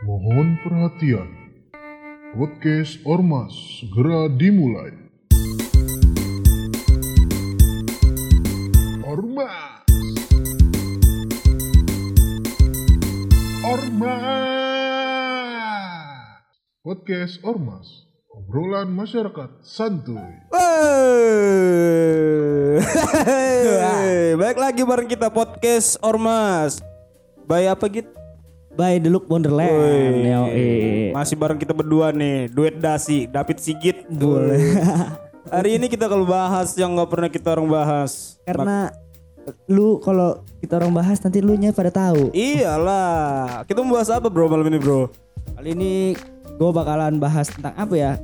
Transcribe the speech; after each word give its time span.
Mohon 0.00 0.56
perhatian. 0.64 1.28
Podcast 2.32 3.04
Ormas 3.04 3.52
segera 3.52 4.32
dimulai. 4.32 4.96
Ormas. 9.04 9.84
Ormas. 13.60 14.16
Podcast 16.80 17.36
Ormas. 17.44 18.08
Obrolan 18.32 18.88
masyarakat 18.96 19.60
santuy. 19.60 20.48
Hey, 23.20 24.32
Baik 24.40 24.56
lagi 24.56 24.80
bareng 24.80 25.12
kita 25.12 25.28
podcast 25.28 26.00
Ormas. 26.00 26.80
By 27.44 27.68
apa 27.68 27.84
gitu? 27.92 28.19
By 28.80 28.96
The 28.96 29.12
Look 29.12 29.28
Wonderland. 29.28 29.76
Masih 31.12 31.36
bareng 31.36 31.60
kita 31.60 31.76
berdua 31.76 32.16
nih, 32.16 32.48
duet 32.48 32.80
dasi, 32.80 33.28
David 33.28 33.60
Sigit. 33.60 34.08
Boleh. 34.08 34.56
Hari 35.52 35.76
ini 35.76 35.84
kita 35.84 36.08
kalau 36.08 36.24
bahas 36.24 36.72
yang 36.80 36.96
nggak 36.96 37.12
pernah 37.12 37.28
kita 37.28 37.52
orang 37.52 37.68
bahas. 37.68 38.40
Karena 38.48 38.88
lu 39.68 40.00
kalau 40.00 40.40
kita 40.64 40.80
orang 40.80 40.96
bahas 40.96 41.20
nanti 41.20 41.44
lu 41.44 41.60
nya 41.60 41.76
pada 41.76 41.92
tahu. 41.92 42.32
Iyalah. 42.32 43.68
Kita 43.68 43.84
mau 43.84 44.00
bahas 44.00 44.08
apa 44.08 44.32
bro 44.32 44.48
malam 44.48 44.64
ini 44.72 44.80
bro? 44.80 45.12
Kali 45.60 45.76
ini 45.76 46.16
gue 46.56 46.70
bakalan 46.72 47.20
bahas 47.20 47.52
tentang 47.52 47.76
apa 47.76 47.92
ya? 47.92 48.16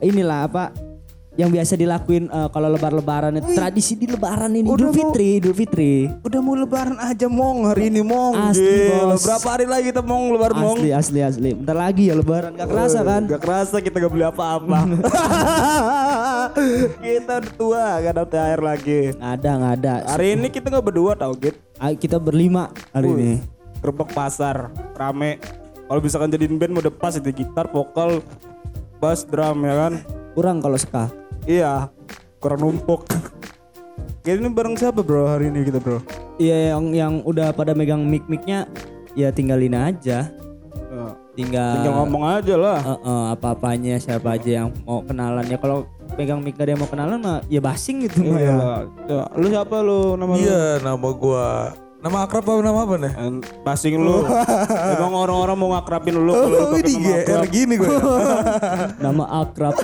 Inilah 0.00 0.48
apa 0.48 0.72
yang 1.38 1.54
biasa 1.54 1.78
dilakuin 1.78 2.26
eh, 2.26 2.48
kalau 2.50 2.66
lebar-lebaran 2.66 3.38
itu 3.38 3.54
tradisi 3.54 3.94
di 3.94 4.10
lebaran 4.10 4.50
ini 4.50 4.66
Udah 4.66 4.74
Idul 4.74 4.90
mau- 4.90 4.98
Fitri, 4.98 5.28
Idul 5.38 5.54
Fitri. 5.54 5.92
Udah 6.26 6.40
mau 6.42 6.58
lebaran 6.58 6.98
aja 6.98 7.30
mong 7.30 7.70
hari 7.70 7.94
ini 7.94 8.02
mong. 8.02 8.34
Asli, 8.50 8.90
Gila, 8.90 9.14
bos. 9.14 9.22
Berapa 9.22 9.48
hari 9.54 9.66
lagi 9.70 9.84
kita 9.94 10.02
mau 10.02 10.18
lebaran 10.34 10.58
mong? 10.58 10.78
Asli 10.82 10.90
asli 10.90 11.20
asli. 11.22 11.50
Bentar 11.54 11.78
lagi 11.78 12.10
ya 12.10 12.18
lebaran 12.18 12.58
gak 12.58 12.66
kerasa 12.66 13.06
kan? 13.06 13.22
Gak 13.30 13.42
kerasa 13.46 13.76
kita 13.78 14.02
gak 14.02 14.10
beli 14.10 14.26
apa-apa. 14.26 14.78
kita 17.06 17.34
udah 17.38 17.54
tua 17.54 17.84
gak 18.02 18.12
ada 18.18 18.24
THR 18.26 18.60
lagi. 18.60 19.00
Ada 19.14 19.50
nggak 19.62 19.74
ada. 19.78 19.94
Hari 20.10 20.26
ini 20.34 20.46
kita 20.50 20.66
nggak 20.74 20.86
berdua 20.90 21.14
tau 21.14 21.38
Git. 21.38 21.54
Kita 22.02 22.18
berlima 22.18 22.74
hari 22.90 23.14
ini. 23.14 23.32
Gerbek 23.78 24.10
pasar 24.10 24.74
rame. 24.98 25.38
Kalau 25.86 26.02
misalkan 26.02 26.34
jadiin 26.34 26.58
band 26.58 26.74
mode 26.74 26.90
pas 26.90 27.14
itu 27.14 27.30
gitar, 27.30 27.70
vokal, 27.70 28.18
bass, 28.98 29.22
drum 29.22 29.62
ya 29.62 29.86
kan. 29.86 29.92
Kurang 30.34 30.58
kalau 30.58 30.74
ska. 30.74 31.27
Iya, 31.48 31.88
kurang 32.44 32.60
numpuk. 32.60 33.08
Kayak 34.20 34.44
ini 34.44 34.48
bareng 34.52 34.76
siapa 34.76 35.00
bro 35.00 35.24
hari 35.24 35.48
ini 35.48 35.64
kita 35.64 35.80
bro? 35.80 36.04
Iya 36.36 36.76
yang 36.76 36.84
yang 36.92 37.14
udah 37.24 37.56
pada 37.56 37.72
megang 37.72 38.04
mic-micnya 38.04 38.68
ya 39.16 39.32
tinggalin 39.32 39.72
aja. 39.72 40.28
Tinggal, 41.38 41.70
Tinggal 41.80 41.94
ngomong 42.02 42.24
aja 42.26 42.54
lah. 42.58 42.78
Eh, 42.82 42.98
eh, 43.00 43.26
apa-apanya 43.32 43.94
siapa 43.96 44.36
aja 44.36 44.60
yang 44.60 44.68
mau 44.82 45.00
kenalan 45.00 45.46
ya 45.46 45.56
kalau 45.56 45.86
pegang 46.18 46.42
mic 46.42 46.58
gak 46.58 46.66
ada 46.66 46.72
yang 46.74 46.82
mau 46.82 46.90
kenalan 46.90 47.18
mah 47.22 47.38
ya 47.46 47.62
basing 47.62 48.04
gitu 48.04 48.28
mah 48.28 48.42
ya. 48.42 48.54
Ya, 49.06 49.22
Lu 49.38 49.46
siapa 49.46 49.80
lu 49.80 50.18
nama 50.18 50.34
lu? 50.34 50.42
Iya, 50.42 50.82
nama 50.82 51.08
gua. 51.14 51.72
Nama 51.98 52.30
akrab 52.30 52.46
apa 52.46 52.62
nama 52.62 52.86
apa 52.86 52.94
nih? 52.94 53.12
Basing 53.66 53.98
lu. 53.98 54.22
Emang 54.94 55.14
orang-orang 55.18 55.56
mau 55.58 55.74
ngakrapin 55.74 56.14
lu 56.14 56.30
kalau 56.42 56.46
lu 56.46 56.58
Oh, 56.74 56.78
ini 56.78 56.94
nama 56.94 57.26
GR 57.26 57.44
gini 57.50 57.74
gue. 57.74 57.90
Nama 59.06 59.24
akrab. 59.42 59.74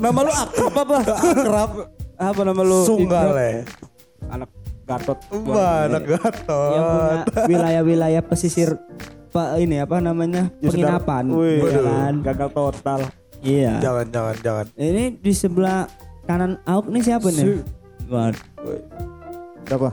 Nama 0.00 0.18
lu 0.22 0.32
akrab 0.32 0.74
apa? 0.74 0.98
Akrab. 1.04 1.70
Apa 2.16 2.40
nama 2.44 2.62
lu? 2.62 2.80
Sunggale. 2.86 3.64
Anak 4.30 4.50
Gatot. 4.82 5.18
Wah, 5.46 5.86
anak 5.86 6.02
yang 6.04 6.18
gatot. 6.18 7.22
punya 7.30 7.46
wilayah-wilayah 7.46 8.22
pesisir 8.26 8.74
Pak 9.32 9.56
ini 9.62 9.80
apa 9.80 10.02
namanya? 10.02 10.52
Ya, 10.60 10.68
penginapan. 10.68 11.24
Wih, 11.32 11.64
ya 11.64 12.12
gagal 12.20 12.48
total. 12.52 13.00
Iya. 13.40 13.80
Jangan, 13.80 14.06
jangan, 14.12 14.36
jangan. 14.44 14.66
Ini 14.76 15.04
di 15.16 15.32
sebelah 15.32 15.88
kanan 16.28 16.60
Auk 16.68 16.92
nih 16.92 17.00
siapa 17.00 17.32
nih? 17.32 17.64
Wah, 18.12 18.28
Siapa? 19.62 19.88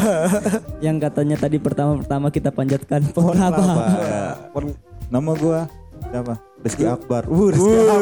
yang 0.86 0.96
katanya 0.98 1.36
tadi 1.38 1.62
pertama-pertama 1.62 2.32
kita 2.34 2.50
panjatkan 2.50 3.06
pohon 3.14 3.38
apa? 3.38 3.62
Nama 5.12 5.30
gua 5.38 5.68
siapa? 6.10 6.34
Rizky 6.64 6.88
Akbar. 6.88 7.28
Uh, 7.28 7.52
Rizky 7.52 7.76
Akbar. 7.76 8.00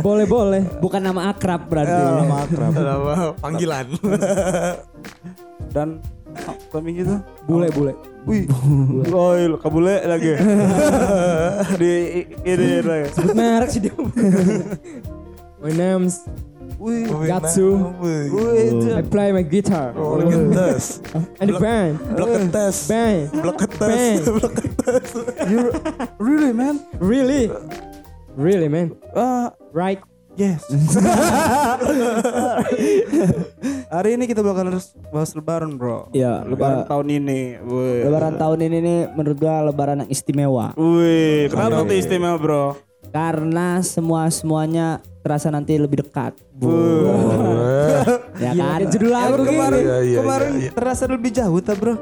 boleh 0.06 0.26
boleh. 0.28 0.62
Bukan 0.84 1.00
nama 1.00 1.32
akrab 1.32 1.64
berarti. 1.64 1.96
Nama 1.96 2.36
akrab. 2.44 2.72
Nama 2.76 3.14
panggilan. 3.40 3.86
Dan 5.74 6.04
oh, 6.44 6.56
kami 6.68 7.00
gitu. 7.00 7.16
Bule 7.48 7.72
bule. 7.72 7.92
Wih, 8.28 8.44
woi, 9.08 9.48
lu 9.48 9.56
kabule 9.56 10.04
lagi. 10.04 10.36
Di 11.80 11.92
ini 12.44 12.84
lagi. 12.84 13.16
Sebut 13.16 13.32
merek 13.32 13.68
sih 13.72 13.80
dia. 13.80 13.96
My 15.64 15.72
name's 15.72 16.28
Wih, 16.80 17.04
Gatsu. 17.28 17.92
wih, 18.00 18.32
I 18.96 19.04
play 19.04 19.36
my 19.36 19.44
guitar. 19.44 19.92
Oh, 19.92 20.16
Leketes. 20.16 21.04
And 21.36 21.52
the 21.52 21.60
band. 21.60 22.00
Bleketes. 22.16 22.88
Band. 22.88 23.28
Bleketes. 23.36 23.76
Band. 23.76 24.24
you 25.52 25.68
really 26.16 26.56
man? 26.56 26.80
Really? 26.96 27.52
Really 28.32 28.72
man? 28.72 28.96
Ah, 29.12 29.52
Right? 29.76 30.00
yes. 30.40 30.64
Hari 33.92 34.16
ini 34.16 34.24
kita 34.24 34.40
bakal 34.40 34.72
harus 34.72 34.96
bahas 35.12 35.36
lebaran, 35.36 35.76
Bro. 35.76 36.08
Ya, 36.16 36.40
Lebaran 36.48 36.86
eh, 36.86 36.88
tahun 36.88 37.06
ini. 37.12 37.40
Wih. 37.60 38.08
Lebaran 38.08 38.34
tahun 38.40 38.58
ini 38.72 38.78
nih 38.80 39.00
menurut 39.12 39.36
gua 39.36 39.68
lebaran 39.68 40.06
yang 40.06 40.10
istimewa. 40.10 40.72
Wih, 40.80 41.52
kenapa 41.52 41.84
tuh 41.84 41.96
istimewa, 41.98 42.40
Bro? 42.40 42.64
Karena 43.10 43.82
semua 43.84 44.30
semuanya 44.32 45.02
terasa 45.20 45.48
nanti 45.48 45.76
lebih 45.76 46.02
dekat. 46.02 46.32
Ya 48.40 48.52
kan? 48.56 48.80
Judul 48.88 49.10
lagu 49.10 49.42
kemarin, 49.42 49.80
Iya, 49.80 49.96
iya, 50.00 50.18
kemarin 50.18 50.50
iya, 50.50 50.62
iya. 50.62 50.70
terasa 50.72 51.04
lebih 51.04 51.30
jauh, 51.30 51.60
tak, 51.60 51.76
Bro? 51.76 51.94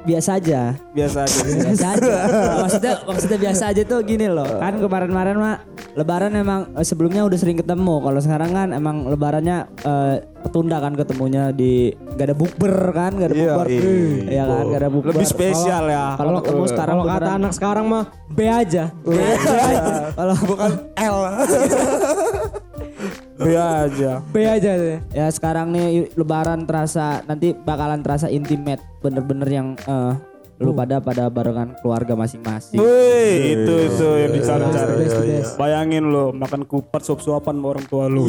biasa 0.00 0.40
aja. 0.40 0.80
Biasa 0.96 1.28
aja. 1.28 1.40
biasa 1.44 1.86
aja. 1.92 2.14
maksudnya 2.56 2.92
maksudnya 3.04 3.36
biasa 3.38 3.62
aja 3.68 3.82
tuh 3.84 4.00
gini 4.00 4.26
loh. 4.26 4.48
Kan 4.56 4.80
kemarin-kemarin 4.80 5.36
mah 5.36 5.60
lebaran 5.92 6.32
emang 6.32 6.72
eh, 6.72 6.86
sebelumnya 6.88 7.20
udah 7.20 7.36
sering 7.36 7.60
ketemu. 7.60 8.00
Kalau 8.00 8.16
sekarang 8.16 8.50
kan 8.50 8.68
emang 8.72 9.04
lebarannya 9.04 9.68
eh, 9.76 10.14
ketunda 10.40 10.80
kan 10.80 10.96
ketemunya 10.96 11.52
di 11.52 11.92
gak 12.16 12.32
ada 12.32 12.36
bukber 12.36 12.74
kan, 12.90 13.12
gak 13.12 13.28
ada 13.28 13.36
Iya, 13.36 13.44
bukber. 13.52 13.66
iya. 13.68 13.80
Iya 14.24 14.44
kan, 14.48 14.64
gak 14.64 14.80
ada 14.80 14.88
bukber. 14.88 15.12
Lebih 15.12 15.28
spesial 15.28 15.84
ya. 15.84 16.04
Kalau 16.16 16.32
ketemu 16.40 16.64
sekarang 16.66 16.96
Kalau 16.96 17.12
kata 17.12 17.30
anak 17.36 17.52
sekarang 17.52 17.84
mah 17.84 18.04
B 18.26 18.38
aja. 18.48 18.84
kalau 20.16 20.34
bukan 20.40 20.70
L. 20.96 21.16
B 23.40 23.56
aja. 23.56 24.20
B 24.28 24.36
aja 24.44 24.70
deh. 24.76 25.00
ya 25.16 25.32
sekarang 25.32 25.72
nih 25.72 26.12
lebaran 26.12 26.68
terasa 26.68 27.24
nanti 27.24 27.56
bakalan 27.56 28.04
terasa 28.04 28.28
intimate 28.28 28.84
bener-bener 29.00 29.48
yang 29.48 29.68
eh, 29.80 30.12
lu 30.60 30.76
pada 30.76 31.00
pada 31.00 31.32
barengan 31.32 31.72
keluarga 31.80 32.12
masing-masing. 32.12 32.76
Wih, 32.76 33.56
itu 33.56 33.74
itu 33.88 34.06
yang 34.20 34.32
dicari-cari. 34.36 34.92
Best, 35.00 35.16
the 35.16 35.24
best. 35.24 35.52
Bayangin 35.56 36.12
lo 36.12 36.36
makan 36.36 36.68
kupat 36.68 37.00
suap-suapan 37.00 37.56
sama 37.56 37.66
orang 37.72 37.86
tua 37.88 38.04
lu. 38.12 38.28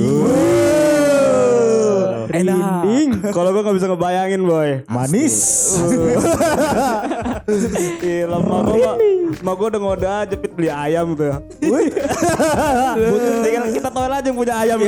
Enak. 2.31 2.87
Kalau 3.35 3.51
gua 3.51 3.67
nggak 3.67 3.75
bisa 3.75 3.91
ngebayangin 3.91 4.41
boy. 4.47 4.87
Manis. 4.87 5.35
Gila, 7.99 8.39
mak 8.39 8.61
gua, 8.71 8.91
mak 9.43 9.53
gua 9.59 9.67
udah 9.67 9.81
ngode 9.83 10.07
aja 10.07 10.35
pit 10.39 10.55
beli 10.55 10.71
ayam 10.71 11.11
tuh. 11.19 11.35
Wih. 11.67 11.91
Tinggal 13.43 13.63
kita 13.91 13.99
tahu 13.99 14.15
aja 14.15 14.23
yang 14.23 14.39
punya 14.39 14.55
ayam. 14.55 14.79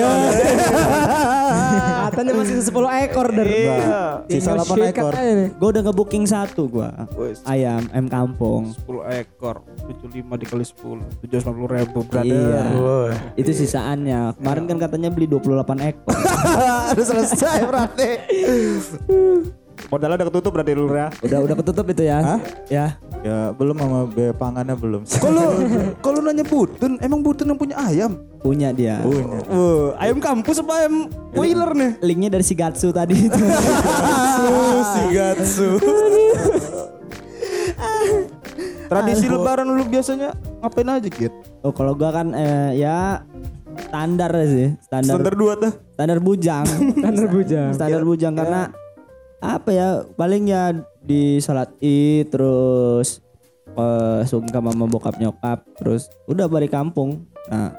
Katanya 2.08 2.31
masih 2.40 2.56
10 2.64 2.72
ekor 3.03 3.28
dari. 3.36 3.68
Iya. 3.68 4.24
Sisa 4.31 4.56
Tinggal 4.56 4.64
8 4.64 4.72
sikat 4.72 4.96
ekor. 4.96 5.12
Gue 5.59 5.68
udah 5.75 5.84
ngebooking 5.84 6.24
satu 6.24 6.72
gua 6.72 6.96
Wih. 7.20 7.35
ayam 7.44 7.84
ayam 7.91 8.08
kampung. 8.08 8.72
10 8.88 9.03
ekor, 9.20 9.67
75 10.08 10.40
dikali 10.40 10.64
10, 10.64 11.03
750 11.28 11.76
ribu 11.76 12.00
brother. 12.08 12.32
Iya. 12.32 12.64
Itu 13.35 13.52
sisaannya. 13.52 14.40
Kemarin 14.40 14.72
kan 14.72 14.79
katanya 14.79 15.11
beli 15.11 15.28
28 15.28 15.91
ekor. 15.91 16.16
Udah 16.96 17.05
selesai 17.05 17.59
berarti. 17.67 18.09
Modalnya 19.90 20.16
udah 20.22 20.28
ketutup 20.34 20.52
berarti 20.58 20.73
lu 20.73 20.85
ya. 20.90 21.08
udah 21.22 21.40
udah 21.46 21.55
ketutup 21.61 21.85
itu 21.90 22.03
ya. 22.05 22.17
Ya. 22.72 22.85
Ya 23.23 23.55
belum 23.55 23.79
sama 23.79 23.99
biaya 24.09 24.34
pangannya 24.35 24.75
belum. 24.75 25.02
Kalau 25.23 25.55
kalau 26.03 26.20
nanya 26.20 26.43
Butun, 26.43 26.99
emang 26.99 27.23
Butun 27.23 27.47
yang 27.47 27.59
punya 27.59 27.75
ayam? 27.79 28.20
Punya 28.43 28.75
dia. 28.75 28.99
Uh, 29.47 29.96
ayam 29.96 30.20
kampus 30.20 30.59
apa 30.59 30.84
ayam 30.84 31.08
boiler 31.31 31.72
nih? 31.72 31.91
Linknya 32.03 32.29
dari 32.35 32.43
si 32.43 32.52
Gatsu 32.52 32.91
tadi 32.91 33.31
itu. 33.31 33.43
si 34.93 35.02
Gatsu. 35.16 35.70
Tradisi 38.91 39.26
lebaran 39.26 39.66
lu 39.66 39.84
biasanya 39.87 40.35
ngapain 40.61 40.85
aja 40.85 41.09
gitu? 41.09 41.34
oh 41.64 41.72
kalau 41.73 41.96
gua 41.97 42.11
kan 42.14 42.29
eh, 42.35 42.78
ya 42.78 43.23
standar 43.90 44.29
sih, 44.46 44.76
standar 44.84 45.17
Standar 45.17 45.34
dua 45.34 45.53
tuh. 45.58 45.72
standar 45.96 46.19
bujang. 46.19 46.66
Standar 46.67 47.26
bujang. 47.31 47.69
standar 47.73 48.02
bujang 48.03 48.34
karena 48.35 48.61
apa 49.43 49.69
ya 49.75 49.90
paling 50.16 50.47
ya 50.47 50.72
di 51.03 51.43
salat 51.43 51.67
id 51.84 52.31
terus 52.31 53.19
eh 53.75 54.22
sungkem 54.23 54.63
sama 54.72 54.85
bokap 54.87 55.19
nyokap 55.19 55.67
terus 55.75 56.07
udah 56.31 56.47
balik 56.47 56.72
kampung 56.72 57.28
nah 57.51 57.75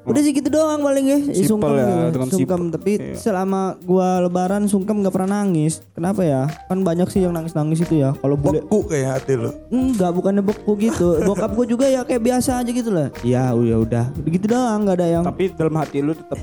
udah 0.00 0.24
sih 0.24 0.32
gitu 0.32 0.48
doang 0.48 0.80
paling 0.80 1.06
ya 1.12 1.18
Simpel 1.28 1.44
sungkem 1.44 1.72
ya, 1.76 1.84
gitu. 1.84 2.08
dengan 2.16 2.28
sungkem 2.32 2.60
simpel. 2.64 2.74
tapi 2.80 2.92
Iya. 2.96 3.16
selama 3.20 3.76
gua 3.84 4.24
lebaran 4.24 4.64
sungkem 4.64 5.04
nggak 5.04 5.12
pernah 5.12 5.44
nangis 5.44 5.84
kenapa 5.92 6.24
ya 6.24 6.48
kan 6.72 6.80
banyak 6.80 7.04
sih 7.12 7.20
yang 7.20 7.36
nangis 7.36 7.52
nangis 7.52 7.84
itu 7.84 8.00
ya 8.00 8.16
kalau 8.16 8.40
bule 8.40 8.64
Beku 8.64 8.88
kayak 8.88 9.20
hati 9.20 9.36
lu. 9.36 9.52
Enggak, 9.68 10.10
bukannya 10.16 10.40
beku 10.40 10.72
gitu. 10.80 11.20
Bokap 11.28 11.52
gue 11.52 11.66
juga 11.76 11.84
ya 11.86 12.00
kayak 12.02 12.22
biasa 12.22 12.64
aja 12.64 12.70
gitu 12.72 12.90
lah. 12.90 13.12
Ya 13.20 13.52
udah 13.52 13.76
udah. 13.84 14.04
Begitu 14.24 14.48
doang, 14.48 14.88
nggak 14.88 14.96
ada 14.98 15.06
yang 15.06 15.24
Tapi 15.26 15.52
dalam 15.52 15.74
hati 15.76 15.98
lu 16.00 16.12
tetap 16.16 16.40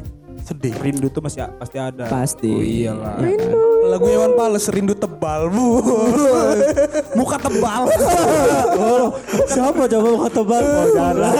Sedih. 0.47 0.71
rindu 0.79 1.11
tuh 1.11 1.19
masih 1.19 1.43
pasti 1.59 1.75
ada. 1.75 2.07
pasti. 2.07 2.47
Oh 2.47 2.63
iyalah. 2.63 3.19
Lagu 3.91 4.07
Iwan 4.07 4.31
Fals 4.39 4.71
rindu 4.71 4.95
tebal 4.95 5.51
bu. 5.51 5.83
Muka 7.19 7.35
tebal. 7.35 7.91
Siapa 9.51 9.83
coba 9.91 10.07
mau 10.15 10.29
tebal? 10.31 10.63
Oh, 10.63 10.87
jangan. 10.95 11.35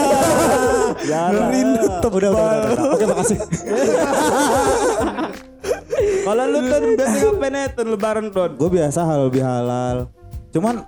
jangan. 1.08 1.48
Rindu 1.48 1.86
tebal. 2.04 2.20
Udah, 2.20 2.30
udah, 2.30 2.44
udah, 2.44 2.68
udah. 2.68 2.92
Oke, 2.92 3.04
makasih. 3.08 3.38
Kalau 5.98 6.44
lu 6.44 6.58
tuh 6.68 6.80
biasa 6.92 7.16
ngapain 7.24 7.54
ya 7.56 7.66
tuh 7.72 7.84
lebaran 7.88 8.24
tuh? 8.28 8.52
Gue 8.52 8.70
biasa 8.76 9.00
halal 9.08 9.32
bihalal. 9.32 9.96
Cuman 10.52 10.84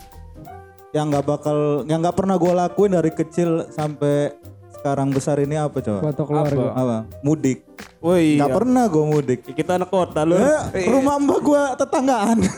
yang 0.93 1.09
nggak 1.09 1.25
bakal, 1.25 1.89
yang 1.89 2.05
nggak 2.05 2.17
pernah 2.19 2.37
gue 2.37 2.53
lakuin 2.53 2.93
dari 2.93 3.11
kecil 3.15 3.65
sampai 3.73 4.37
sekarang 4.81 5.13
besar 5.13 5.37
ini 5.45 5.61
apa 5.61 5.77
coba? 5.85 6.01
Foto 6.09 6.23
keluarga. 6.25 6.73
Apa? 6.73 6.99
Mudik. 7.21 7.69
Oh 8.01 8.17
iya. 8.17 8.41
Nggak 8.41 8.57
pernah 8.57 8.85
gue 8.89 9.05
mudik. 9.05 9.41
Kita 9.53 9.77
anak 9.77 9.93
kota 9.93 10.25
lu. 10.25 10.41
Eh, 10.41 10.89
rumah 10.89 11.21
mbak 11.21 11.39
gue 11.45 11.63
tetanggaan. 11.77 12.39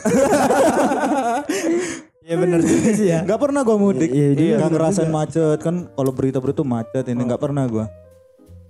Ya 2.23 2.39
benar 2.39 2.63
juga 2.63 2.89
sih 2.95 3.11
ya. 3.11 3.19
Gak 3.27 3.35
pernah 3.35 3.67
gue 3.67 3.75
mudik. 3.75 4.07
Iya, 4.07 4.31
iya, 4.31 4.55
bener 4.55 4.79
ngerasain 4.79 5.11
macet 5.11 5.59
kan. 5.59 5.91
Kalau 5.91 6.11
berita-berita 6.15 6.63
macet 6.63 7.03
ini 7.11 7.19
nggak 7.19 7.41
pernah 7.43 7.67
gue. 7.67 7.83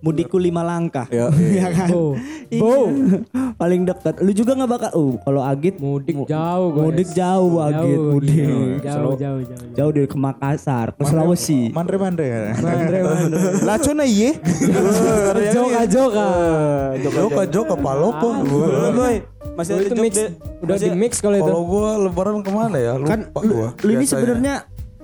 Mudikku 0.03 0.35
lima 0.35 0.61
langkah. 0.61 1.07
Ya, 1.15 1.31
Iya 1.31 1.67
kan? 1.71 1.87
Bo. 1.87 2.03
Iya. 2.51 2.59
Paling 3.55 3.81
dekat. 3.83 4.19
Lu 4.19 4.29
juga 4.29 4.51
nggak 4.53 4.69
bakal. 4.69 4.89
Oh, 4.93 5.15
kalau 5.17 5.39
Agit 5.39 5.79
Mudik 5.79 6.27
jauh 6.27 6.67
gue. 6.69 6.83
mudik 6.83 7.09
jauh 7.09 7.53
Agit, 7.57 7.97
mudik. 7.97 8.83
Jauh, 8.83 9.15
jauh, 9.15 9.39
jauh. 9.41 9.67
Jauh 9.73 9.91
dari 9.91 10.05
ke 10.05 10.17
Makassar, 10.17 10.91
ke 10.91 11.01
Sulawesi. 11.01 11.71
Mandre-mandre 11.71 12.25
ya. 12.25 12.39
Mandre, 12.53 12.97
mandre. 12.99 13.39
Lah 13.63 13.77
cuna 13.79 14.03
iya. 14.03 14.35
Joka, 15.55 15.81
joka. 15.87 16.27
Joka 16.99 17.43
joka 17.47 17.75
palopo. 17.75 18.29
Boy, 18.93 19.23
masih 19.55 19.71
Oh, 19.73 19.79
ada 19.79 19.85
itu 19.85 19.95
mix. 19.95 20.13
Udah 20.59 20.75
di 20.75 20.89
mix 20.91 21.11
kalau 21.17 21.37
itu. 21.37 21.45
Kalau 21.45 21.63
gua 21.63 21.87
lebaran 21.97 22.41
ke 22.41 22.51
mana 22.51 22.77
ya? 22.77 22.93
Lupa 22.95 23.09
Kan 23.09 23.19
lu, 23.39 23.53
gua. 23.55 23.69
lu 23.77 23.89
ini 23.93 24.05
sebenarnya 24.05 24.55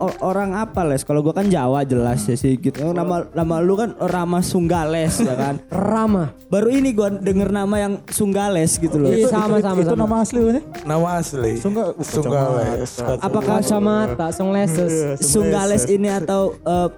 orang 0.01 0.56
apa 0.56 0.81
les? 0.88 1.04
Kalau 1.04 1.22
gua 1.22 1.36
kan 1.36 1.48
Jawa 1.48 1.84
jelas 1.84 2.25
ya 2.25 2.36
sih 2.40 2.56
gitu. 2.56 2.92
Nama 2.92 3.30
nama 3.36 3.56
lu 3.60 3.75
kan 3.75 3.94
Rama 4.00 4.40
Sunggales 4.40 5.19
ya 5.22 5.36
kan. 5.36 5.56
Rama. 5.94 6.34
Baru 6.48 6.72
ini 6.72 6.96
gua 6.96 7.12
denger 7.12 7.51
nama 7.51 7.75
yang 7.78 7.94
Sunggales 8.10 8.80
gitu 8.80 8.98
loh. 8.98 9.12
Iya, 9.12 9.30
sama, 9.30 9.60
sama, 9.60 9.80
Itu 9.84 9.94
sama. 9.94 10.01
nama 10.07 10.16
asli 10.24 10.40
gue 10.40 10.62
nama 10.88 11.07
asli. 11.19 11.54
Sungga 11.60 11.84
Sunggales. 12.00 12.92
Apakah 13.19 13.60
Kacamata, 13.60 14.31
sunglasses. 14.31 15.19
Sunggales 15.19 15.84
ini 15.92 16.07
atau 16.07 16.56
eh, 16.56 16.90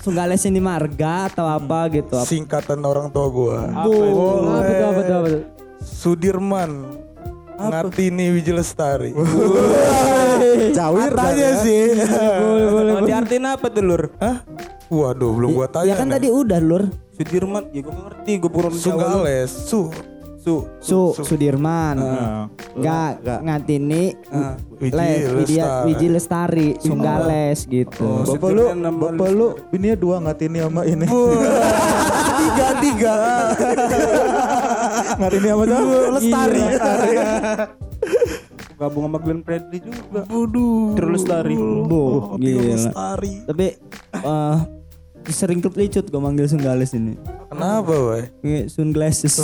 Sunggales 0.00 0.46
ini 0.46 0.62
marga 0.62 1.26
atau 1.26 1.50
apa 1.50 1.90
gitu? 1.90 2.14
Singkatan 2.22 2.78
orang 2.86 3.10
tua 3.10 3.26
gua. 3.26 3.58
Apa 3.74 3.90
apa 4.86 5.00
tuh, 5.02 5.16
apa? 5.18 5.28
Sudirman. 5.82 6.70
Ngatini 7.68 8.26
Wijelestari. 8.32 9.10
Jawir 10.72 11.12
Tanya 11.20 11.50
sih. 11.60 11.92
Boleh, 12.40 12.66
boleh. 12.72 12.92
Oh, 12.96 13.00
diartiin 13.04 13.44
apa 13.44 13.66
tuh 13.68 13.82
lur? 13.84 14.02
Hah? 14.16 14.40
Waduh, 14.90 15.30
belum 15.36 15.50
gua 15.54 15.68
tanya. 15.68 15.92
Ya 15.92 15.94
kan 16.00 16.08
nih. 16.08 16.14
tadi 16.18 16.28
udah 16.32 16.58
lur. 16.58 16.84
Sudirman, 17.20 17.68
ya 17.68 17.84
gue 17.84 17.92
ngerti, 17.92 18.32
gue 18.40 18.48
burung 18.50 18.72
Jawa. 18.72 18.80
Sunggales. 18.80 19.50
Su. 19.52 19.92
Su. 20.40 20.64
Su, 20.80 21.12
Sudirman. 21.20 22.00
Nah, 22.00 22.48
Enggak, 22.72 23.44
ngatini 23.44 24.16
Wiji 24.80 24.96
Les, 24.96 25.20
Widya, 25.28 25.36
Lestari. 25.36 25.84
Wiji 25.84 26.06
Lestari, 26.08 26.68
Sunggales 26.80 27.58
gitu. 27.68 28.24
Bapak 28.24 28.50
lu, 28.56 28.64
bapak 28.72 29.28
lu 29.36 29.48
bininya 29.68 29.96
dua 30.00 30.16
ngatini 30.24 30.58
sama 30.64 30.82
ini. 30.88 31.04
tiga 32.40 32.68
tiga. 32.80 33.14
ngatini 35.20 35.48
sama 35.52 35.64
siapa? 35.68 35.96
Lestari. 36.16 36.60
Gabung 38.80 39.04
sama 39.12 39.18
Glenn 39.20 39.44
Fredly 39.44 39.78
juga. 39.84 40.24
Waduh. 40.24 40.96
Terus 40.96 41.10
Lestari. 41.20 41.56
Boh, 41.84 42.40
gila. 42.40 42.62
Lestari. 42.74 43.34
Tapi 43.44 43.66
eh 44.16 44.58
sering 45.28 45.60
keplicut 45.60 46.08
gue 46.08 46.16
manggil 46.16 46.48
Sunggales 46.48 46.96
ini. 46.96 47.20
Kenapa, 47.52 47.92
boy? 47.92 48.24
Kayak 48.40 48.66
sunglasses. 48.72 49.36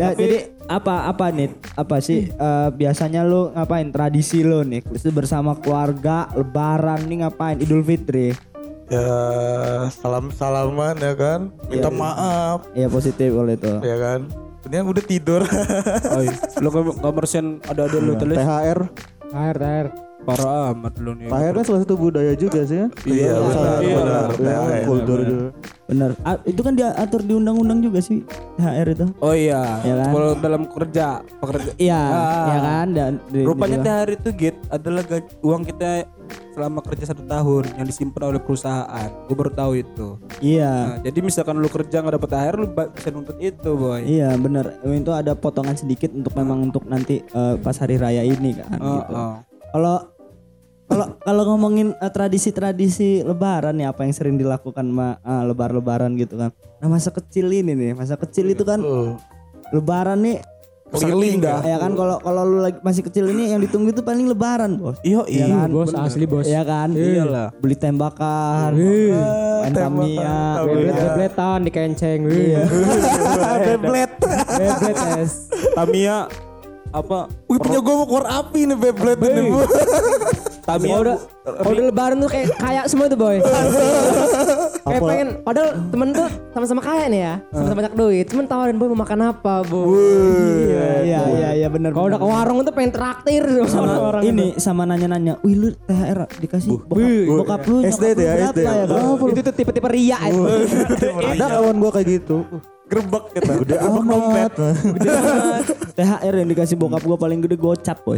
ya 0.00 0.14
jadi 0.14 0.54
apa 0.70 1.10
apa 1.10 1.32
nih? 1.34 1.50
Apa 1.74 1.98
sih 1.98 2.30
eh, 2.30 2.68
biasanya 2.70 3.26
lu 3.26 3.50
ngapain 3.50 3.90
tradisi 3.90 4.46
lu 4.46 4.62
nih? 4.62 4.84
Itu 4.94 5.10
bersama 5.10 5.58
keluarga, 5.58 6.30
lebaran 6.38 7.08
nih 7.10 7.26
ngapain? 7.26 7.58
Idul 7.58 7.82
Fitri. 7.82 8.36
Ya 8.88 9.04
salam 9.92 10.32
salaman 10.32 10.96
ya 10.96 11.12
kan. 11.12 11.52
Minta 11.68 11.88
maaf 11.88 12.64
Iya 12.72 12.88
positif 12.88 13.30
oleh 13.30 13.54
itu. 13.54 13.68
ya 13.80 13.96
kan. 13.96 14.20
Kemudian 14.60 14.84
udah 14.86 15.04
tidur. 15.04 15.42
Oh 16.14 16.20
iya. 16.20 16.36
Lu 16.58 16.68
ke 16.68 16.80
kamar 16.98 17.24
sen 17.24 17.60
ada 17.64 17.84
ada 17.84 17.98
lu 17.98 18.16
tulis. 18.16 18.34
THR. 18.34 18.80
Air, 19.28 19.56
air. 19.58 19.86
Parah 20.18 20.72
amat 20.72 20.96
lu 20.98 21.12
nih. 21.14 21.28
THR 21.28 21.52
kan 21.54 21.64
salah 21.64 21.80
satu 21.82 21.94
budaya 21.96 22.32
juga 22.34 22.60
sih 22.64 22.78
ya. 22.78 22.86
Iya, 23.02 23.32
benar, 23.34 23.52
Salah- 23.54 23.80
benar, 23.80 24.24
benar, 24.30 24.56
THR. 24.58 24.84
Kultur 24.84 25.18
juga. 25.22 25.48
Bener. 25.86 26.10
Ah, 26.20 26.36
itu 26.42 26.60
kan 26.60 26.72
diatur 26.74 27.20
di 27.22 27.32
undang-undang 27.34 27.80
juga 27.80 27.98
sih 27.98 28.24
THR 28.56 28.88
itu. 28.90 29.04
Oh 29.18 29.32
iya. 29.32 29.80
Ya 29.82 29.94
kan? 29.98 30.10
Kalau 30.10 30.30
dalam 30.34 30.62
kerja, 30.66 31.06
pekerja. 31.38 31.70
Iya, 31.78 32.02
Ah. 32.02 32.44
ya 32.46 32.58
kan 32.58 32.86
dan 32.90 33.12
di- 33.28 33.44
Rupanya 33.44 33.78
di- 33.78 33.84
THR 33.84 34.08
itu 34.14 34.28
git 34.34 34.56
adalah 34.66 35.02
uang 35.40 35.62
kita 35.64 35.88
selama 36.52 36.82
kerja 36.82 37.14
satu 37.14 37.22
tahun 37.24 37.64
yang 37.78 37.86
disimpan 37.86 38.34
oleh 38.34 38.42
perusahaan. 38.42 39.08
Gue 39.26 39.36
baru 39.36 39.52
tahu 39.54 39.72
itu. 39.78 40.08
Iya. 40.38 40.72
Nah, 40.72 40.98
jadi 41.02 41.18
misalkan 41.22 41.56
lu 41.58 41.68
kerja 41.70 42.02
nggak 42.02 42.14
dapet 42.18 42.30
THR, 42.30 42.54
lu 42.58 42.66
bisa 42.72 43.08
nuntut 43.14 43.38
itu, 43.38 43.70
boy. 43.74 44.00
Iya 44.02 44.34
bener 44.38 44.78
itu 44.84 45.12
ada 45.14 45.32
potongan 45.32 45.78
sedikit 45.78 46.10
untuk 46.10 46.34
memang 46.34 46.68
untuk 46.68 46.84
nanti 46.84 47.22
eh, 47.22 47.54
pas 47.60 47.76
hari 47.78 47.96
raya 47.96 48.22
ini 48.26 48.50
kan 48.56 48.78
Oh, 48.78 48.94
gitu. 49.00 49.12
oh. 49.14 49.34
Kalau 49.72 49.96
kalau 50.88 51.06
kalau 51.20 51.42
ngomongin 51.54 51.92
eh, 51.94 52.12
tradisi-tradisi 52.12 53.22
lebaran 53.22 53.76
nih 53.76 53.86
apa 53.88 54.04
yang 54.08 54.14
sering 54.16 54.36
dilakukan 54.40 54.88
ma 54.88 55.20
ah, 55.22 55.44
lebar-lebaran 55.44 56.16
gitu 56.16 56.36
kan. 56.40 56.50
Nah 56.80 56.88
masa 56.88 57.12
kecil 57.12 57.52
ini 57.52 57.76
nih 57.76 57.92
masa 57.94 58.16
kecil 58.16 58.48
itu 58.48 58.64
kan 58.64 58.80
lebaran 59.72 60.18
nih 60.24 60.40
Keliling 60.88 61.44
dah. 61.44 61.60
ya 61.60 61.76
kan 61.76 61.92
kalau 61.92 62.16
kalau 62.16 62.42
lu 62.42 62.58
lagi 62.64 62.80
masih 62.80 63.04
kecil 63.04 63.28
ini 63.28 63.52
yang 63.52 63.60
ditunggu 63.60 63.92
itu 63.92 64.00
paling 64.00 64.24
lebaran 64.24 64.80
bos. 64.80 64.96
Iya, 65.04 65.20
Iya 65.28 65.44
iya. 65.44 65.56
kan? 65.60 65.68
Bos, 65.68 65.92
asli 65.92 66.24
bos. 66.24 66.48
Iya 66.48 66.64
kan? 66.64 66.88
Iyalah. 66.96 67.52
Beli 67.60 67.76
tembakan, 67.76 68.72
main 68.72 69.72
Tamiya, 69.72 70.64
Beblet, 70.64 70.94
bebletan 70.96 71.58
di 71.60 71.70
kenceng. 71.70 72.20
Iya. 72.24 72.62
Beyblade. 73.68 74.16
Beblet, 74.56 74.96
es. 75.20 75.32
Tamiya 75.76 76.16
apa? 76.88 77.28
Wih 77.46 77.60
punya 77.60 77.84
gue 77.84 77.94
mau 77.94 78.06
keluar 78.08 78.26
api 78.32 78.60
nih 78.64 78.76
Beyblade 78.76 79.24
ini 79.28 79.40
bu. 79.52 79.60
Tamiya 80.64 80.96
udah, 81.00 81.16
kalau 81.44 81.72
udah 81.72 81.84
lebaran 81.84 82.16
tuh 82.18 82.30
kayak 82.32 82.48
kaya 82.56 82.80
semua 82.88 83.06
tuh 83.08 83.18
boy. 83.20 83.36
kayak 84.84 85.02
pengen, 85.02 85.28
padahal 85.42 85.68
temen 85.90 86.08
tuh 86.12 86.28
sama-sama 86.54 86.80
kaya 86.82 87.04
nih 87.08 87.20
ya, 87.20 87.34
sama-sama 87.50 87.76
banyak 87.84 87.94
duit. 87.94 88.26
Cuman 88.28 88.44
tawarin 88.46 88.76
boy 88.76 88.88
mau 88.92 89.00
makan 89.02 89.18
apa 89.30 89.54
bu. 89.66 89.80
Iya 89.94 90.88
iya 91.02 91.20
iya 91.26 91.50
iya 91.64 91.68
benar. 91.68 91.90
Kalau 91.94 92.06
udah 92.10 92.20
ke 92.20 92.26
warung 92.28 92.58
tuh 92.62 92.74
pengen 92.74 92.92
traktir 92.94 93.42
sama 93.64 93.68
sama 93.68 93.92
orang 94.12 94.22
ini 94.24 94.46
sama 94.58 94.82
nanya-nanya, 94.84 95.40
wih 95.42 95.54
lu 95.56 95.68
THR 95.86 96.28
dikasih 96.38 96.70
bokap, 96.74 97.26
bokap 97.26 97.60
lu 97.66 97.76
SD 97.84 98.04
lu 98.14 98.22
ya, 98.22 98.32
SD. 98.52 98.60
ya 98.62 98.84
itu 99.28 99.40
tuh 99.42 99.54
tipe-tipe 99.54 99.88
ria 99.88 100.18
itu. 100.28 100.42
Ada 101.32 101.46
kawan 101.58 101.76
gua 101.78 101.90
kayak 101.94 102.06
gitu. 102.08 102.38
gerbek 102.88 103.24
kita. 103.36 103.52
Gede 103.68 103.76
amat. 103.84 104.52
THR 105.92 106.34
yang 106.40 106.48
dikasih 106.48 106.76
bokap 106.80 107.04
gua 107.04 107.20
paling 107.20 107.44
gede 107.44 107.60
gocap 107.60 108.00
boy. 108.00 108.16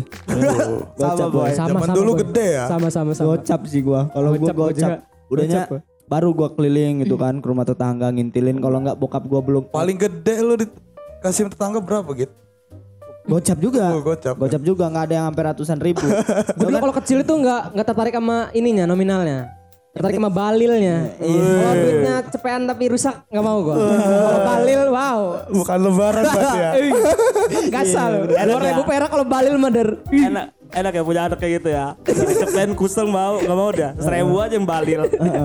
gocap 0.98 1.28
boy. 1.34 1.50
Sama 1.50 1.74
Zaman 1.74 1.88
sama 1.90 1.96
dulu 1.98 2.12
boy. 2.14 2.20
gede 2.22 2.46
ya? 2.54 2.64
Sama 2.70 2.88
sama 2.88 3.10
sama. 3.18 3.34
Gocap 3.34 3.60
sih 3.66 3.82
gua. 3.82 4.06
Kalau 4.14 4.30
gua 4.38 4.50
Gocap 4.54 5.02
udahnya. 5.30 5.62
Baru 6.10 6.34
gua 6.34 6.50
keliling 6.50 7.06
gitu 7.06 7.14
kan 7.14 7.38
ke 7.38 7.46
rumah 7.46 7.62
tetangga 7.62 8.10
ngintilin 8.10 8.58
kalau 8.58 8.82
nggak 8.82 8.98
bokap 8.98 9.22
gua 9.30 9.38
belum 9.38 9.70
Paling 9.70 9.94
gede 9.94 10.42
lu 10.42 10.58
dikasih 10.58 11.46
tetangga 11.54 11.78
berapa 11.78 12.10
gitu? 12.18 12.34
gocap 13.30 13.58
juga. 13.62 13.94
Oh, 13.94 14.02
gocap. 14.02 14.34
Gocap 14.34 14.62
juga 14.66 14.90
nggak 14.90 15.04
ada 15.06 15.14
yang 15.14 15.26
sampai 15.30 15.44
ratusan 15.54 15.78
ribu. 15.78 16.02
Gue 16.58 16.66
dulu 16.66 16.76
kalau 16.82 16.94
kecil 16.98 17.22
itu 17.22 17.30
nggak 17.30 17.78
nggak 17.78 17.86
tertarik 17.86 18.14
sama 18.18 18.50
ininya 18.50 18.90
nominalnya. 18.90 19.54
Tertarik 19.94 20.18
sama 20.18 20.30
balilnya. 20.34 21.14
Kalau 21.14 21.74
duitnya 21.78 22.14
cepean 22.26 22.62
tapi 22.66 22.84
rusak 22.90 23.14
nggak 23.30 23.44
mau 23.44 23.58
gua. 23.62 23.76
Kalau 23.78 24.40
balil 24.42 24.80
wow. 24.90 25.20
Bukan 25.46 25.78
lebaran 25.78 26.24
berarti 26.26 26.58
ya. 26.58 26.70
Gasal. 27.78 28.10
Dua 28.26 28.58
ribu 28.58 28.82
ya? 28.82 28.88
perak 28.88 29.08
kalau 29.14 29.22
balil 29.22 29.54
mah 29.62 29.70
der. 29.70 29.88
enak 30.10 30.46
enak 30.70 30.92
ya 30.92 31.02
punya 31.02 31.22
anak 31.26 31.38
kayak 31.38 31.52
gitu 31.58 31.68
ya 31.70 31.86
cepen 32.36 32.72
kusel 32.72 33.06
mau 33.06 33.36
nggak 33.36 33.56
mau 33.56 33.70
dah 33.70 33.90
seribu 33.96 34.38
aja 34.38 34.54
yang 34.54 34.64
balil 34.64 35.00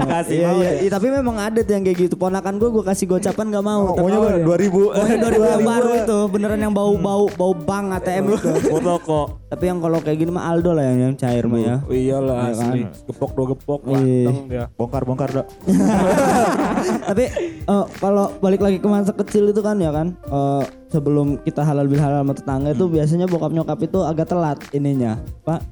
kasih 0.05 0.35
Iya 0.35 0.47
mau 0.47 0.59
iya 0.59 0.71
iya, 0.77 0.89
tapi 0.89 1.07
memang 1.09 1.35
ada 1.35 1.59
tuh 1.59 1.73
yang 1.73 1.83
kayak 1.83 1.97
gitu. 1.99 2.15
Ponakan 2.15 2.55
gue 2.55 2.69
gue 2.69 2.83
kasih 2.83 3.05
gocapan 3.07 3.45
gak 3.49 3.63
mau. 3.63 3.93
Pokoknya 3.93 4.19
Tapi- 4.19 4.43
dua 4.43 4.57
ribu. 4.57 4.79
Pokoknya 4.89 5.17
2000 5.17 5.55
yang 5.55 5.65
baru 5.71 5.89
itu 5.95 6.17
beneran 6.27 6.59
yang 6.59 6.73
bau 6.73 6.93
bau 6.95 7.25
bau 7.29 7.53
bank 7.53 7.85
ATM 7.95 8.23
itu. 8.31 8.49
Mau 8.69 8.79
toko 8.79 9.21
Tapi 9.55 9.71
yang 9.71 9.79
kalau 9.79 10.03
kayak 10.03 10.19
gini 10.19 10.35
mah 10.35 10.51
Aldo 10.51 10.75
lah 10.75 10.83
yang, 10.83 10.99
yang 10.99 11.13
cair 11.15 11.47
mah 11.47 11.55
ya. 11.57 11.75
Oh, 11.79 11.95
iyalah 11.95 12.35
Iya 12.35 12.51
kan? 12.51 12.67
asli 12.67 12.81
gepok 13.07 13.31
dua 13.31 13.45
gepok 13.55 13.79
Iya. 13.87 13.95
ganteng 13.95 14.39
dia 14.51 14.63
Bongkar 14.75 15.01
bongkar 15.07 15.29
dok. 15.31 15.47
Tapi 17.07 17.23
eh, 17.63 17.85
kalau 17.95 18.35
balik 18.37 18.59
lagi 18.59 18.83
ke 18.83 18.87
masa 18.91 19.15
kecil 19.15 19.47
itu 19.47 19.63
kan 19.63 19.79
ya 19.79 19.95
kan 19.95 20.11
eh, 20.11 20.63
sebelum 20.91 21.39
kita 21.39 21.63
halal 21.63 21.87
bihalal 21.87 22.19
sama 22.19 22.35
tetangga 22.35 22.75
itu 22.75 22.85
biasanya 22.85 23.31
bokap 23.31 23.55
nyokap 23.55 23.79
itu 23.79 24.03
agak 24.03 24.27
telat 24.27 24.59
ininya, 24.71 25.15
Pak. 25.47 25.63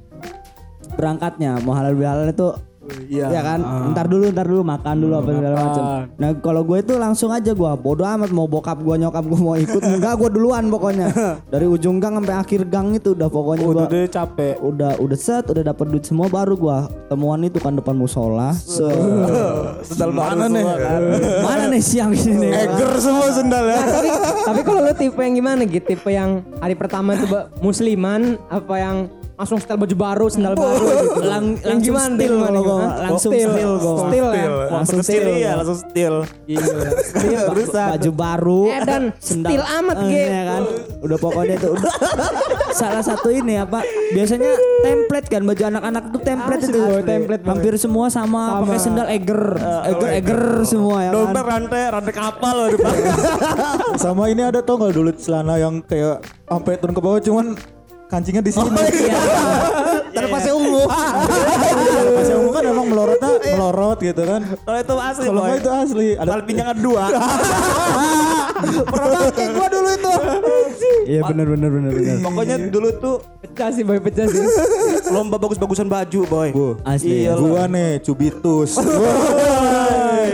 Berangkatnya 0.96 1.60
mau 1.60 1.76
halal 1.76 1.92
bihalal 1.92 2.32
itu 2.32 2.56
Iya. 3.08 3.26
Ya 3.32 3.40
kan, 3.40 3.60
ntar 3.92 4.06
dulu, 4.06 4.28
ntar 4.30 4.46
dulu 4.46 4.62
makan 4.64 4.94
dulu 5.00 5.14
apa 5.18 5.30
segala 5.32 5.56
macam. 5.56 5.84
Nah 6.20 6.30
kalau 6.40 6.62
gue 6.62 6.78
itu 6.80 6.94
langsung 6.96 7.30
aja 7.32 7.52
gue, 7.52 7.70
bodoh 7.80 8.06
amat 8.06 8.30
mau 8.30 8.46
bokap 8.46 8.80
gue 8.80 8.94
nyokap 9.00 9.24
gue 9.24 9.40
mau 9.40 9.56
ikut, 9.56 9.82
enggak 9.82 10.14
gue 10.20 10.30
duluan 10.34 10.68
pokoknya. 10.68 11.08
Dari 11.52 11.66
ujung 11.68 11.98
gang 11.98 12.20
sampai 12.20 12.36
akhir 12.36 12.60
gang 12.68 12.92
itu 12.96 13.16
udah 13.16 13.28
pokoknya 13.28 13.66
udah 13.66 13.86
gue 13.88 14.04
deh 14.04 14.06
capek 14.10 14.56
udah 14.60 14.92
udah 15.00 15.18
set, 15.18 15.44
udah 15.48 15.62
dapat 15.64 15.86
duit 15.90 16.04
semua 16.04 16.26
baru 16.28 16.54
gua 16.56 16.78
temuan 17.08 17.40
itu 17.44 17.58
kan 17.60 17.76
depan 17.76 17.96
musola. 17.96 18.52
Se 18.54 18.84
sendal 19.88 20.10
mana 20.12 20.48
nih 20.50 20.64
mana 21.46 21.64
nih 21.70 21.82
siang 21.82 22.12
ini? 22.12 22.48
nih? 22.48 22.50
Eger 22.68 22.90
semua 23.00 23.28
sendal 23.30 23.64
ya. 23.68 23.78
Nah, 23.78 23.86
tapi 23.90 24.08
tapi 24.44 24.60
kalau 24.64 24.80
lu 24.82 24.94
tipe 24.94 25.20
yang 25.20 25.34
gimana 25.34 25.62
gitu? 25.66 25.84
Tipe 25.84 26.10
yang 26.10 26.42
hari 26.58 26.74
pertama 26.74 27.16
itu 27.18 27.26
musliman 27.60 28.40
apa 28.48 28.74
yang 28.78 28.96
langsung 29.34 29.58
setel 29.58 29.74
baju 29.76 29.96
baru, 29.96 30.26
sendal 30.26 30.54
baru 30.54 30.84
gitu. 30.84 31.20
Lang- 31.32 31.58
langsung 31.58 31.82
gimana? 31.82 32.14
steal 32.14 32.32
gimana, 32.32 32.46
kalau 32.46 32.62
gimana? 32.62 32.94
langsung 33.02 33.32
Steal. 33.32 33.50
steal 33.50 33.72
gua. 33.74 33.94
Steal 34.00 34.28
ya. 34.30 34.46
langsung 34.70 35.00
steal. 35.00 35.24
iya 35.28 35.50
langsung 35.54 35.78
steal 35.80 36.14
Iya, 36.44 37.40
ba- 37.48 37.90
baju 37.90 38.10
baru. 38.12 38.60
Eh, 38.68 38.80
dan 38.84 39.02
steal 39.24 39.64
amat, 39.64 39.96
Eh, 39.96 40.06
Ge. 40.06 40.22
iya 40.24 40.42
kan. 40.46 40.62
Udah 41.00 41.18
pokoknya 41.18 41.54
itu 41.56 41.68
udah. 41.68 41.92
salah 42.70 43.02
satu 43.02 43.28
ini 43.28 43.54
apa? 43.56 43.82
Biasanya 44.12 44.50
template 44.80 45.28
kan 45.28 45.42
baju 45.42 45.62
anak-anak 45.64 46.02
tuh 46.08 46.20
template 46.20 46.62
itu. 46.64 46.80
template. 47.02 47.42
Hampir 47.44 47.74
semua 47.74 48.06
sama, 48.08 48.62
pakai 48.62 48.78
sendal 48.78 49.08
eger. 49.08 49.42
eger 49.84 50.10
eger 50.14 50.42
semua 50.64 50.96
ya 51.00 51.10
kan. 51.10 51.14
dompet 51.20 51.44
rantai 51.44 51.80
rantai 51.88 52.14
kapal 52.14 52.54
loh 52.54 52.68
depan 52.70 52.92
Sama 53.96 54.26
ini 54.26 54.42
ada 54.42 54.60
tau 54.60 54.76
gak 54.76 54.92
dulu 54.92 55.10
celana 55.12 55.54
yang 55.56 55.80
kayak 55.80 56.18
sampai 56.44 56.72
turun 56.76 56.92
ke 56.92 57.00
bawah 57.00 57.20
cuman 57.20 57.46
kancingnya 58.14 58.42
di 58.42 58.52
sini. 58.54 58.70
terpasnya 60.14 60.54
ungu 60.54 60.82
Pas 62.16 62.26
yang 62.30 62.46
kan 62.48 62.62
emang 62.64 62.86
melorotnya 62.86 63.30
melorot 63.42 63.98
gitu 63.98 64.22
kan. 64.22 64.40
kalau 64.62 64.78
itu 64.78 64.94
asli 64.96 65.26
Kalau 65.26 65.44
itu 65.50 65.70
asli. 65.70 66.08
Ada 66.14 66.32
pinjangan 66.46 66.76
dua 66.78 67.04
pernah 68.90 69.18
pakai 69.28 69.46
gua 69.50 69.66
dulu 69.68 69.88
itu 69.90 70.12
Iya 71.04 71.20
benar 71.26 71.46
benar 71.50 71.68
benar 71.68 71.90
benar. 71.92 72.16
pokoknya 72.26 72.56
dulu 72.70 72.88
tuh 72.96 73.16
Pecah 73.44 73.70
sih, 73.70 73.84
boy, 73.86 74.02
pecah 74.02 74.26
sih. 74.26 74.40
lomba 75.10 75.36
bagus-bagusan 75.36 75.86
baju 75.86 76.20
boy 76.26 76.48
Asli. 76.82 77.22
Iya, 77.22 77.38
gua 77.38 77.70
nih 77.70 78.00
cubitus. 78.00 78.80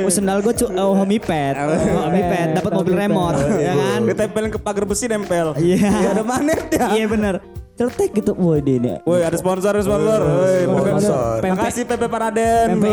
Oh, 0.00 0.08
sendal 0.08 0.40
gue 0.40 0.54
cu 0.54 0.66
oh, 0.70 0.94
homipad. 0.94 1.52
homipad 2.00 2.48
dapat 2.54 2.72
mobil 2.72 2.94
remote 2.96 3.36
ya 3.58 3.74
kan. 3.74 4.00
ditempelin 4.06 4.50
ke 4.50 4.58
pagar 4.58 4.84
besi 4.86 5.04
nempel 5.04 5.52
Iya. 5.54 6.14
ada 6.14 6.22
magnet 6.22 6.70
ya 6.70 6.86
Iya 6.94 7.06
benar. 7.06 7.34
Cetek 7.80 8.10
gitu. 8.12 8.36
Woi 8.36 8.60
dia 8.60 8.76
ini. 8.76 8.88
Woi 9.08 9.24
ada 9.24 9.40
sponsor 9.40 9.72
ada 9.72 9.80
sponsor 9.80 10.20
Woi, 10.20 10.68
Sponsor. 10.68 11.40
Pempe 11.40 11.56
Makasih 11.56 11.84
Pepe 11.88 12.06
Paraden 12.12 12.66
Pempe 12.76 12.92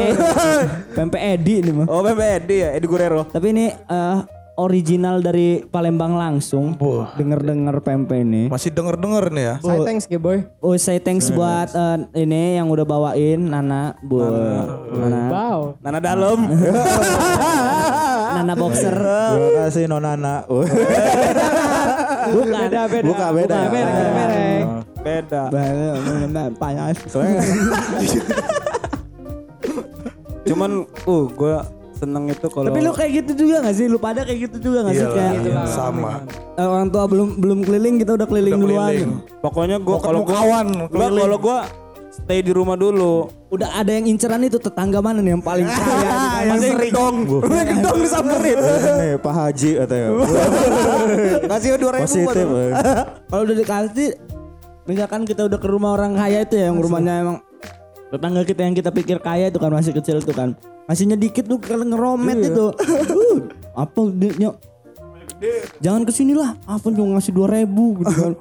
Pempe 0.95 1.17
Edi 1.19 1.59
ini 1.59 1.71
mah. 1.75 1.91
Oh 1.91 1.99
Pepe 1.99 2.23
Edi 2.23 2.63
ya 2.63 2.71
Edi 2.71 2.87
Guerrero 2.87 3.27
Tapi 3.27 3.51
ini 3.51 3.67
eh, 3.67 4.17
original 4.57 5.21
dari 5.21 5.61
Palembang 5.61 6.17
langsung. 6.17 6.79
Dengar-dengar 7.19 7.77
pempe 7.85 8.17
ini. 8.17 8.49
Masih 8.49 8.73
denger-denger 8.73 9.29
nih 9.29 9.43
ya. 9.43 9.55
Saya 9.61 9.79
thanks 9.85 10.05
ya, 10.09 10.17
boy. 10.17 10.47
Oh, 10.59 10.73
say 10.79 10.97
thanks 10.97 11.29
buat 11.29 11.69
eh, 11.75 12.23
ini 12.25 12.57
yang 12.57 12.71
udah 12.71 12.87
bawain 12.87 13.43
Nana, 13.43 13.93
Bu. 14.01 14.23
Nana. 14.97 15.21
Wow. 15.29 15.59
Nana 15.83 15.99
dalam 16.01 16.39
Nana 18.39 18.53
boxer. 18.57 18.95
Terima 18.97 19.49
kasih 19.67 19.83
Nonana. 19.85 20.47
Oh. 20.49 20.65
Bukan. 22.29 22.57
Beda, 22.59 22.81
beda. 22.85 23.05
Buka 23.05 23.27
beda. 23.31 23.55
Bukan, 23.57 23.71
merek, 23.71 23.93
Ah. 23.93 24.11
merek. 24.13 24.63
Beda 24.97 25.41
Panas. 26.57 26.97
Cuman 30.47 30.71
uh 31.03 31.25
gue 31.27 31.55
seneng 31.93 32.29
itu 32.29 32.47
kalau 32.47 32.69
Tapi 32.69 32.79
lu 32.79 32.91
kayak 32.93 33.11
gitu 33.17 33.31
juga 33.37 33.55
gak 33.61 33.75
sih? 33.75 33.85
Lu 33.85 33.97
pada 33.97 34.21
kayak 34.21 34.39
gitu 34.47 34.57
juga 34.61 34.85
gak 34.85 34.93
sih? 34.93 35.01
Iyalah, 35.01 35.17
Kayak 35.17 35.33
iya, 35.43 35.61
sama. 35.65 36.11
eh, 36.55 36.63
orang 36.63 36.87
tua 36.87 37.03
belum 37.05 37.29
belum 37.37 37.59
keliling 37.61 37.95
kita 37.99 38.11
udah 38.15 38.27
keliling 38.29 38.53
duluan. 38.55 38.91
keliling. 38.93 39.11
Pokoknya 39.41 39.77
gue 39.77 39.97
kalau 39.97 40.21
kawan, 40.23 40.67
gua 40.87 41.07
kalau 41.09 41.37
gue 41.37 41.57
stay 42.17 42.39
di 42.41 42.51
rumah 42.51 42.73
dulu. 42.73 43.29
Udah 43.47 43.77
ada 43.77 43.89
yang 43.89 44.05
inceran 44.05 44.41
itu 44.41 44.57
tetangga 44.57 44.99
mana 44.99 45.21
nih 45.21 45.37
yang 45.37 45.43
paling 45.43 45.63
kaya? 45.71 46.11
yang 46.43 46.59
sering. 46.59 46.91
dong 46.91 47.15
Udah 47.39 47.63
gedong 47.71 47.97
disamperin. 48.01 48.57
Nih 48.97 49.13
Pak 49.17 49.33
Haji 49.33 49.69
katanya. 49.77 50.07
Kasih 51.53 51.69
dua 51.77 51.91
ribu 51.95 52.03
Positif. 52.03 52.47
eh. 52.47 52.71
Kalau 53.27 53.41
udah 53.45 53.55
dikasih 53.55 54.09
misalkan 54.83 55.21
kita 55.23 55.41
udah 55.45 55.59
ke 55.59 55.67
rumah 55.67 55.93
orang 55.93 56.15
kaya 56.15 56.43
itu 56.43 56.55
ya 56.55 56.71
yang 56.71 56.79
rumahnya 56.79 57.13
emang 57.19 57.37
tetangga 58.07 58.41
kita 58.43 58.61
yang 58.63 58.71
kita 58.71 58.89
pikir 58.89 59.17
kaya 59.19 59.51
itu 59.51 59.59
kan 59.59 59.71
masih 59.71 59.91
kecil 59.91 60.19
itu 60.19 60.31
kan. 60.31 60.55
Masihnya 60.87 61.15
dikit 61.15 61.45
tuh 61.45 61.59
kalau 61.59 61.83
ngeromet 61.83 62.39
itu. 62.41 62.71
Uh, 62.71 63.37
apa 63.75 64.01
dia 64.09 64.51
jangan 65.77 66.01
ke 66.01 66.09
sini 66.09 66.33
lah 66.33 66.57
apa 66.65 66.81
cuma 66.89 67.13
ngasih 67.13 67.29
dua 67.29 67.45
ribu 67.53 68.01
gitu 68.01 68.09
kan 68.09 68.33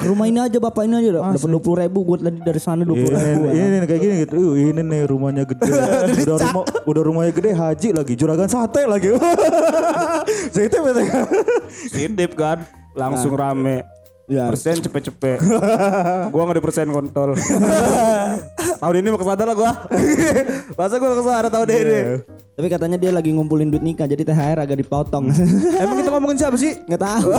rumah 0.00 0.26
ini 0.26 0.38
aja 0.40 0.56
bapak 0.56 0.82
ini 0.88 0.94
aja 1.04 1.10
dapat 1.20 1.40
dua 1.44 1.60
puluh 1.60 1.78
ribu 1.84 1.98
gue 2.08 2.16
tadi 2.24 2.40
dari 2.40 2.60
sana 2.60 2.82
dua 2.82 2.96
puluh 2.96 3.20
ribu 3.20 3.44
Ini, 3.52 3.60
ini 3.60 3.76
nih, 3.76 3.86
kayak 3.88 4.00
gini 4.00 4.14
gitu. 4.24 4.34
Uh, 4.40 4.52
ini 4.56 4.80
nih 4.80 5.00
rumahnya 5.04 5.44
gede. 5.44 5.72
udah 6.24 6.36
rumah 6.40 6.64
udah 6.88 7.02
rumahnya 7.04 7.32
gede 7.36 7.50
haji 7.52 7.88
lagi 7.92 8.12
juragan 8.16 8.48
sate 8.48 8.88
lagi. 8.88 9.12
Sate 10.54 10.78
betul 10.80 11.04
kan. 11.10 11.26
Kan 12.36 12.58
Langsung 12.96 13.34
rame 13.36 13.99
Ya. 14.30 14.46
Persen 14.46 14.78
cepet-cepet 14.78 15.42
Gua 16.32 16.42
gak 16.46 16.56
di 16.56 16.62
persen 16.62 16.86
kontol 16.94 17.34
Tahun 18.78 18.94
ini 18.94 19.10
mau 19.10 19.18
ke 19.18 19.26
sana 19.26 19.42
lah 19.42 19.56
gua 19.58 19.72
Masa 20.78 21.02
gua 21.02 21.18
ke 21.18 21.24
sana 21.26 21.48
tahun 21.50 21.68
ini 21.74 22.00
tapi 22.60 22.68
katanya 22.68 23.00
dia 23.00 23.08
lagi 23.08 23.32
ngumpulin 23.32 23.72
duit 23.72 23.80
nikah 23.80 24.04
jadi 24.04 24.20
THR 24.20 24.60
agak 24.60 24.84
dipotong 24.84 25.32
Emang 25.80 25.96
kita 25.96 26.12
ngomongin 26.12 26.36
siapa 26.44 26.60
sih? 26.60 26.76
nggak 26.84 27.00
tahu 27.00 27.30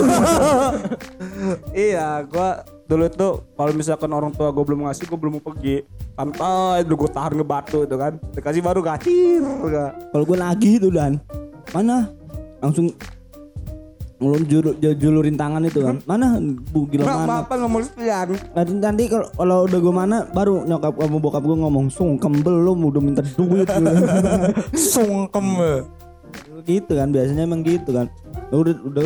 iya, 1.78 2.26
gua 2.26 2.66
dulu 2.90 3.06
tuh 3.08 3.34
kalau 3.56 3.72
misalkan 3.72 4.12
orang 4.12 4.36
tua 4.36 4.52
gue 4.52 4.64
belum 4.68 4.84
ngasih, 4.84 5.08
gue 5.08 5.16
belum 5.16 5.40
mau 5.40 5.44
pergi. 5.48 5.88
Santai, 6.12 6.84
dulu 6.84 7.08
gue 7.08 7.12
tahan 7.16 7.40
ngebatu 7.40 7.88
itu 7.88 7.96
kan. 7.96 8.14
Dikasih 8.36 8.60
baru 8.60 8.84
gacir. 8.84 9.40
Kalau 10.12 10.26
gue 10.28 10.38
nagih 10.38 10.74
itu 10.76 10.92
dan 10.92 11.16
mana 11.72 12.12
langsung 12.60 12.92
ngelun 14.22 14.44
julu- 14.46 14.78
jul- 14.78 14.94
julurin 14.96 15.34
tangan 15.34 15.66
itu 15.66 15.82
kan 15.82 15.98
mana? 16.06 16.38
Bu 16.70 16.86
gila 16.86 17.04
Mak, 17.04 17.16
mana? 17.16 17.26
Maafan 17.28 17.58
ngomong 17.60 17.82
sekian. 17.84 18.28
nanti, 18.54 18.72
nanti 18.78 19.04
kalau 19.10 19.66
udah 19.66 19.80
gue 19.82 19.94
mana 19.96 20.18
baru 20.28 20.62
nyokap 20.62 20.94
kamu 20.94 21.18
bokap 21.18 21.42
gue 21.42 21.58
ngomong 21.58 21.90
sungkem 21.90 22.34
belum 22.40 22.86
udah 22.86 23.02
minta 23.02 23.26
duit. 23.26 23.66
Sungkem. 24.94 25.48
gitu 26.62 26.94
kan 26.94 27.10
biasanya 27.10 27.44
emang 27.44 27.62
gitu 27.62 27.90
kan. 27.92 28.06
Udah 28.50 28.78
udah 28.86 29.04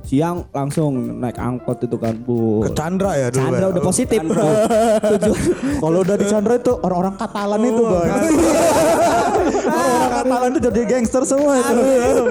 siang 0.00 0.42
langsung 0.50 0.92
naik 1.16 1.36
angkot 1.36 1.78
itu 1.80 1.94
kan 1.94 2.18
bu. 2.18 2.66
Ke 2.66 2.74
Chandra 2.74 3.14
ya 3.14 3.28
dulu 3.28 3.38
Chandra 3.40 3.62
ya. 3.62 3.70
udah 3.70 3.82
positif 3.84 4.20
tujuan 4.26 5.36
Kalau 5.78 5.98
udah 6.02 6.16
di 6.16 6.26
Chandra 6.26 6.54
itu 6.56 6.72
orang-orang 6.76 7.14
Katalan 7.14 7.60
itu, 7.62 7.82
Boy. 7.84 8.08
Orang 9.72 10.12
Katalan 10.18 10.50
itu 10.50 10.60
jadi 10.70 10.80
gangster 10.88 11.22
semua 11.28 11.52
itu. 11.60 11.74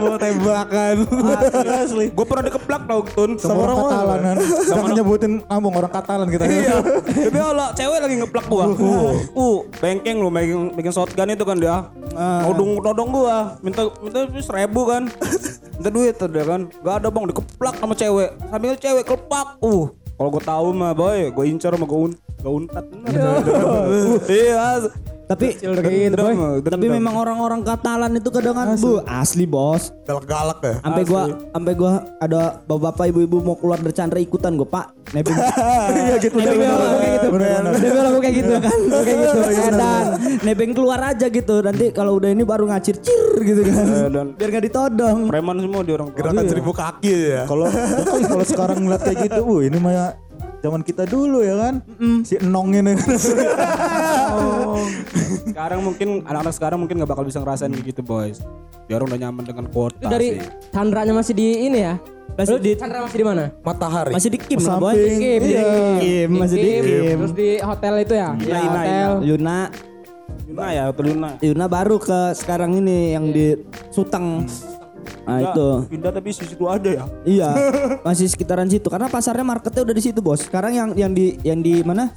Mau 0.01 0.17
tembakan. 0.17 0.95
Asli. 1.67 2.05
gue 2.11 2.25
pernah 2.25 2.43
dikeplak 2.49 2.81
tau 2.89 3.01
Tun. 3.05 3.31
Sama 3.39 3.59
orang 3.69 3.77
Katalan 3.77 4.19
kan. 4.19 4.37
Jangan 4.67 4.91
nyebutin 4.97 5.33
kampung 5.45 5.73
orang 5.77 5.91
Katalan 5.93 6.27
kita. 6.33 6.43
Iya. 6.47 6.75
Tapi 7.27 7.37
kalau 7.37 7.67
cewek 7.73 7.99
lagi 8.01 8.15
ngeplak 8.19 8.45
gua. 8.49 8.65
Uh, 9.33 9.59
bengkeng 9.77 10.17
lu 10.19 10.29
bikin 10.33 10.73
bikin 10.73 10.91
shotgun 10.91 11.31
itu 11.33 11.45
kan 11.45 11.57
dia. 11.59 11.77
Nodong 12.17 12.81
nodong 12.81 13.09
gua. 13.13 13.57
Minta 13.61 13.87
minta 14.01 14.25
seribu 14.41 14.89
kan. 14.89 15.09
Minta 15.77 15.89
duit 15.93 16.13
tuh 16.17 16.29
dia 16.29 16.43
kan. 16.45 16.61
Gak 16.81 16.95
ada 17.03 17.07
bang 17.13 17.25
dikeplak 17.29 17.75
sama 17.77 17.93
cewek. 17.93 18.29
Sambil 18.49 18.73
cewek 18.77 19.03
kelepak. 19.05 19.47
Uh, 19.61 19.91
kalau 20.17 20.29
gua 20.33 20.43
tahu 20.43 20.67
mah 20.73 20.91
boy, 20.97 21.29
gua 21.29 21.45
incar 21.45 21.73
sama 21.73 21.85
gua 21.85 22.09
un 22.09 22.13
gua 22.41 22.51
untat. 22.57 22.85
iya. 24.29 24.73
Tapi 25.27 25.59
gitu 25.59 26.15
boy. 26.15 26.63
tapi 26.63 26.87
memang 26.87 27.19
orang-orang 27.19 27.59
Katalan 27.59 28.15
itu 28.15 28.31
kadang 28.31 28.55
kan 28.55 28.79
bu 28.79 29.03
asli 29.03 29.43
bos. 29.43 29.91
Galak-galak 30.07 30.59
ya. 30.63 30.75
Sampai 30.79 31.03
gua 31.03 31.21
sampai 31.51 31.73
gua 31.75 31.91
ada 32.23 32.63
bapak-bapak 32.63 33.11
ibu-ibu 33.11 33.43
mau 33.43 33.59
keluar 33.59 33.75
dari 33.75 33.91
Chandra 33.91 34.23
ikutan 34.23 34.55
gua, 34.55 34.67
Pak. 34.71 34.85
Nebeng. 35.11 35.35
Iya 35.97 36.15
gitu. 36.19 36.35
Nebeng 36.39 36.59
kayak 36.63 37.11
gitu. 37.11 37.27
Nebeng 37.75 38.21
kayak 38.23 38.35
gitu 38.39 38.53
kan. 38.55 38.79
Kayak 38.87 39.17
gitu. 39.19 39.69
Dan 39.75 40.05
nebeng 40.47 40.71
keluar 40.71 40.99
aja 41.03 41.27
gitu. 41.27 41.55
Nanti 41.59 41.85
kalau 41.91 42.15
udah 42.15 42.29
ini 42.31 42.43
baru 42.47 42.63
ngacir 42.71 42.95
cir 43.03 43.27
gitu 43.43 43.61
kan. 43.67 43.83
dan- 44.07 44.31
Biar 44.39 44.49
gak 44.49 44.63
ditodong. 44.63 45.27
Preman 45.27 45.59
semua 45.59 45.81
di 45.83 45.91
orang. 45.91 46.07
Gerakan 46.15 46.47
seribu 46.47 46.71
kaki 46.71 47.15
ya. 47.35 47.43
Kalau 47.43 47.67
kalau 48.31 48.45
sekarang 48.47 48.79
ngeliat 48.79 49.03
kayak 49.03 49.27
gitu, 49.27 49.41
uh 49.43 49.59
ini 49.59 49.75
mah 49.75 49.91
ya 49.91 50.05
zaman 50.59 50.81
kita 50.81 51.03
dulu 51.03 51.39
ya 51.39 51.55
kan. 51.57 51.75
Si 52.21 52.37
Enong 52.37 52.73
ini 52.73 52.93
kan. 52.93 53.17
Sekarang 55.47 55.79
mungkin 55.81 56.21
anak-anak 56.21 56.53
sekarang 56.53 56.77
mungkin 56.77 56.95
nggak 56.99 57.09
bakal 57.09 57.23
bisa 57.23 57.39
ngerasain 57.39 57.71
gitu 57.73 58.01
boys. 58.01 58.43
Orang 58.87 59.09
udah 59.09 59.19
nyaman 59.19 59.43
dengan 59.43 59.65
kuota 59.67 59.99
Itu 59.99 60.07
dari 60.07 60.27
sih. 60.33 60.47
Chandranya 60.71 61.11
masih 61.11 61.33
di 61.33 61.47
ini 61.65 61.79
ya. 61.81 61.95
Masih 62.33 62.53
Lu 62.53 62.59
di- 62.61 62.77
Chandra 62.77 63.01
masih 63.01 63.17
di 63.17 63.25
mana? 63.25 63.43
Matahari. 63.59 64.13
Masih 64.13 64.29
di 64.29 64.37
Kim 64.37 64.61
lah, 64.61 64.77
Boy. 64.77 64.93
Samping. 64.93 65.17
Kim, 65.17 65.41
Iya. 65.43 65.65
Kim, 65.97 66.29
masih 66.31 66.55
di 66.55 66.69
Kim. 66.69 67.17
Terus 67.17 67.33
di 67.33 67.49
hotel 67.57 67.93
itu 67.99 68.13
ya. 68.13 68.29
Di 68.31 68.45
Ina, 68.45 68.59
Ina, 68.59 68.69
hotel. 68.71 69.11
Yuna 69.25 69.59
Yuna 70.47 70.67
ya, 70.69 70.83
betul 70.87 71.05
Yuna. 71.09 71.29
Yuna 71.41 71.65
baru 71.67 71.97
ke 71.97 72.19
sekarang 72.33 72.77
ini 72.77 73.11
yang 73.11 73.25
di 73.27 73.57
Suteng. 73.89 74.45
Nah 75.27 75.39
itu. 75.43 75.67
Pindah 75.91 76.11
tapi 76.11 76.31
di 76.31 76.45
situ 76.47 76.65
ada 76.65 76.89
ya. 76.89 77.03
Iya, 77.23 77.49
masih 78.07 78.27
sekitaran 78.27 78.67
situ 78.67 78.87
karena 78.87 79.07
pasarnya 79.07 79.43
marketnya 79.43 79.83
udah 79.83 79.95
di 79.95 80.03
situ, 80.03 80.19
Bos. 80.19 80.43
Sekarang 80.43 80.71
yang 80.71 80.89
yang 80.95 81.11
di 81.11 81.35
yang 81.43 81.59
di 81.59 81.83
mana? 81.83 82.11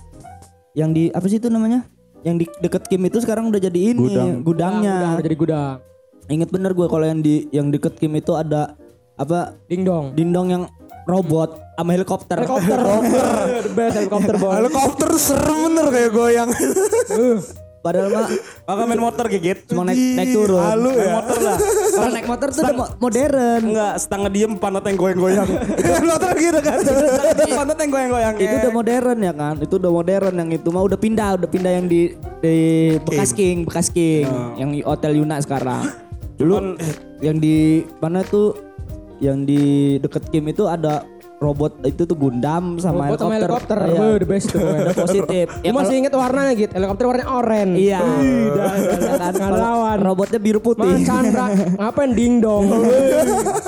Yang 0.73 0.91
di 0.95 1.05
apa 1.11 1.27
sih 1.27 1.39
itu 1.39 1.51
namanya? 1.51 1.83
Yang 2.23 2.37
di 2.37 2.47
deket 2.61 2.85
Kim 2.87 3.03
itu 3.03 3.19
sekarang 3.19 3.49
udah 3.49 3.59
jadi 3.59 3.81
ini 3.91 4.13
Gudang. 4.13 4.31
gudangnya. 4.45 5.17
Udah 5.17 5.25
jadi 5.25 5.37
gudang. 5.37 5.77
Ingat 6.31 6.49
bener 6.55 6.71
gue 6.77 6.87
kalau 6.87 7.03
yang 7.03 7.21
di 7.21 7.51
yang 7.51 7.73
deket 7.73 7.99
Kim 7.99 8.15
itu 8.15 8.37
ada 8.39 8.79
apa 9.19 9.59
Ding 9.67 9.83
dong. 9.83 10.15
dindong 10.15 10.47
yang 10.47 10.63
robot 11.09 11.59
sama 11.75 11.91
helikopter. 11.97 12.37
Helikopter. 12.39 12.79
The 13.67 13.73
best 13.75 13.95
helikopter 13.99 14.35
boy. 14.37 14.53
Helikopter 14.53 15.11
serem 15.17 15.59
bener 15.73 15.87
kayak 15.91 16.11
goyang. 16.15 16.51
Padahal 17.81 18.13
mah 18.13 18.29
Kakak 18.69 18.85
main 18.87 19.01
motor 19.01 19.25
gigit. 19.27 19.59
cuma 19.65 19.83
naik 19.83 19.97
naik 19.97 20.31
turun. 20.31 20.61
Halu 20.61 20.93
Main 20.93 21.01
ya. 21.01 21.13
motor 21.17 21.37
lah. 21.41 21.57
Kalau 21.91 22.11
naik 22.13 22.29
motor 22.29 22.49
tuh 22.51 22.61
udah 22.61 22.77
mo- 22.77 22.93
modern. 23.01 23.61
Enggak, 23.67 23.95
setengah 23.97 24.29
diem 24.29 24.53
pantat 24.55 24.85
yang 24.85 24.97
goyang-goyang. 24.97 25.49
motor 26.13 26.31
gitu 26.37 26.59
kan. 26.61 26.79
pantat 27.51 27.79
yang 27.81 27.91
goyang-goyang. 27.91 28.35
Itu 28.37 28.55
udah 28.61 28.73
modern 28.73 29.19
ya 29.19 29.33
kan? 29.33 29.55
Itu 29.59 29.75
udah 29.77 29.91
modern 29.91 30.35
yang 30.37 30.51
itu 30.53 30.69
mah 30.69 30.83
udah 30.85 30.99
pindah, 31.01 31.31
udah 31.41 31.49
pindah 31.49 31.73
yang 31.73 31.87
di 31.89 32.01
di 32.39 32.57
bekas 33.01 33.33
King, 33.33 33.65
bekas 33.65 33.89
King, 33.89 34.29
yang 34.55 34.71
di 34.71 34.85
Hotel 34.85 35.17
Yuna 35.17 35.41
sekarang. 35.41 35.89
Dulu 36.37 36.77
yang 37.21 37.37
di 37.37 37.81
mana 37.97 38.21
tuh 38.23 38.57
yang 39.21 39.45
di 39.45 39.97
deket 39.97 40.29
Kim 40.29 40.49
itu 40.49 40.65
ada 40.65 41.05
robot 41.41 41.73
itu 41.89 42.05
tuh 42.05 42.17
Gundam 42.21 42.77
sama 42.77 43.09
Robot 43.09 43.19
sama 43.25 43.35
helikopter. 43.41 43.79
Iya. 43.81 43.97
Boy, 43.97 44.15
the 44.21 44.29
best 44.29 44.47
tuh. 44.53 44.61
Udah 44.61 44.93
positif. 45.09 45.47
Gue 45.49 45.73
masih 45.73 45.95
inget 45.97 46.13
warnanya 46.13 46.53
gitu. 46.53 46.73
Helikopter 46.77 47.05
warnanya 47.09 47.29
oranye. 47.33 47.77
Iya. 47.81 48.01
Ya 48.05 49.15
kan? 49.17 49.33
Nggak 49.33 49.53
lawan. 49.57 49.99
Robotnya 50.05 50.37
biru 50.37 50.61
putih. 50.61 50.85
Man 50.85 51.01
Chandra 51.09 51.49
ngapain 51.81 52.13
ding 52.13 52.45
dong. 52.45 52.69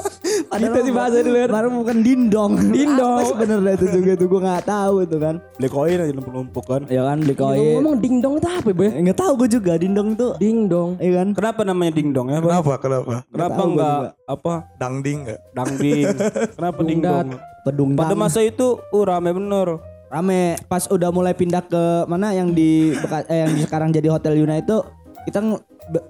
Gitu 0.51 0.79
sih 0.83 0.93
bahasa 0.93 1.17
dulu 1.23 1.37
ya. 1.37 1.47
Baru 1.47 1.69
bukan 1.71 1.97
dindong. 2.01 2.53
Dindong. 2.77 3.19
Apa 3.19 3.29
sebenarnya 3.31 3.73
itu 3.79 3.87
juga 3.93 4.11
itu 4.15 4.25
gue 4.27 4.41
nggak 4.43 4.65
tahu 4.65 4.95
itu 5.03 5.17
kan. 5.17 5.35
Beli 5.59 5.69
koin 5.69 5.99
aja 6.01 6.13
numpuk-numpuk 6.13 6.65
kan. 6.65 6.83
Ya 6.91 7.03
kan 7.05 7.17
beli 7.23 7.35
koin. 7.35 7.79
Ngomong 7.79 7.97
ding 7.99 8.17
dong 8.19 8.35
itu 8.39 8.49
apa 8.49 8.69
ya, 8.69 8.75
boy? 8.75 8.89
Nggak 8.89 9.19
tahu 9.19 9.33
gue 9.41 9.49
juga 9.49 9.73
dindong 9.77 10.09
itu. 10.15 10.29
Ding 10.39 10.59
dong. 10.67 10.91
Iya 10.99 11.13
kan? 11.23 11.29
Kenapa 11.33 11.61
namanya 11.63 11.93
dingdong 11.93 12.27
ya? 12.29 12.39
Kenapa? 12.39 12.73
Kenapa? 12.77 13.13
Kenapa 13.29 13.61
enggak 13.63 13.99
juga. 13.99 14.11
apa 14.27 14.53
Dangding 14.77 15.19
enggak? 15.27 15.41
dangding? 15.53 16.07
Kenapa 16.59 16.81
dingdong? 16.83 17.29
Pedung 17.63 17.91
Pada 17.95 18.15
masa 18.19 18.43
itu 18.43 18.83
uh 18.83 19.05
rame 19.05 19.31
bener. 19.31 19.79
rame 20.09 20.61
pas 20.69 20.85
udah 20.93 21.09
mulai 21.09 21.33
pindah 21.33 21.65
ke 21.65 22.05
mana 22.05 22.37
yang 22.37 22.53
di 22.53 22.93
eh, 23.33 23.39
yang 23.49 23.57
di 23.57 23.65
sekarang 23.65 23.89
jadi 23.89 24.13
Hotel 24.13 24.37
Yuna 24.37 24.61
itu 24.61 24.85
kita 25.25 25.41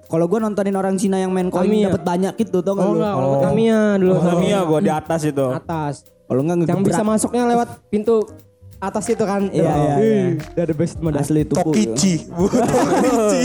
kalau 0.05 0.25
gue 0.29 0.39
nontonin 0.39 0.75
orang 0.77 0.95
Cina 1.01 1.17
yang 1.17 1.33
main 1.33 1.49
koin 1.49 1.69
dapat 1.69 2.03
banyak 2.05 2.33
gitu 2.37 2.61
tau 2.61 2.77
gak 2.77 2.85
Oh 2.85 2.93
lu? 2.93 2.97
enggak, 3.01 3.13
kalau 3.17 3.29
Tamiya 3.41 3.81
dulu. 3.97 4.13
Tamiya 4.21 4.59
gua 4.65 4.79
di 4.79 4.91
atas 4.93 5.21
itu. 5.25 5.45
Atas. 5.49 5.93
Kalau 6.29 6.41
enggak 6.45 6.69
Yang 6.69 6.81
bisa 6.85 7.03
masuknya 7.03 7.43
lewat 7.49 7.67
pintu 7.89 8.15
atas 8.83 9.05
itu 9.07 9.23
kan. 9.23 9.41
Iya, 9.47 9.63
iya, 9.63 9.93
iya. 10.03 10.65
The 10.67 10.75
best 10.75 10.99
mah 10.99 11.15
dah. 11.15 11.23
asli 11.23 11.47
itu. 11.47 11.55
Tokichi. 11.55 12.27
Tokichi. 12.27 13.41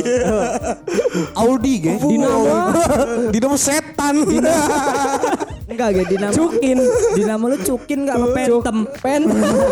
Audi 1.40 1.74
ge. 1.78 1.94
Dinamo. 2.02 2.54
Dinamo 3.30 3.56
setan. 3.56 4.14
Enggak 5.68 5.88
ge 5.92 6.02
dinamo. 6.16 6.32
Cukin. 6.32 6.78
Dinamo 7.12 7.44
lu 7.52 7.56
cukin 7.60 7.98
enggak 8.08 8.16
sama 8.16 8.28
pentem. 8.32 8.76
Pen. 9.04 9.22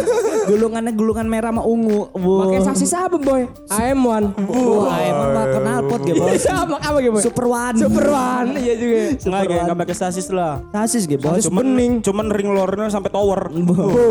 Gulungannya 0.53 0.93
gulungan 0.93 1.27
merah 1.27 1.51
sama 1.51 1.63
ungu. 1.65 2.13
Wow. 2.13 2.47
Pakai 2.47 2.61
sasis 2.69 2.93
apa 2.93 3.17
boy? 3.17 3.49
AM1. 3.73 4.25
Wah, 4.47 4.99
emang 5.01 5.29
mah 5.33 5.47
kenal 5.51 5.79
pot 5.89 6.01
ge 6.05 6.15
bos. 6.15 6.45
Apa 6.67 6.77
apa 6.79 6.99
gitu 7.01 7.13
boy? 7.17 7.23
Super 7.25 7.47
One. 7.49 7.77
Super 7.81 8.07
One. 8.13 8.51
Iya 8.61 8.75
juga. 8.77 8.99
Enggak, 9.17 9.43
kayak 9.49 9.63
enggak 9.67 9.79
pakai 9.83 9.97
sasis 9.97 10.27
lah. 10.31 10.61
Sasis 10.71 11.09
ge 11.09 11.17
bos. 11.17 11.41
Cuman 11.43 11.67
cuman 12.05 12.27
ring 12.29 12.53
lornya 12.53 12.93
sampai 12.93 13.11
tower. 13.11 13.49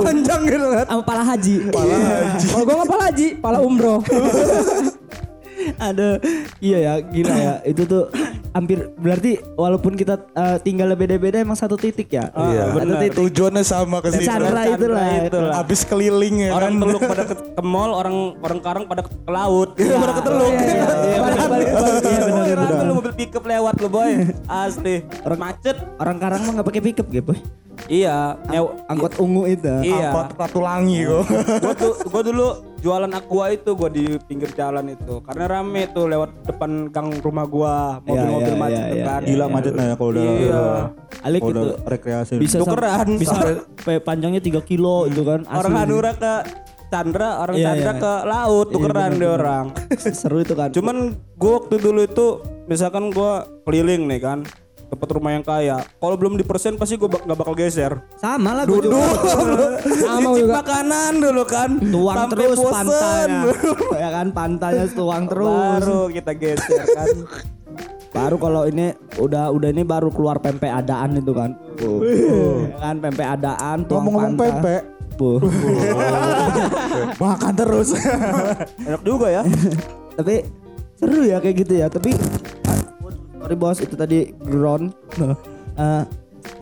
Panjang 0.02 0.41
gitu 0.50 0.67
kan. 0.74 0.86
Sama 0.89 1.04
pala 1.06 1.24
haji. 1.24 1.56
Kalau 2.50 2.63
gua 2.65 2.76
nggak 2.82 2.89
pala 2.89 3.04
haji, 3.13 3.28
pala 3.38 3.58
umroh. 3.62 4.02
Aduh, 5.88 6.21
iya 6.62 6.78
ya, 6.78 6.93
gila 7.02 7.36
ya. 7.36 7.54
Itu 7.65 7.88
tuh 7.89 8.04
hampir 8.55 8.87
berarti 8.95 9.43
walaupun 9.59 9.99
kita 9.99 10.15
eh, 10.31 10.57
tinggal 10.63 10.95
beda-beda 10.95 11.43
emang 11.43 11.59
satu 11.59 11.75
titik 11.75 12.07
ya. 12.07 12.31
Iya. 12.31 12.71
Satu 12.71 12.75
benar. 12.79 12.99
titik. 13.03 13.17
Tujuannya 13.19 13.63
sama 13.67 13.99
ke 13.99 14.15
situ. 14.15 14.31
Chandra 14.31 14.63
itulah. 14.63 15.27
itulah. 15.27 15.53
Habis 15.59 15.83
keliling 15.83 16.47
ya 16.47 16.55
Orang 16.55 16.79
kan. 16.79 16.87
teluk 16.87 17.01
pada 17.03 17.23
ke, 17.27 17.35
ke 17.35 17.63
mall, 17.67 17.91
orang 17.91 18.15
orang 18.39 18.59
karang 18.63 18.83
pada 18.87 19.03
ke, 19.03 19.11
ke 19.11 19.31
laut. 19.31 19.75
pada 19.75 20.13
ke 20.15 20.23
teluk. 20.23 20.53
Iya, 20.55 20.63
iya, 20.63 20.71
iya, 20.71 20.87
iya, 21.03 21.19
benar, 21.19 21.47
Boy, 22.71 22.85
lu 22.87 22.93
mobil 22.95 23.13
pickup 23.13 23.43
lewat 23.43 23.75
lu 23.83 23.89
boy. 23.91 24.11
Asli. 24.47 24.95
Orang 25.27 25.39
macet. 25.43 25.75
Orang 25.99 26.17
Karang 26.23 26.41
mah 26.47 26.51
nggak 26.55 26.67
pakai 26.71 26.81
pickup 26.81 27.07
gitu. 27.11 27.35
Iya, 27.91 28.39
nyew, 28.47 28.71
Angkot 28.87 29.19
ungu 29.19 29.51
itu. 29.51 29.67
iya. 29.83 30.15
Apa 30.15 30.31
Ratulangi 30.47 31.03
kok. 31.03 31.23
gua 31.59 31.73
tuh 31.75 31.91
gua 32.07 32.21
dulu 32.23 32.47
jualan 32.86 33.10
aqua 33.10 33.50
itu 33.50 33.74
gua 33.74 33.89
di 33.89 34.06
pinggir 34.21 34.54
jalan 34.54 34.93
itu 34.93 35.17
karena 35.26 35.45
rame 35.50 35.89
tuh 35.89 36.06
lewat 36.06 36.45
depan 36.45 36.93
gang 36.93 37.10
rumah 37.17 37.50
gua 37.50 37.98
mobil-mobil 38.06 38.54
iya, 38.54 38.62
macet 38.62 38.78
iya, 38.78 38.86
tuh 38.86 38.98
iya, 39.02 39.06
kan 39.10 39.21
Gila 39.26 39.45
macetnya 39.50 39.84
ya 39.89 39.95
kalau 39.98 40.10
udah 40.13 40.24
Iya. 40.26 40.63
Alik 41.26 41.41
itu 41.41 41.62
rekreasi. 41.82 42.34
bisa 42.38 42.58
Tukeran. 42.62 43.08
bisa 43.17 43.34
panjangnya 44.00 44.38
3 44.38 44.62
kilo 44.62 45.10
itu 45.10 45.26
kan. 45.26 45.41
orang. 45.50 45.74
Hanura 45.74 46.13
ke 46.13 46.34
Chandra 46.86 47.41
orang 47.41 47.56
Iya, 47.58 47.65
Chandra 47.74 47.91
iya. 47.91 48.00
ke 48.00 48.13
laut 48.24 48.67
tukeran 48.69 48.93
bener, 48.93 49.10
deh 49.12 49.17
bener. 49.26 49.39
orang 49.41 49.65
Seru 50.21 50.38
itu 50.38 50.54
kan. 50.54 50.69
cuman 50.69 50.98
gua 51.36 51.52
waktu 51.60 51.76
dulu 51.82 52.02
itu 52.06 52.28
misalkan 52.65 53.10
gua 53.10 53.50
keliling 53.65 54.06
nih 54.06 54.21
kan 54.21 54.39
tempat 54.86 55.10
rumah 55.12 55.32
yang 55.32 55.41
kaya 55.41 55.78
kalau 55.93 56.15
belum 56.15 56.34
di 56.34 56.41
persen 56.41 56.76
pasti 56.76 56.95
gua 56.95 57.10
bak- 57.10 57.24
nggak 57.24 57.38
bakal 57.38 57.54
geser 57.54 57.91
sama 58.15 58.54
lah 58.54 58.63
gue 58.63 58.80
juga. 58.82 59.02
Sama 60.00 60.30
juga. 60.34 60.54
makanan 60.56 61.12
dulu 61.19 61.43
kan 61.43 61.69
Tuang 61.80 62.17
Sampai 62.19 62.36
terus 62.38 62.58
bosen. 62.58 62.71
pantainya. 62.71 63.41
ya 63.95 64.10
kan 64.10 64.28
pantainya 64.30 64.86
tuang 64.89 65.24
terus. 65.26 65.82
baru 65.82 66.02
kita 66.10 66.32
geser 66.34 66.84
kan 66.88 67.08
Baru 68.08 68.39
kalau 68.39 68.63
ini 68.63 68.95
udah 69.17 69.52
udah 69.52 69.69
ini 69.69 69.84
baru 69.84 70.08
keluar 70.08 70.39
pempek 70.39 70.71
adaan 70.71 71.19
itu 71.19 71.36
kan. 71.36 71.52
Ya 72.71 72.80
kan 72.80 72.95
pempek 72.98 73.28
adaan 73.30 73.84
tuang 73.84 74.08
Ngomong-ngomong 74.08 74.39
pantai. 74.39 74.52
pempek. 74.56 74.82
Bu. 75.15 75.43
Makan 77.21 77.54
terus. 77.54 77.91
enak 78.80 79.02
juga 79.02 79.28
ya 79.30 79.43
Tapi 80.17 80.43
seru 80.95 81.24
ya 81.24 81.38
kayak 81.39 81.56
gitu 81.58 81.74
ya. 81.76 81.88
Tapi 81.88 82.15
sorry 83.45 83.62
bos 83.62 83.77
itu 83.77 83.93
tadi 83.93 84.34
ground. 84.41 84.89
Eh, 85.75 86.03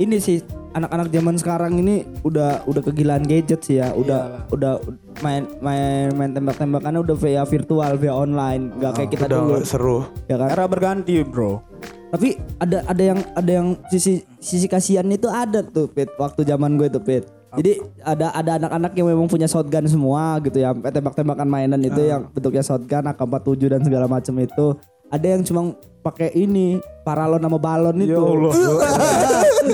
ini 0.02 0.18
sih 0.18 0.42
anak-anak 0.74 1.14
zaman 1.14 1.38
sekarang 1.38 1.78
ini 1.78 2.02
udah 2.26 2.66
udah 2.66 2.82
kegilaan 2.82 3.22
gadget 3.22 3.62
sih 3.62 3.78
ya. 3.78 3.94
Udah 3.94 4.50
udah 4.50 4.82
main 5.22 5.46
main 5.62 6.10
main 6.18 6.34
tembak-tembakannya 6.34 6.98
udah 6.98 7.14
via 7.14 7.46
virtual, 7.46 7.94
via 8.02 8.10
online. 8.10 8.74
Gak 8.82 8.98
kayak 8.98 9.10
kita 9.14 9.30
Udah 9.30 9.38
dulu. 9.38 9.54
seru. 9.62 9.98
Ya 10.26 10.42
kan? 10.42 10.50
era 10.50 10.66
berganti 10.66 11.22
bro 11.22 11.62
Tapi 12.10 12.42
ada 12.58 12.82
ada 12.90 13.04
yang 13.06 13.20
ada 13.38 13.52
yang 13.54 13.68
sisi 13.94 14.26
sisi 14.42 14.66
kasihan 14.66 15.06
itu 15.14 15.30
ada 15.30 15.62
tuh 15.62 15.94
Pit 15.94 16.10
waktu 16.18 16.42
zaman 16.42 16.74
gue 16.82 16.90
tuh 16.90 17.06
Pit. 17.06 17.30
Jadi 17.54 17.78
ada 18.02 18.34
ada 18.34 18.58
anak-anak 18.58 18.98
yang 18.98 19.14
memang 19.14 19.30
punya 19.30 19.46
shotgun 19.46 19.86
semua 19.86 20.42
gitu 20.42 20.58
ya. 20.58 20.74
Tembak-tembakan 20.74 21.46
mainan 21.46 21.86
itu 21.86 22.02
yang 22.02 22.34
bentuknya 22.34 22.66
shotgun 22.66 23.14
AK-47 23.14 23.78
dan 23.78 23.82
segala 23.86 24.10
macam 24.10 24.34
itu. 24.42 24.74
Ada 25.14 25.38
yang 25.38 25.46
cuma 25.46 25.78
pakai 26.02 26.34
ini 26.34 26.82
paralon 27.04 27.38
sama 27.38 27.58
balon 27.58 27.96
itu. 27.98 28.16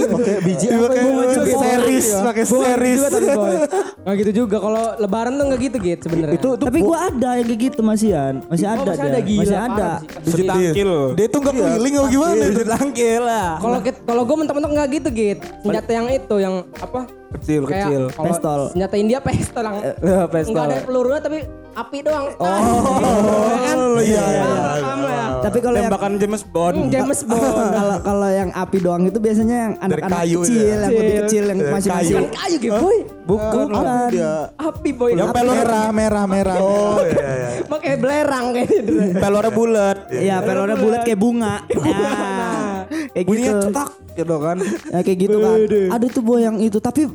Oke, 0.09 0.33
biji 0.45 0.67
apa 0.67 0.85
Pakai 0.89 1.03
itu? 1.05 1.41
series, 1.55 2.07
pakai 2.19 2.43
series. 2.43 2.99
juga 2.99 3.09
tapi 3.09 3.27
boy. 3.31 3.55
Gak 3.99 4.15
gitu 4.17 4.31
juga 4.35 4.57
kalau 4.57 4.83
lebaran 4.97 5.33
tuh 5.33 5.45
gak 5.47 5.61
gitu 5.61 5.77
gitu 5.79 6.01
sebenarnya. 6.05 6.35
Itu 6.35 6.49
itu 6.51 6.65
Tapi 6.65 6.79
gua 6.81 6.97
ada 7.07 7.29
yang 7.35 7.47
kayak 7.47 7.61
gitu 7.63 7.81
masih 7.81 8.07
Yan. 8.09 8.35
Masih 8.43 8.65
Oh, 8.65 8.71
ada 8.71 8.81
masih 8.83 8.97
dia. 8.99 9.05
ada, 9.07 9.19
gila, 9.21 9.39
Masih 9.39 9.57
ada. 9.59 9.89
Biji 10.19 10.43
tangkil. 10.43 10.91
Dia 11.13 11.27
tuh 11.27 11.39
nggak 11.39 11.53
keliling 11.55 11.93
apa 11.95 12.07
gimana? 12.09 12.33
Biji 12.43 12.65
tangkil 12.67 13.21
lah. 13.21 13.49
Kalau 13.59 13.77
kalau 14.03 14.21
gue 14.25 14.35
mentok-mentok 14.35 14.71
nggak 14.71 14.87
gitu 14.91 15.07
git. 15.11 15.39
Senjata 15.59 15.91
yang 15.91 16.07
itu 16.07 16.35
yang 16.37 16.55
apa? 16.75 17.01
Kecil, 17.29 17.61
Kayak 17.63 17.85
kecil. 17.85 18.03
Pistol. 18.09 18.59
Senjata 18.73 18.95
India 18.95 19.19
pistol 19.21 19.63
yang 19.63 19.77
Eh, 19.79 19.93
pistol. 20.27 20.49
Enggak 20.49 20.63
ada 20.65 20.77
pelurunya 20.81 21.21
tapi 21.21 21.37
api 21.71 21.97
doang. 22.01 22.25
Oh, 22.33 24.01
iya, 24.01 24.23
iya, 24.25 24.43
ya. 24.81 25.23
Tapi 25.39 25.57
kalau 25.61 25.77
yang 25.77 25.87
Tembakan 25.87 26.13
James 26.17 26.43
Bond. 26.43 26.75
Hmm, 26.75 26.89
James 26.89 27.18
Bond. 27.25 27.71
kalau 27.79 27.97
kalau 28.03 28.29
yang 28.29 28.49
api 28.51 28.77
doang 28.79 29.03
itu 29.07 29.19
biasanya 29.19 29.55
yang 29.55 29.73
anak-anak 29.79 30.19
kayu 30.23 30.37
kecil, 30.43 30.59
ya. 30.59 30.67
yang 30.69 30.81
lebih 30.85 31.13
kecil 31.23 31.43
yang 31.43 31.59
masih 31.69 31.89
kayu. 31.89 31.99
masih 31.99 32.13
Kan 32.15 32.25
kayu 32.33 32.57
gitu 32.59 32.79
boy. 32.79 32.97
bukan. 33.25 33.65
dia 34.09 34.33
Api 34.55 34.89
boy. 34.93 35.11
yang 35.15 35.29
Api. 35.29 35.41
merah 35.45 35.87
merah 35.91 36.25
merah. 36.25 36.57
Oh 36.59 36.99
iya 37.03 37.29
iya. 37.35 37.49
Pakai 37.65 37.93
belerang 37.97 38.45
kayaknya. 38.55 39.19
Pelornya 39.23 39.51
bulat. 39.53 39.97
Iya, 40.09 40.37
pelornya 40.41 40.77
bulat 40.79 40.99
kayak 41.05 41.19
bunga. 41.19 41.55
Nah, 41.69 42.85
kayak 43.13 43.25
Bunyinya 43.27 43.53
gitu. 43.53 43.63
cetak 43.69 43.89
gitu 44.17 44.35
kan. 44.41 44.57
Ya, 44.89 44.99
kayak 45.05 45.17
gitu 45.19 45.37
kan. 45.39 45.57
Ada 45.95 46.05
tuh 46.09 46.23
boy 46.25 46.39
yang 46.43 46.57
itu, 46.59 46.77
tapi 46.81 47.07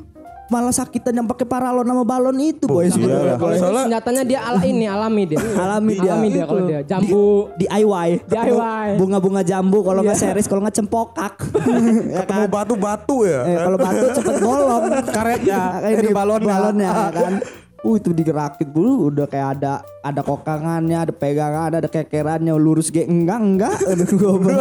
malah 0.45 0.71
sakitan 0.71 1.15
yang 1.15 1.25
pakai 1.25 1.49
paralon 1.49 1.83
sama 1.83 2.05
balon 2.05 2.37
itu 2.37 2.69
boy 2.69 2.85
sebenarnya. 2.87 3.41
Kalau 3.41 3.55
itu 3.55 3.65
senjatanya 3.81 4.23
dia 4.23 4.41
ala 4.45 4.63
ini 4.63 4.85
alami 4.85 5.23
dia. 5.25 5.41
Alami 5.65 5.93
dia. 5.97 6.13
Alami 6.13 6.29
dia 6.29 6.45
kalau 6.45 6.63
dia. 6.69 6.81
Jambu. 6.85 7.49
DIY. 7.57 8.09
DIY. 8.29 8.89
Bunga-bunga 9.01 9.41
jambu 9.41 9.81
kalau 9.81 10.05
nggak 10.05 10.19
series, 10.19 10.47
kalau 10.47 10.61
nggak 10.61 10.77
cempokak. 10.77 11.35
ya 12.13 12.23
Ketemu 12.25 12.45
kan? 12.45 12.53
batu-batu 12.53 13.17
ya. 13.25 13.41
Eh, 13.45 13.57
kalau 13.57 13.79
batu 13.81 14.05
cepet 14.13 14.35
bolong 14.39 14.85
karetnya, 15.09 15.61
Eh, 15.83 15.93
di 15.99 16.09
balonnya. 16.13 16.53
balonnya 16.53 16.91
ya 16.93 17.09
kan. 17.11 17.35
Uh 17.85 18.01
itu 18.01 18.17
digerakit 18.17 18.73
dulu 18.73 19.13
udah 19.13 19.29
kayak 19.29 19.61
ada 19.61 19.85
ada 20.01 20.21
kokangannya, 20.25 21.05
ada 21.05 21.13
pegangan, 21.13 21.69
ada 21.69 21.89
kekerannya, 21.89 22.57
lurus 22.57 22.89
kayak 22.89 23.13
enggak 23.13 23.39
enggak. 23.45 23.77
Aduh, 23.93 24.09
gua 24.17 24.33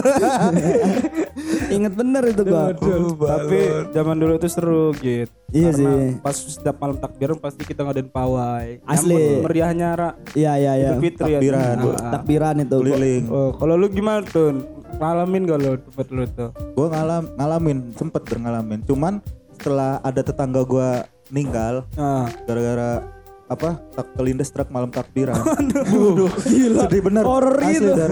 Ingat 1.75 1.93
bener 1.95 2.23
itu 2.27 2.43
gua. 2.43 2.75
Tapi 2.75 3.59
zaman 3.95 4.15
dulu 4.19 4.33
itu 4.35 4.47
seru 4.51 4.91
gitu. 4.99 5.31
Iya 5.53 5.69
Karena 5.69 5.79
sih. 5.79 6.03
Pas 6.19 6.35
setiap 6.35 6.75
malam 6.81 6.97
takbiran 6.97 7.37
pasti 7.37 7.61
kita 7.63 7.85
ngadain 7.85 8.09
pawai. 8.09 8.81
Asli. 8.89 9.39
Meriahnya 9.39 9.89
Ra. 9.93 10.09
Iya 10.33 10.53
iya 10.57 10.73
iya. 10.75 10.89
Ya. 10.97 11.11
Takbiran. 11.13 11.75
Ah. 11.79 12.11
Takbiran 12.19 12.55
itu. 12.59 12.77
Keliling. 12.81 13.23
Oh, 13.29 13.53
kalau 13.55 13.77
lu 13.77 13.87
gimana 13.87 14.25
tuh? 14.25 14.65
Ngalamin 14.97 15.41
gak 15.49 15.59
lu 15.61 15.71
tempat 15.79 16.07
lu 16.13 16.23
tuh? 16.29 16.49
Gue 16.77 16.87
ngalam 16.89 17.23
ngalamin, 17.37 17.77
sempet 17.97 18.21
berngalamin. 18.25 18.81
Cuman 18.85 19.21
setelah 19.57 20.01
ada 20.01 20.21
tetangga 20.21 20.61
gua 20.65 21.05
meninggal 21.33 21.89
Nah, 21.97 22.29
gara-gara 22.45 23.01
apa 23.49 23.81
tak 23.91 24.07
kelindes 24.13 24.53
truk 24.53 24.69
malam 24.69 24.93
takbiran. 24.93 25.35
Aduh, 25.57 26.29
gila. 26.45 26.85
Sedih 26.85 27.01
bener. 27.01 27.23
Gitu. 27.59 27.89
Dar. 27.91 28.11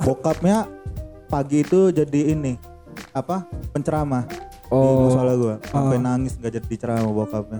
Bokapnya 0.00 0.70
pagi 1.26 1.66
itu 1.66 1.90
jadi 1.90 2.32
ini 2.32 2.54
apa 3.10 3.42
penceramah 3.74 4.24
di 4.26 4.38
Oh. 4.70 5.10
musola 5.10 5.34
gua 5.34 5.54
sampai 5.66 5.98
nangis 5.98 6.38
nggak 6.38 6.62
jadi 6.62 6.74
ceramah 6.78 7.10
bokapnya. 7.10 7.58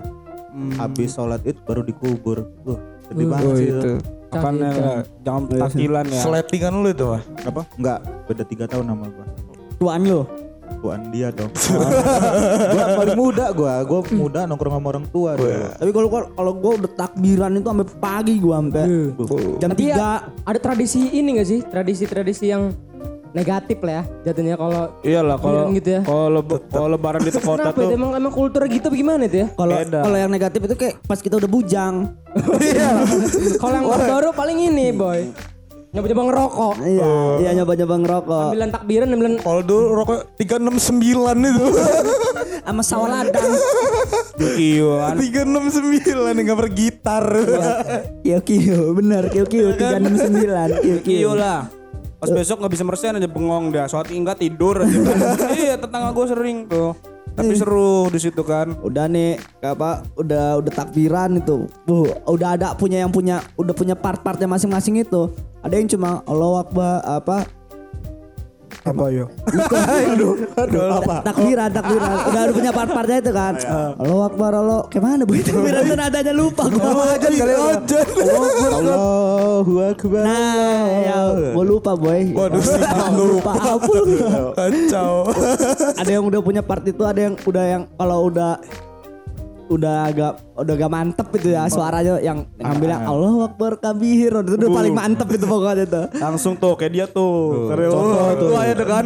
Habis 0.79 1.15
sholat 1.15 1.43
itu 1.43 1.59
baru 1.63 1.83
dikubur. 1.83 2.47
Tuh 2.63 2.79
sedih 3.07 3.27
banget 3.27 3.47
oh 3.47 3.55
sih 3.55 3.67
itu. 3.67 3.79
itu. 3.79 3.91
Apanya 4.31 4.69
ya? 4.71 4.91
Jangan 5.27 5.43
takilan 5.51 6.05
ya. 6.07 6.21
Sletingan 6.23 6.73
lu 6.79 6.87
itu 6.87 7.03
mah. 7.03 7.23
Apa? 7.43 7.61
Enggak, 7.75 7.99
beda 8.31 8.43
tiga 8.47 8.65
tahun 8.67 8.95
sama 8.95 9.05
gua. 9.11 9.25
Tuan 9.75 10.01
lu. 10.07 10.23
Tuan 10.81 11.13
dia 11.13 11.29
dong. 11.29 11.53
gua 12.73 12.85
paling 12.97 13.17
muda 13.17 13.45
gua, 13.53 13.73
gua 13.85 13.99
muda 14.09 14.49
nongkrong 14.49 14.73
sama 14.73 14.87
orang 14.89 15.05
tua. 15.07 15.37
dulu. 15.37 15.49
Tapi 15.77 15.91
kalau 15.93 16.09
kalau 16.33 16.51
gua 16.57 16.71
udah 16.81 16.91
takbiran 16.97 17.51
itu 17.53 17.67
sampai 17.69 17.87
pagi 18.01 18.35
gua 18.41 18.55
sampai 18.65 18.83
jam 19.61 19.69
Tapi 19.69 19.83
3. 19.87 19.93
ya, 19.93 20.11
ada 20.25 20.59
tradisi 20.59 20.99
ini 21.13 21.37
gak 21.37 21.47
sih? 21.47 21.59
Tradisi-tradisi 21.61 22.45
yang 22.49 22.73
negatif 23.31 23.79
lah 23.79 24.03
ya 24.03 24.03
jatuhnya 24.27 24.59
kalau 24.59 24.91
Iyalah 25.07 25.37
kalau 25.39 25.55
Takbiran 25.63 25.77
gitu 25.79 25.89
ya. 25.89 26.01
kalau 26.03 26.27
leb- 26.35 26.63
kalau 26.67 26.87
lebaran 26.91 27.21
di 27.23 27.31
kota 27.31 27.69
tuh 27.71 27.83
itu 27.87 27.95
emang 27.95 28.11
emang 28.19 28.33
kultur 28.35 28.61
gitu 28.67 28.91
bagaimana 28.91 29.23
itu 29.23 29.37
ya? 29.43 29.47
Kalau 29.55 29.75
kalau 29.87 30.17
yang 30.19 30.31
negatif 30.31 30.59
itu 30.67 30.75
kayak 30.75 30.95
pas 31.07 31.19
kita 31.23 31.39
udah 31.39 31.47
bujang. 31.47 32.11
Kalau 33.61 33.75
yang 33.75 33.87
baru 33.87 34.29
paling 34.35 34.57
ini 34.67 34.91
boy. 34.91 35.31
Nyoba-nyoba 35.91 36.23
ngerokok. 36.23 36.73
Iya, 36.87 37.11
iya 37.43 37.49
nyoba-nyoba 37.51 37.95
ngerokok. 37.99 38.47
Ambilan 38.55 38.69
takbiran, 38.71 39.07
ambilan 39.11 39.33
Kalau 39.43 39.59
dulu 39.59 39.85
rokok 39.99 40.19
369 40.39 41.51
itu. 41.51 41.65
Sama 42.63 42.83
sawah 42.87 43.09
ladang. 43.11 43.51
kiuan. 44.39 45.19
369 45.19 46.15
enggak 46.31 46.59
bergitar. 46.63 47.25
Kio 48.23 48.39
kio, 48.39 48.95
bener 48.95 49.27
kio 49.27 49.43
kio 49.43 49.75
tiga 49.75 49.99
enam 49.99 50.15
sembilan 50.15 50.79
kio 50.79 50.97
kio. 51.03 51.17
Kiu 51.27 51.31
lah. 51.35 51.67
Pas 52.23 52.29
besok 52.31 52.63
nggak 52.63 52.71
bisa 52.71 52.83
mersen 52.87 53.19
aja 53.19 53.27
bengong 53.27 53.75
dia. 53.75 53.91
Soal 53.91 54.07
enggak 54.15 54.39
tidur 54.39 54.87
aja. 54.87 54.95
iya, 55.59 55.75
tetangga 55.75 56.15
gue 56.15 56.25
sering 56.31 56.71
tuh. 56.71 56.95
Tapi 57.31 57.53
seru 57.55 58.11
di 58.11 58.19
situ 58.19 58.43
kan. 58.43 58.75
Udah 58.83 59.07
nih, 59.07 59.39
apa? 59.63 60.03
Udah 60.19 60.59
udah 60.59 60.71
takbiran 60.71 61.39
itu. 61.39 61.67
Bu, 61.87 62.11
udah 62.27 62.59
ada 62.59 62.75
punya 62.75 62.99
yang 63.01 63.11
punya, 63.11 63.39
udah 63.55 63.71
punya 63.71 63.95
part-partnya 63.95 64.47
masing-masing 64.51 65.01
itu. 65.01 65.31
Ada 65.61 65.77
yang 65.77 65.87
cuma 65.87 66.25
Allah 66.25 66.65
Akbar 66.65 66.93
apa? 67.05 67.60
Apa 68.81 69.13
yo? 69.13 69.29
aduh, 70.17 70.33
aduh, 70.57 70.81
apa? 70.97 71.15
Takbiran, 71.21 71.69
takbiran. 71.69 72.11
Udah 72.33 72.41
ada 72.49 72.51
punya 72.51 72.71
part-partnya 72.73 73.17
itu 73.21 73.31
kan. 73.31 73.53
Allah 74.01 74.25
Akbar, 74.25 74.51
Allah. 74.57 74.79
Kayak 74.89 75.03
mana 75.05 75.21
bu? 75.21 75.37
Takbiran 75.37 75.81
itu 75.85 75.93
nadanya 75.93 76.33
lupa 76.33 76.63
gua. 76.65 77.13
kali 77.21 77.37
aja. 77.45 77.99
Allahu 78.73 79.73
Akbar. 79.85 80.23
Nah, 80.25 80.85
ya, 81.05 81.19
gua 81.53 81.65
lupa 81.65 81.91
boy. 81.93 82.33
Waduh, 82.33 82.61
lupa 83.13 83.51
apa? 83.53 83.93
Kacau. 84.57 85.13
ada 86.01 86.09
yang 86.09 86.25
udah 86.25 86.41
punya 86.41 86.61
part 86.65 86.81
itu, 86.81 87.05
ada 87.05 87.21
yang 87.21 87.37
udah 87.37 87.65
yang 87.69 87.83
kalau 88.01 88.33
udah 88.33 88.57
udah 89.71 89.95
agak 90.11 90.33
udah 90.59 90.73
agak 90.75 90.91
mantep 90.91 91.27
itu 91.39 91.47
ya 91.55 91.63
suaranya 91.71 92.19
yang 92.19 92.43
ambil 92.59 92.89
yang 92.91 93.03
Allah 93.07 93.47
Akbar 93.47 93.79
kabir 93.79 94.31
itu 94.43 94.51
udah 94.59 94.69
paling 94.69 94.93
mantep 94.93 95.27
itu 95.31 95.45
pokoknya 95.47 95.83
itu. 95.87 96.01
Langsung 96.19 96.53
tuh 96.59 96.75
kayak 96.75 96.91
dia 96.91 97.05
tuh. 97.07 97.71
Karena 97.71 97.87
Contoh 97.87 98.27
tuh. 98.35 98.49
Tuh 98.51 98.57
aja 98.59 98.85
kan. 98.85 99.05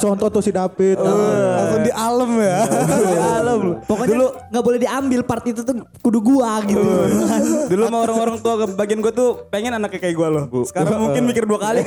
Contoh 0.00 0.28
tuh 0.32 0.42
si 0.42 0.50
David. 0.50 0.96
Langsung 0.98 1.82
di 1.84 1.92
alam 1.92 2.30
ya. 2.40 2.58
Alam. 3.40 3.60
Pokoknya 3.84 4.08
dulu 4.16 4.26
nggak 4.50 4.64
boleh 4.64 4.78
diambil 4.80 5.20
part 5.22 5.44
itu 5.44 5.60
tuh 5.60 5.84
kudu 6.00 6.18
gua 6.24 6.64
gitu. 6.64 6.80
Dulu 7.70 7.82
sama 7.86 7.98
orang-orang 8.02 8.36
tua 8.42 8.54
ke 8.64 8.66
bagian 8.74 8.98
gue 9.04 9.12
tuh 9.14 9.46
pengen 9.52 9.76
anaknya 9.76 10.00
kayak 10.00 10.16
gue 10.16 10.28
loh. 10.28 10.44
Sekarang 10.66 10.98
mungkin 10.98 11.22
mikir 11.28 11.44
dua 11.46 11.60
kali. 11.60 11.80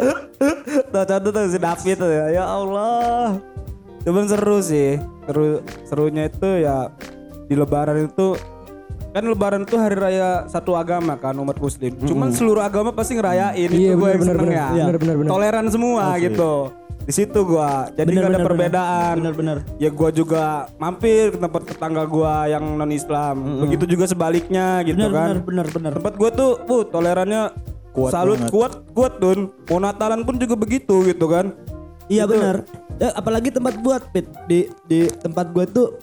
tuh 0.94 1.04
contoh 1.04 1.30
tuh 1.34 1.44
si 1.50 1.58
David 1.58 1.96
tuh 1.98 2.10
ya. 2.10 2.24
Ya 2.40 2.44
Allah. 2.46 3.36
Cuman 4.06 4.24
seru 4.30 4.58
sih. 4.64 4.96
Seru 5.24 5.60
serunya 5.88 6.28
itu 6.28 6.50
ya 6.60 6.92
di 7.54 7.62
lebaran 7.62 7.96
itu 8.02 8.34
kan 9.14 9.22
lebaran 9.22 9.62
itu 9.62 9.78
hari 9.78 9.94
raya 9.94 10.42
satu 10.44 10.74
agama 10.74 11.14
kan 11.14 11.38
umat 11.38 11.54
muslim. 11.56 11.94
Cuman 12.02 12.34
seluruh 12.34 12.58
agama 12.60 12.90
pasti 12.90 13.14
ngerayain 13.14 13.70
itu 13.70 13.78
Iya, 13.78 13.94
gue 13.94 14.08
yang 14.10 14.18
bener, 14.18 14.34
seneng 14.34 14.48
bener, 14.50 14.58
ya. 14.58 14.66
bener. 14.68 14.96
Bener, 14.98 15.14
bener. 15.22 15.30
Toleran 15.30 15.66
semua 15.70 16.04
gitu. 16.18 16.52
Di 17.04 17.12
situ 17.12 17.36
gua. 17.44 17.92
Jadi 17.92 18.10
Bener, 18.10 18.16
gak 18.16 18.26
ada 18.26 18.34
bener, 18.34 18.48
perbedaan. 18.48 19.14
bener, 19.20 19.34
bener. 19.36 19.58
Ya 19.76 19.92
gua 19.92 20.08
juga 20.08 20.44
mampir 20.74 21.30
ke 21.30 21.38
tempat 21.38 21.62
tetangga 21.62 22.02
gua 22.08 22.48
yang 22.48 22.64
non 22.74 22.88
Islam. 22.88 23.60
Begitu 23.60 23.84
juga 23.86 24.08
sebaliknya 24.08 24.80
gitu 24.82 24.98
Bener 24.98 25.12
kan. 25.12 25.28
bener 25.36 25.44
bener 25.44 25.66
bener. 25.68 25.92
Tempat 25.94 26.14
gua 26.16 26.30
tuh, 26.32 26.50
uh, 26.64 26.82
tolerannya 26.82 27.42
Kuat 27.92 28.10
salut 28.10 28.40
banget. 28.40 28.50
kuat 28.50 28.72
kuat 28.90 29.12
Dun. 29.20 29.52
Mau 29.68 29.78
Natalan 29.78 30.24
pun 30.24 30.34
juga 30.34 30.56
begitu 30.56 31.04
gitu 31.04 31.28
kan. 31.28 31.52
Iya 32.08 32.24
bener. 32.24 32.64
Eh, 32.96 33.12
apalagi 33.12 33.52
tempat 33.52 33.78
buat 33.78 34.02
Pit. 34.10 34.24
di 34.48 34.66
di 34.84 35.04
tempat 35.14 35.52
gua 35.52 35.68
tuh 35.68 36.00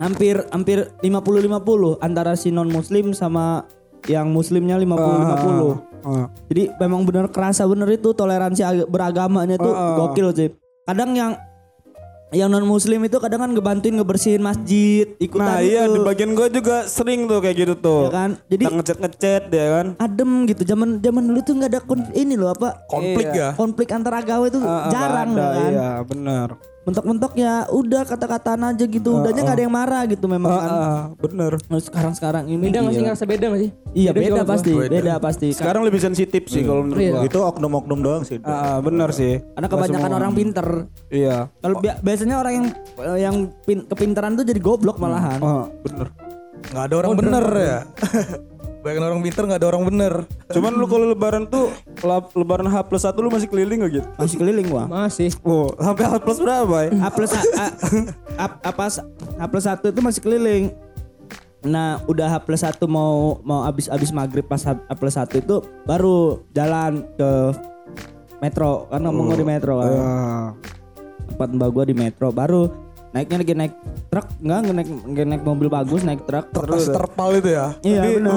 hampir 0.00 0.40
hampir 0.48 0.88
50-50 0.98 2.00
antara 2.00 2.32
si 2.34 2.48
non 2.48 2.66
muslim 2.66 3.12
sama 3.12 3.68
yang 4.08 4.26
muslimnya 4.26 4.80
50-50. 4.80 5.76
Ah. 6.00 6.26
Jadi 6.48 6.72
memang 6.74 7.04
bener 7.04 7.28
kerasa 7.28 7.68
bener 7.68 7.84
itu 7.90 8.10
toleransi 8.10 8.64
ag- 8.64 8.88
beragamanya 8.88 9.54
tuh 9.54 9.70
Ah. 9.70 10.00
gokil 10.00 10.32
sih. 10.32 10.48
Kadang 10.82 11.12
yang 11.12 11.36
yang 12.30 12.46
non 12.46 12.62
muslim 12.62 13.02
itu 13.02 13.18
kadang 13.18 13.42
kan 13.42 13.50
ngebantuin 13.50 13.90
ngebersihin 13.92 14.38
masjid, 14.38 15.02
ikutan 15.18 15.50
Nah 15.50 15.60
iya 15.60 15.84
itu. 15.84 15.92
di 15.92 16.00
bagian 16.00 16.30
gua 16.32 16.46
juga 16.46 16.86
sering 16.86 17.26
tuh 17.26 17.42
kayak 17.42 17.56
gitu 17.58 17.74
tuh. 17.76 18.06
Ya 18.06 18.10
kan? 18.14 18.30
Jadi- 18.46 18.64
Kita 18.64 18.76
ngechat-ngechat 18.78 19.42
ya 19.50 19.66
kan. 19.68 19.86
adem 19.98 20.30
gitu. 20.46 20.62
Zaman 20.64 20.88
zaman 20.96 21.22
dulu 21.26 21.40
tuh 21.42 21.54
nggak 21.58 21.70
ada 21.70 21.80
ini 22.14 22.34
loh 22.38 22.54
apa 22.54 22.86
Konflik 22.86 23.34
ya. 23.34 23.52
konflik 23.52 23.90
antar 23.90 24.14
agama 24.16 24.46
itu 24.46 24.62
Ah, 24.62 24.70
ah, 24.70 24.82
jarang 24.88 25.30
ada, 25.34 25.46
kan. 25.50 25.70
Iya 25.74 25.88
benar. 26.06 26.48
Mentok-mentok 26.80 27.32
ya 27.34 27.68
udah 27.68 28.02
kata-kataan 28.02 28.60
aja 28.66 28.84
gitu. 28.84 29.20
Udahnya 29.20 29.40
nggak 29.42 29.56
ada 29.56 29.64
yang 29.64 29.74
marah 29.74 30.02
gitu 30.04 30.24
memang 30.24 30.48
kan. 30.50 30.64
Ah, 30.66 31.00
bener. 31.14 31.52
Nah, 31.62 31.76
sekarang-sekarang 31.78 32.48
ini 32.48 32.64
Beda 32.66 32.80
masih 32.80 32.92
gila. 32.94 33.06
ngerasa 33.06 33.24
beda 33.26 33.46
masih. 33.48 33.68
Iya 33.92 34.10
beda 34.10 34.42
pasti, 34.42 34.72
beda 34.72 35.14
pasti. 35.18 35.48
Sekarang 35.52 35.82
lebih 35.84 36.00
sensitif 36.00 36.42
sih 36.46 36.64
kalau 36.64 36.82
menurut 36.82 36.98
Iya. 36.98 37.12
gua. 37.14 37.22
Itu 37.22 37.38
oknum-oknum 37.44 38.00
doang 38.00 38.22
sih. 38.24 38.40
Ah, 38.42 38.80
bener 38.80 39.12
sih. 39.12 39.44
Karena 39.52 39.68
kebanyakan 39.68 40.10
orang 40.10 40.32
pinter. 40.32 40.66
Iya. 41.08 41.52
Kalau 41.54 41.76
bi- 41.78 42.00
biasanya 42.00 42.36
orang 42.38 42.52
yang 42.54 42.66
yang 43.14 43.36
pin- 43.62 43.84
kepintaran 43.84 44.34
tuh 44.34 44.42
jadi 44.42 44.58
goblok 44.58 44.96
malahan. 44.96 45.36
Ah, 45.38 45.64
bener. 45.80 46.08
Nggak 46.66 46.84
ada 46.86 46.94
orang 46.96 47.10
bener 47.14 47.44
ya. 47.54 47.78
Bayangin 48.80 49.04
orang 49.04 49.20
pinter 49.20 49.44
nggak 49.44 49.60
ada 49.60 49.68
orang 49.68 49.84
bener. 49.84 50.14
Cuman 50.48 50.72
lu 50.72 50.88
kalau 50.88 51.12
lebaran 51.12 51.44
tuh 51.44 51.68
lab- 52.00 52.32
lebaran 52.32 52.64
H 52.64 52.80
plus 52.88 53.04
1 53.04 53.12
lu 53.20 53.28
masih 53.28 53.44
keliling 53.44 53.84
gak 53.84 53.92
gitu? 53.92 54.08
Masih 54.16 54.36
keliling 54.40 54.66
gua. 54.72 54.84
Masih. 54.88 55.28
Oh, 55.44 55.68
sampai 55.76 56.08
H 56.08 56.12
plus 56.18 56.38
berapa 56.40 56.76
ya? 56.88 56.90
A 56.96 57.08
plus 57.12 57.32
A, 57.36 57.42
A, 57.60 57.66
A- 58.48 58.60
apa 58.64 58.84
A 59.36 59.44
plus 59.44 59.64
satu 59.68 59.92
itu 59.92 60.00
masih 60.00 60.24
keliling. 60.24 60.72
Nah 61.60 62.00
udah 62.08 62.32
H 62.32 62.48
plus 62.48 62.64
satu 62.64 62.88
mau 62.88 63.36
mau 63.44 63.68
abis 63.68 63.92
abis 63.92 64.16
maghrib 64.16 64.48
pas 64.48 64.64
H 64.64 64.72
plus 64.96 65.12
satu 65.12 65.36
itu 65.36 65.56
baru 65.84 66.40
jalan 66.56 67.04
ke 67.20 67.30
metro 68.40 68.88
kan 68.88 69.04
ngomong 69.04 69.28
gua 69.28 69.36
di 69.36 69.44
metro 69.44 69.72
kan. 69.76 69.88
Ah. 69.92 70.48
Tempat 71.28 71.48
mbak 71.52 71.68
gua 71.68 71.84
di 71.84 71.92
metro 71.92 72.32
baru 72.32 72.72
naiknya 73.10 73.36
lagi 73.42 73.54
naik 73.58 73.74
truk 74.06 74.26
enggak 74.38 74.58
nggak 74.62 74.76
naik 74.76 74.88
nggak 75.02 75.26
naik 75.26 75.42
mobil 75.42 75.66
bagus 75.66 76.02
naik 76.02 76.22
truk 76.22 76.46
Terus 76.50 76.86
terpal 76.86 77.30
itu 77.34 77.50
ya. 77.50 77.74
iya 77.82 78.02
benar 78.06 78.34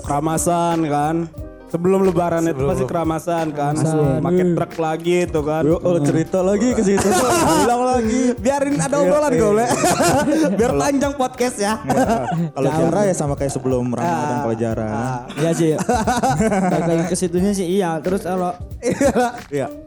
keramasan 0.00 0.78
kan. 0.86 1.16
Sebelum 1.64 2.06
lebaran 2.06 2.46
itu 2.46 2.62
pasti 2.70 2.86
keramasan 2.86 3.50
kan. 3.50 3.74
Pakai 4.22 4.44
truk 4.54 4.72
lagi 4.78 5.26
itu 5.26 5.40
kan. 5.42 5.66
Yo, 5.66 5.82
oh, 5.82 5.98
cerita 5.98 6.38
lagi 6.38 6.70
ke 6.70 6.80
situ. 6.80 7.02
Bilang 7.02 7.82
lagi. 7.82 8.30
Biarin 8.38 8.78
ada 8.78 8.94
obrolan 8.94 9.30
gue 9.34 9.42
boleh. 9.42 9.68
Biar 10.60 10.70
panjang 10.70 11.12
podcast 11.18 11.58
ya. 11.58 11.74
Kalau 12.54 12.70
Jara 12.70 13.00
ya 13.04 13.14
sama 13.18 13.34
kayak 13.34 13.50
sebelum 13.50 13.90
Ramadan 13.90 14.36
kalau 14.46 14.54
Jara. 14.54 15.26
Iya 15.34 15.50
sih 15.50 15.70
lagi 16.70 17.04
ke 17.10 17.16
situnya 17.18 17.50
sih 17.50 17.66
iya 17.66 17.98
terus 17.98 18.22
kalau 18.22 18.54
Iya. 19.50 19.66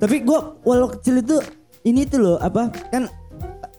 Tapi 0.00 0.24
gua 0.24 0.56
walau 0.64 0.88
kecil 0.88 1.20
itu 1.20 1.36
ini 1.84 2.08
tuh 2.08 2.18
loh 2.18 2.36
apa 2.40 2.72
kan 2.88 3.04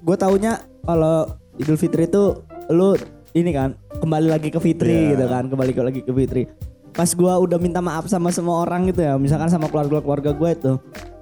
gue 0.01 0.15
taunya 0.15 0.61
kalau 0.81 1.25
Idul 1.57 1.77
Fitri 1.77 2.05
itu 2.05 2.37
lu 2.69 2.93
ini 3.33 3.49
kan 3.49 3.73
kembali 3.97 4.29
lagi 4.29 4.53
ke 4.53 4.61
Fitri 4.61 5.13
gitu 5.13 5.25
kan 5.25 5.49
kembali 5.49 5.71
ke- 5.73 5.81
lagi 5.81 6.01
ke 6.05 6.13
Fitri. 6.13 6.45
Pas 6.91 7.07
gua 7.15 7.39
udah 7.39 7.55
minta 7.55 7.79
maaf 7.79 8.05
sama 8.05 8.35
semua 8.35 8.67
orang 8.67 8.91
gitu 8.91 8.99
ya, 8.99 9.15
misalkan 9.15 9.47
sama 9.47 9.71
keluarga 9.71 10.03
keluarga 10.03 10.35
gue 10.35 10.49
itu, 10.51 10.71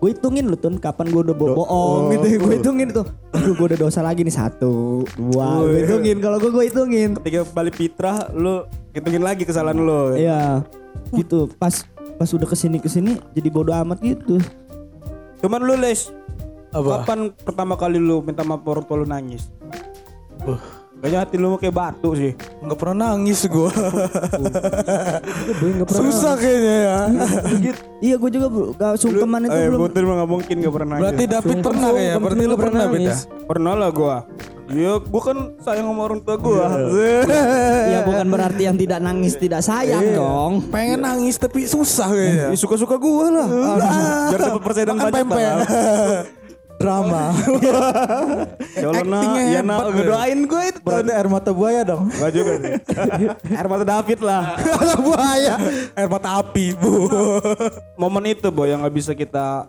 gue 0.01 0.09
hitungin 0.17 0.49
lu 0.49 0.57
tuh 0.57 0.73
kapan 0.81 1.13
gue 1.13 1.21
udah 1.21 1.35
bo 1.38 1.53
bohong 1.53 2.09
gitu, 2.09 2.41
gue 2.41 2.53
hitungin 2.57 2.89
tuh, 2.89 3.05
aduh 3.29 3.53
gue 3.53 3.65
udah 3.69 3.77
dosa 3.77 4.01
lagi 4.01 4.25
nih 4.25 4.33
satu, 4.33 5.05
dua, 5.13 5.62
gue 5.62 5.85
hitungin 5.85 6.17
kalau 6.17 6.41
gue 6.41 6.49
gue 6.49 6.65
hitungin, 6.73 7.13
Ketika 7.21 7.45
balik 7.53 7.77
fitrah 7.77 8.33
lu 8.33 8.65
hitungin 8.97 9.21
lagi 9.21 9.45
kesalahan 9.45 9.77
lu. 9.77 10.17
iya, 10.17 10.65
gitu. 11.13 11.45
Pas 11.62 11.85
pas 12.17 12.29
udah 12.33 12.49
ke 12.49 12.57
sini 12.57 12.81
ke 12.81 12.89
sini 12.89 13.21
jadi 13.38 13.53
bodoh 13.53 13.77
amat 13.85 14.01
gitu. 14.01 14.41
Cuman 15.39 15.63
lu 15.63 15.75
les 15.80 16.12
Apa? 16.69 17.02
Kapan 17.02 17.34
pertama 17.34 17.73
kali 17.73 17.97
lu 17.97 18.21
minta 18.21 18.45
maaf 18.45 18.62
orang 18.62 18.86
tua 18.86 19.02
lu 19.02 19.08
nangis? 19.10 19.49
Kayaknya 20.99 21.19
hati 21.23 21.35
lu 21.39 21.55
kayak 21.55 21.75
batu 21.75 22.12
sih. 22.12 22.35
Nggak 22.59 22.75
pernah 22.75 22.95
nangis 23.15 23.47
gua. 23.47 23.71
Susah 25.88 26.35
kayaknya 26.35 26.75
ya. 26.75 26.97
Iya 28.03 28.15
gue 28.19 28.29
juga 28.31 28.47
bro, 28.51 28.75
gak 28.75 28.99
sungkeman 28.99 29.47
itu 29.47 29.55
eh, 29.55 29.67
belum. 29.71 29.79
Butir 29.79 30.03
mah 30.03 30.15
gak 30.23 30.29
mungkin 30.31 30.55
gak 30.59 30.73
pernah 30.75 30.88
nangis. 30.91 31.03
Berarti 31.03 31.23
David 31.27 31.57
pernah 31.63 31.89
kayaknya. 31.95 32.19
Berarti 32.19 32.43
lu 32.43 32.55
pernah 32.59 32.79
David 32.83 32.99
ya. 32.99 33.15
Pernah 33.47 33.73
lah 33.79 33.89
gua. 33.95 34.17
Iya, 34.69 34.93
gua 35.01 35.21
kan 35.23 35.38
sayang 35.63 35.88
sama 35.88 36.01
orang 36.03 36.19
tua 36.19 36.35
gua. 36.35 36.67
Ya 37.88 37.99
bukan 38.03 38.27
berarti 38.27 38.62
yang 38.67 38.75
tidak 38.75 38.99
nangis 38.99 39.33
tidak 39.39 39.63
sayang 39.63 40.03
dong. 40.15 40.67
Pengen 40.67 40.99
nangis 40.99 41.39
tapi 41.39 41.63
susah 41.63 42.12
kayaknya. 42.12 42.47
Ya, 42.51 42.57
suka-suka 42.59 42.99
gua 42.99 43.31
lah. 43.31 43.47
Biar 44.35 44.39
dapat 44.51 44.62
persenan 44.67 44.99
banyak. 44.99 45.27
Drama. 46.79 47.23
Ya 48.79 48.95
Actingnya 48.95 49.43
ya 49.43 49.59
hebat, 49.59 49.91
gua 49.91 50.03
doain 50.07 50.39
gua 50.47 50.61
itu. 50.71 50.79
Berarti 50.79 51.11
air 51.11 51.27
mata 51.27 51.51
buaya 51.51 51.81
dong. 51.83 52.07
Gak 52.15 52.31
juga 52.31 52.51
sih. 52.63 52.73
Air 53.59 53.67
mata 53.67 53.83
David 53.83 54.19
lah. 54.23 54.55
Buaya. 55.05 55.55
Air 55.99 56.07
mata 56.07 56.29
api, 56.39 56.71
Bu. 56.79 57.11
Momen 57.99 58.31
itu 58.31 58.47
boy 58.47 58.71
yang 58.71 58.87
gak 58.87 58.95
bisa 58.95 59.11
kita 59.11 59.67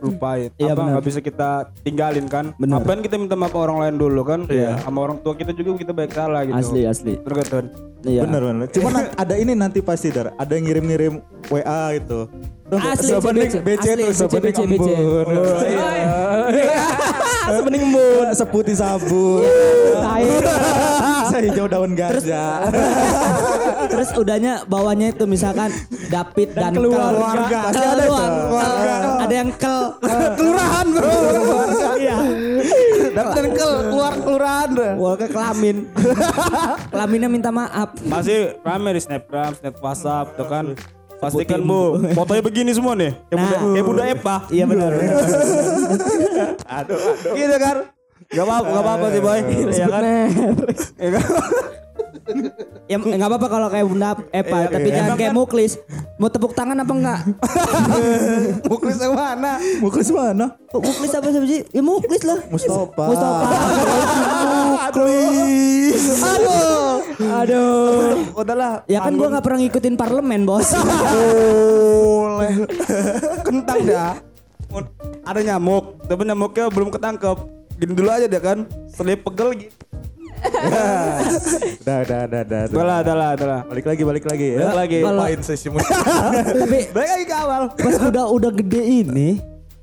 lupain. 0.00 0.50
Iya, 0.56 0.72
apa 0.72 0.82
nggak 0.82 1.04
bisa 1.04 1.20
kita 1.20 1.68
tinggalin 1.84 2.26
kan? 2.26 2.56
Benar. 2.56 2.82
Apain 2.82 3.04
kita 3.04 3.20
minta 3.20 3.36
maaf 3.36 3.52
orang 3.54 3.84
lain 3.84 3.94
dulu 4.00 4.24
kan? 4.24 4.40
Iya. 4.48 4.80
Sama 4.80 5.04
orang 5.04 5.20
tua 5.20 5.36
kita 5.36 5.52
juga 5.52 5.76
kita 5.76 5.92
baik 5.92 6.12
salah 6.16 6.42
gitu. 6.48 6.56
Asli 6.56 6.80
asli. 6.88 7.14
Bener? 7.20 7.64
Iya. 8.02 8.20
Bener 8.24 8.40
bener. 8.42 8.66
Cuman 8.72 8.92
ada 9.12 9.34
ini 9.36 9.52
nanti 9.52 9.84
pasti 9.84 10.08
dar. 10.08 10.32
Ada 10.40 10.56
yang 10.56 10.64
ngirim-ngirim 10.72 11.14
WA 11.52 11.82
gitu. 12.00 12.32
Asli 12.78 13.10
Sebening 13.10 13.50
BC, 13.66 13.86
tuh, 13.98 14.14
sebening 14.14 14.54
embun. 14.54 14.90
Sebening 17.50 17.82
embun. 17.90 18.26
Seputih 18.30 18.76
sabun. 18.78 19.42
Sehijau 21.34 21.66
daun 21.72 21.98
ganja. 21.98 22.70
Terus 23.92 24.14
udahnya 24.14 24.62
bawahnya 24.70 25.10
itu 25.10 25.26
misalkan 25.26 25.74
David 26.06 26.54
dan, 26.54 26.72
keluarga. 26.78 27.42
Kel. 27.50 27.62
Pasti 27.66 27.78
Kel 27.80 27.90
ada. 27.90 28.04
Keluarga. 28.06 28.94
Yang 29.30 29.50
kel. 29.58 29.82
Kelurahan 30.38 30.86
bro. 30.94 31.10
Iya. 31.98 32.18
Dan 33.10 33.26
kel 33.34 33.72
keluar 33.90 34.12
kelurahan. 34.14 34.68
Wah 34.94 35.14
ke 35.18 35.26
kelamin. 35.26 35.76
Kelaminnya 36.90 37.28
minta 37.30 37.50
maaf. 37.50 37.98
Masih 38.06 38.58
rame 38.62 38.90
di 38.94 39.00
snapgram, 39.02 39.58
snap 39.58 39.74
whatsapp 39.82 40.26
tuh 40.38 40.46
kan. 40.46 40.66
Pastikan 41.20 41.60
bu, 41.60 42.00
fotonya 42.16 42.40
begini 42.40 42.72
semua 42.72 42.96
nih. 42.96 43.12
Kayak 43.28 43.36
Nah. 43.36 43.44
Bunda, 43.44 43.56
kayak 43.76 43.84
Bunda 43.84 44.04
Epa. 44.08 44.36
Iya 44.48 44.64
benar. 44.64 44.90
Gitu 47.36 47.56
kan. 47.60 47.76
Gak 48.30 48.44
apa-apa, 48.46 48.68
gak 48.70 48.82
apa-apa 48.86 49.06
sih 49.10 49.20
boy. 49.20 49.38
Iya 49.68 49.86
kan. 51.12 51.22
Iya 52.90 52.96
kan? 52.98 53.06
Ya 53.06 53.16
nggak 53.22 53.30
apa-apa 53.30 53.48
kalau 53.50 53.68
kayak 53.70 53.86
Bunda 53.86 54.10
Epa, 54.34 54.66
tapi 54.66 54.88
jangan 54.90 55.14
kayak 55.14 55.34
Muklis. 55.34 55.72
Mau 56.18 56.28
tepuk 56.28 56.52
tangan 56.52 56.74
apa 56.74 56.92
enggak? 56.92 57.20
Muklis 58.70 58.98
yang 58.98 59.14
mana? 59.14 59.52
Muklis 59.78 60.08
mana? 60.10 60.46
Oh, 60.74 60.82
Muklis 60.82 61.12
apa 61.14 61.26
sih? 61.30 61.62
Ya 61.70 61.82
Muklis 61.82 62.22
lah. 62.26 62.38
Mustafa. 62.50 63.04
Mustafa. 63.08 63.46
Muklis. 64.90 66.02
Aduh. 66.20 66.94
Aduh. 67.40 68.14
Udahlah. 68.36 68.72
Ya 68.90 69.00
kan 69.00 69.14
gua 69.14 69.28
nggak 69.32 69.44
pernah 69.46 69.58
ngikutin 69.62 69.94
parlemen, 69.94 70.42
Bos. 70.44 70.74
Boleh. 71.14 72.52
Kentang 73.46 73.78
dah. 73.86 74.14
Ada 75.26 75.40
nyamuk, 75.46 75.98
tapi 76.06 76.22
nyamuknya 76.26 76.66
belum 76.70 76.88
ketangkep. 76.94 77.38
Gini 77.80 77.92
dulu 77.96 78.10
aja 78.12 78.26
deh 78.28 78.42
kan. 78.42 78.68
Setelah 78.90 79.18
pegel 79.18 79.48
gitu. 79.56 79.89
Udah, 81.80 81.96
udah, 82.04 82.20
udah, 82.26 82.40
udah. 82.44 82.60
Udah 82.70 82.84
lah, 82.84 82.98
udah 83.02 83.14
lah, 83.16 83.30
udah 83.34 83.46
lah. 83.48 83.60
Balik 83.66 83.86
lagi, 83.86 84.02
balik 84.02 84.24
lagi 84.24 84.46
ya. 84.52 84.58
Balik 84.62 84.76
lagi. 84.76 84.98
Main 85.02 85.40
sesi 85.40 85.68
musik. 85.68 85.88
Tapi 85.90 86.78
Balik 86.94 87.10
lagi 87.10 87.24
ke 87.24 87.36
awal. 87.36 87.62
pas 87.72 87.96
udah 87.98 88.24
udah 88.28 88.50
gede 88.52 88.82
ini, 89.04 89.28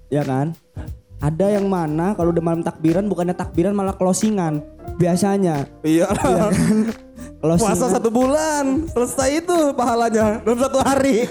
ya 0.08 0.22
kan? 0.22 0.54
Ada 1.18 1.58
yang 1.58 1.66
mana 1.66 2.14
kalau 2.14 2.30
udah 2.30 2.44
malam 2.44 2.62
takbiran 2.62 3.10
bukannya 3.10 3.34
takbiran 3.34 3.74
malah 3.74 3.98
closingan. 3.98 4.62
Biasanya 4.98 5.66
Iya 5.82 6.10
lah. 6.14 6.54
closingan. 7.42 7.74
Puasa 7.74 7.86
satu 7.90 8.10
bulan, 8.10 8.86
selesai 8.88 9.42
itu 9.42 9.58
pahalanya 9.74 10.42
dalam 10.42 10.58
satu 10.58 10.78
hari. 10.80 11.26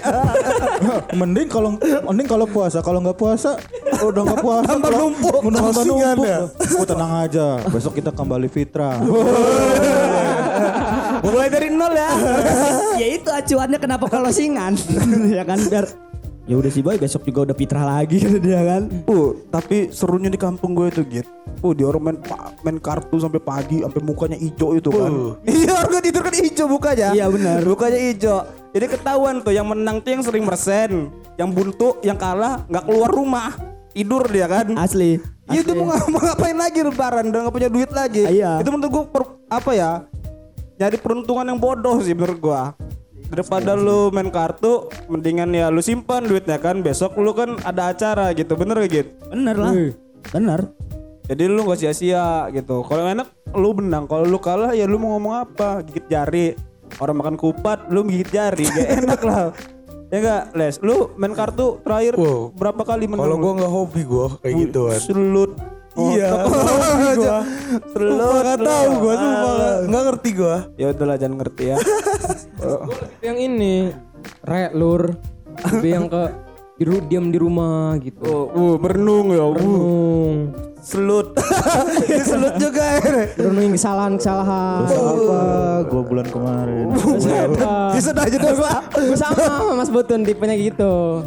mending 1.11 1.47
kalau 1.47 1.79
mending 2.03 2.27
kalau 2.27 2.43
puasa, 2.45 2.83
kalau 2.83 2.99
nggak 2.99 3.15
puasa 3.15 3.55
udah 4.05 4.21
nggak 4.23 4.39
puasa. 4.41 4.69
Tambah 4.69 4.89
kalau- 4.89 5.01
numpuk. 5.09 5.39
Udah 5.41 5.59
tambah 5.69 5.83
numpuk. 5.85 6.25
ya? 6.25 6.39
Oh, 6.77 6.85
tenang 6.85 7.11
aja, 7.25 7.45
besok 7.69 7.93
kita 7.97 8.11
kembali 8.13 8.47
fitrah. 8.47 8.97
Mulai 11.25 11.47
dari 11.49 11.67
nol 11.73 11.93
ya. 11.93 12.11
ya 12.97 13.07
itu 13.17 13.29
acuannya 13.29 13.79
kenapa 13.81 14.05
closingan. 14.07 14.77
ya 15.37 15.43
kan 15.43 15.59
biar 15.67 15.85
ya 16.47 16.55
udah 16.55 16.71
sih 16.71 16.79
boy 16.79 16.95
besok 16.95 17.27
juga 17.27 17.51
udah 17.51 17.55
fitrah 17.59 17.83
lagi 17.83 18.17
kata 18.23 18.39
dia 18.39 18.61
kan. 18.63 18.81
Uh, 19.09 19.35
tapi 19.51 19.91
serunya 19.91 20.31
di 20.31 20.39
kampung 20.39 20.77
gue 20.77 20.87
itu 20.93 21.01
gitu. 21.09 21.29
Uh, 21.65 21.73
di 21.73 21.81
orang 21.81 22.13
main 22.13 22.17
main 22.61 22.77
kartu 22.77 23.17
sampai 23.17 23.41
pagi, 23.41 23.81
sampai 23.81 24.01
mukanya 24.05 24.37
hijau 24.37 24.77
itu 24.77 24.89
kan. 24.93 25.11
Iya, 25.43 25.73
orang 25.83 26.03
tidur 26.05 26.21
kan 26.21 26.33
hijau 26.37 26.65
mukanya. 26.69 27.07
Iya, 27.17 27.25
benar. 27.33 27.59
Mukanya 27.65 27.99
hijau. 27.99 28.37
Jadi 28.77 28.85
ketahuan 28.93 29.41
tuh 29.41 29.53
yang 29.57 29.65
menang 29.65 29.97
tuh 30.05 30.13
yang 30.13 30.21
sering 30.21 30.45
mersen, 30.45 31.09
yang 31.33 31.49
buntu, 31.49 31.97
yang 32.05 32.13
kalah 32.13 32.61
nggak 32.69 32.85
keluar 32.85 33.09
rumah. 33.09 33.49
Tidur 33.97 34.29
dia 34.29 34.45
kan. 34.45 34.77
Asli. 34.77 35.17
Iya 35.49 35.65
itu 35.65 35.73
mau, 35.73 35.89
mau 36.07 36.21
ngapain 36.21 36.53
lagi 36.53 36.79
lebaran 36.79 37.25
udah 37.27 37.39
nggak 37.41 37.55
punya 37.55 37.67
duit 37.67 37.89
lagi. 37.89 38.23
Iya. 38.23 38.61
Itu 38.61 38.69
menurut 38.69 38.91
gua 38.91 39.03
per- 39.09 39.33
apa 39.49 39.71
ya? 39.73 39.91
Nyari 40.77 40.97
peruntungan 40.97 41.41
yang 41.43 41.57
bodoh 41.57 41.97
sih 41.99 42.13
menurut 42.13 42.37
gua. 42.37 42.61
daripada 43.27 43.75
lu 43.75 44.07
main 44.07 44.31
kartu 44.31 44.87
mendingan 45.05 45.51
ya 45.51 45.67
lu 45.67 45.83
simpan 45.83 46.23
duitnya 46.23 46.55
kan 46.55 46.79
besok 46.79 47.11
lu 47.17 47.35
kan 47.35 47.59
ada 47.61 47.91
acara 47.91 48.31
gitu 48.31 48.55
bener 48.55 48.79
gak 48.79 48.91
gitu 48.93 49.11
Bener 49.27 49.55
lah. 49.59 49.73
Bener. 50.31 50.61
jadi 51.27 51.43
lu 51.45 51.67
gak 51.67 51.75
sia-sia 51.75 52.47
gitu 52.55 52.87
kalau 52.87 53.03
enak 53.03 53.27
lu 53.51 53.75
menang 53.75 54.07
kalau 54.07 54.23
lu 54.23 54.39
kalah 54.39 54.71
ya 54.71 54.87
lu 54.87 54.95
mau 54.95 55.19
ngomong 55.19 55.43
apa 55.43 55.83
gigit 55.83 56.07
jari 56.07 56.55
orang 56.97 57.19
makan 57.19 57.35
kupat 57.35 57.91
lu 57.91 58.07
gigit 58.07 58.31
jari 58.31 58.63
gak 58.63 58.89
enak 59.03 59.19
lah 59.19 59.51
ya 60.07 60.17
enggak 60.17 60.43
les 60.53 60.75
lu 60.79 61.11
main 61.13 61.31
kartu 61.31 61.79
terakhir 61.81 62.15
Wow. 62.15 62.51
berapa 62.51 62.81
kali 62.81 63.05
menang 63.05 63.21
Kalau 63.21 63.37
gua 63.37 63.51
nggak 63.55 63.71
hobi 63.71 64.01
gua 64.03 64.27
kayak 64.39 64.55
gituan. 64.61 64.99
Selut. 64.99 65.51
Iya. 65.97 66.29
Selut. 67.89 68.43
Gak 68.45 68.59
tahu 68.61 68.89
gua 68.99 69.13
sumpah 69.15 69.51
nggak- 69.51 69.79
nggak 69.87 70.03
ngerti 70.05 70.29
gua. 70.31 70.55
Ya 70.75 70.85
udahlah 70.89 71.17
jangan 71.17 71.35
ngerti 71.37 71.63
ya. 71.65 71.77
yang 73.25 73.37
ini 73.37 73.73
re 74.41 74.69
lur 74.71 75.11
lebih 75.67 75.89
yang 75.91 76.05
ke 76.05 76.23
diru, 76.77 77.01
diam 77.01 77.27
di 77.27 77.37
rumah 77.37 77.97
gitu 77.97 78.29
Oh, 78.47 78.53
uh, 78.53 78.73
berenung 78.77 79.33
ya. 79.33 79.41
Uh, 79.41 79.57
Hmm. 79.57 80.37
Selut. 80.81 81.33
selut 82.29 82.55
juga 82.61 82.83
ya. 82.99 83.23
renungin 83.37 83.73
kesalahan 83.73 84.13
kesalahan. 84.17 84.81
Apa? 84.87 85.39
Gua 85.89 86.01
bulan 86.03 86.27
kemarin. 86.29 86.85
bisa 87.95 88.11
aja 88.13 88.37
dong 88.37 88.55
gue 88.57 89.17
sama 89.17 89.73
Mas 89.77 89.89
Butun 89.89 90.23
tipenya 90.23 90.55
gitu. 90.57 91.23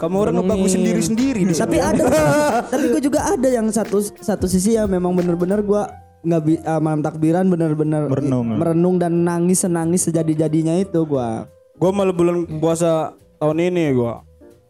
Kamu 0.00 0.16
orang 0.16 0.34
ngebagusin 0.40 0.80
diri 0.80 1.02
sendiri 1.04 1.40
di 1.44 1.54
tapi 1.54 1.78
ada. 1.78 2.04
Tapi 2.72 2.84
gue 2.88 3.02
juga 3.04 3.36
ada 3.36 3.48
yang 3.48 3.68
satu 3.68 4.00
satu 4.00 4.48
sisi 4.48 4.74
yang 4.74 4.88
memang 4.88 5.12
bener-bener 5.12 5.60
gue 5.60 5.82
nggak 6.24 6.40
bi 6.40 6.56
eh, 6.56 6.80
malam 6.80 7.04
takbiran 7.04 7.44
bener-bener 7.52 8.08
Merenung. 8.08 8.56
merenung 8.56 8.96
dan 8.96 9.12
nangis 9.28 9.60
senangis 9.60 10.08
sejadi-jadinya 10.08 10.72
itu 10.80 11.04
gue 11.04 11.28
Gua 11.74 11.90
malah 11.90 12.14
bulan 12.14 12.46
puasa 12.62 13.18
tahun 13.42 13.58
ini 13.58 13.98
gua 13.98 14.22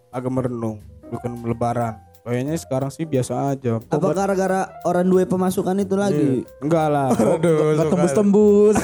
agak 0.09 0.33
merenung. 0.33 0.81
Bukan 1.12 1.44
lebaran. 1.44 2.01
Kayaknya 2.25 2.57
sekarang 2.57 2.89
sih 2.89 3.05
biasa 3.05 3.53
aja. 3.53 3.77
apa 3.85 4.09
gara-gara 4.17 4.81
orang 4.89 5.05
dua 5.05 5.29
pemasukan 5.29 5.77
itu 5.77 5.93
lagi 5.93 6.49
Enggak 6.57 6.89
lah. 6.89 7.13
Gak 7.77 7.93
tembus-tembus. 7.93 8.81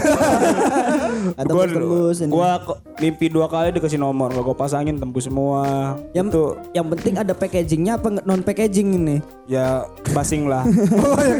gua, 1.48 1.64
tembus 1.64 2.16
gua 2.29 2.61
kok 2.61 2.85
mimpi 3.00 3.33
dua 3.33 3.48
kali 3.48 3.72
dikasih 3.72 3.96
nomor. 3.96 4.29
Gua 4.44 4.53
pasangin 4.53 5.00
tembus 5.00 5.24
semua. 5.24 5.96
yang 6.12 6.29
Itu 6.29 6.61
yang 6.76 6.92
penting 6.92 7.16
ada 7.16 7.33
packagingnya 7.33 7.96
apa 7.96 8.20
non 8.29 8.44
packaging 8.44 9.00
ini 9.00 9.16
ya 9.48 9.88
basing 10.12 10.44
lah. 10.44 10.68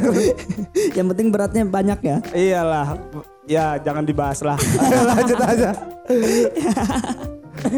yang 0.97 1.05
penting 1.13 1.29
beratnya 1.29 1.69
banyak 1.69 2.01
ya 2.01 2.17
Iyalah. 2.33 2.97
Ya 3.45 3.77
jangan 3.77 4.09
dibahas 4.09 4.41
lah. 4.41 4.57
Lanjut 5.05 5.37
aja. 5.37 5.77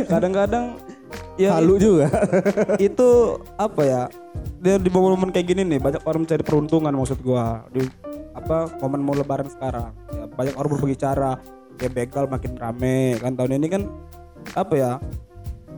Kadang-kadang 0.07 0.79
ya 1.41 1.57
Halu 1.59 1.75
juga. 1.81 2.07
itu 2.91 3.09
apa 3.57 3.83
ya? 3.83 4.03
Dia 4.63 4.79
di 4.79 4.89
momen-momen 4.89 5.31
kayak 5.35 5.47
gini 5.53 5.63
nih 5.67 5.81
banyak 5.83 6.03
orang 6.07 6.25
mencari 6.25 6.43
peruntungan 6.45 6.93
maksud 6.95 7.19
gua 7.21 7.67
di 7.73 7.85
apa 8.33 8.71
momen 8.81 9.01
mau 9.05 9.15
lebaran 9.17 9.49
sekarang. 9.49 9.93
Ya, 10.13 10.25
banyak 10.29 10.55
orang 10.57 10.71
berbagi 10.79 10.99
cara. 10.99 11.33
Kayak 11.81 11.93
begal 11.97 12.25
makin 12.29 12.53
rame 12.55 13.17
kan 13.19 13.33
tahun 13.35 13.59
ini 13.59 13.67
kan 13.69 13.83
apa 14.55 14.75
ya? 14.77 14.93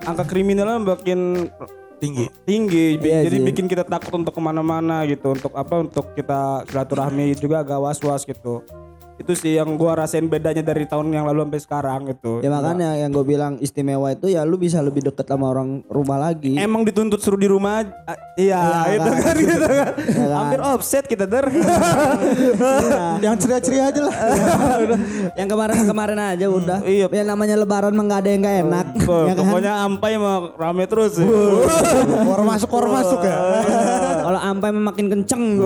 Angka 0.05 0.27
kriminalnya 0.27 0.83
makin 0.83 1.49
Tinggi. 2.03 2.27
tinggi 2.45 3.01
Iya 3.01 3.25
jadi 3.25 3.39
sih. 3.41 3.47
bikin 3.49 3.65
kita 3.65 3.87
takut 3.87 4.13
untuk 4.13 4.35
ke 4.35 4.41
mana-mana 4.43 5.09
gitu 5.09 5.33
untuk 5.33 5.55
apa 5.57 5.81
untuk 5.81 6.13
kita 6.13 6.67
silaturahmi 6.69 7.33
juga 7.39 7.65
agak 7.65 7.81
was-was 7.81 8.29
gitu 8.29 8.61
itu 9.15 9.33
sih 9.33 9.55
yang 9.55 9.75
gua 9.75 9.95
rasain 9.97 10.27
bedanya 10.27 10.59
dari 10.61 10.85
tahun 10.85 11.07
yang 11.09 11.23
lalu 11.25 11.45
sampai 11.45 11.61
sekarang 11.61 12.01
gitu 12.09 12.41
ya 12.41 12.51
makanya 12.51 12.97
yang 12.97 13.11
gue 13.11 13.23
bilang 13.23 13.57
istimewa 13.57 14.11
itu 14.11 14.27
ya 14.27 14.43
lu 14.43 14.57
bisa 14.57 14.79
lebih 14.79 15.05
deket 15.05 15.23
sama 15.25 15.49
orang 15.49 15.87
rumah 15.87 16.19
lagi 16.21 16.57
emang 16.57 16.83
dituntut 16.83 17.19
suruh 17.19 17.37
di 17.37 17.47
rumah. 17.47 17.87
Ah, 18.05 18.19
iya 18.35 18.59
Iya 18.59 18.81
itu 18.97 19.09
kan. 19.09 19.21
kan 19.21 19.35
gitu 19.37 19.67
kan 19.67 19.91
Iya 20.11 20.25
kan. 20.25 20.37
hampir 20.37 20.61
offset 20.61 21.05
kita 21.05 21.25
der 21.25 21.47
Yang 23.25 23.35
ceria-ceria 23.41 23.85
aja 23.89 24.01
lah. 24.03 24.15
yang 25.35 25.49
kemarin-kemarin 25.49 26.19
aja 26.19 26.47
udah 26.47 26.79
Iya. 26.83 27.07
yang 27.09 27.29
namanya 27.29 27.55
lebaran 27.57 27.93
mah 27.93 28.07
ada 28.11 28.29
yang 28.29 28.43
nggak 28.43 28.59
enak 28.63 28.87
ya 28.99 29.33
kan? 29.33 29.45
pokoknya 29.45 29.73
ampai 29.85 30.13
mah 30.17 30.37
rame 30.55 30.85
terus 30.85 31.15
sih. 31.15 31.27
War 32.25 32.43
masuk, 32.43 32.69
war 32.69 32.87
masuk 32.91 33.21
ya. 33.21 33.37
Kalau 34.25 34.41
ampai 34.41 34.69
mah 34.71 34.85
makin 34.89 35.07
kenceng 35.07 35.61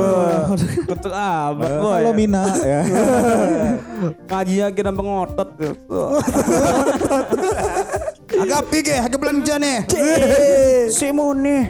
Kutuk 0.84 1.10
amat 1.10 1.70
boy. 1.78 1.94
Kalau 1.96 2.12
Mina 2.12 2.42
ya. 2.60 2.80
Ngajinya 4.26 4.66
kita 4.70 4.90
pengotot 4.90 5.48
gitu. 5.56 6.00
agak 8.36 8.62
pikir, 8.68 8.98
agak 8.98 9.18
belanja 9.18 9.54
nih. 9.56 9.78
Si 10.88 11.08
Muni. 11.10 11.64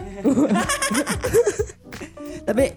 tapi 2.43 2.73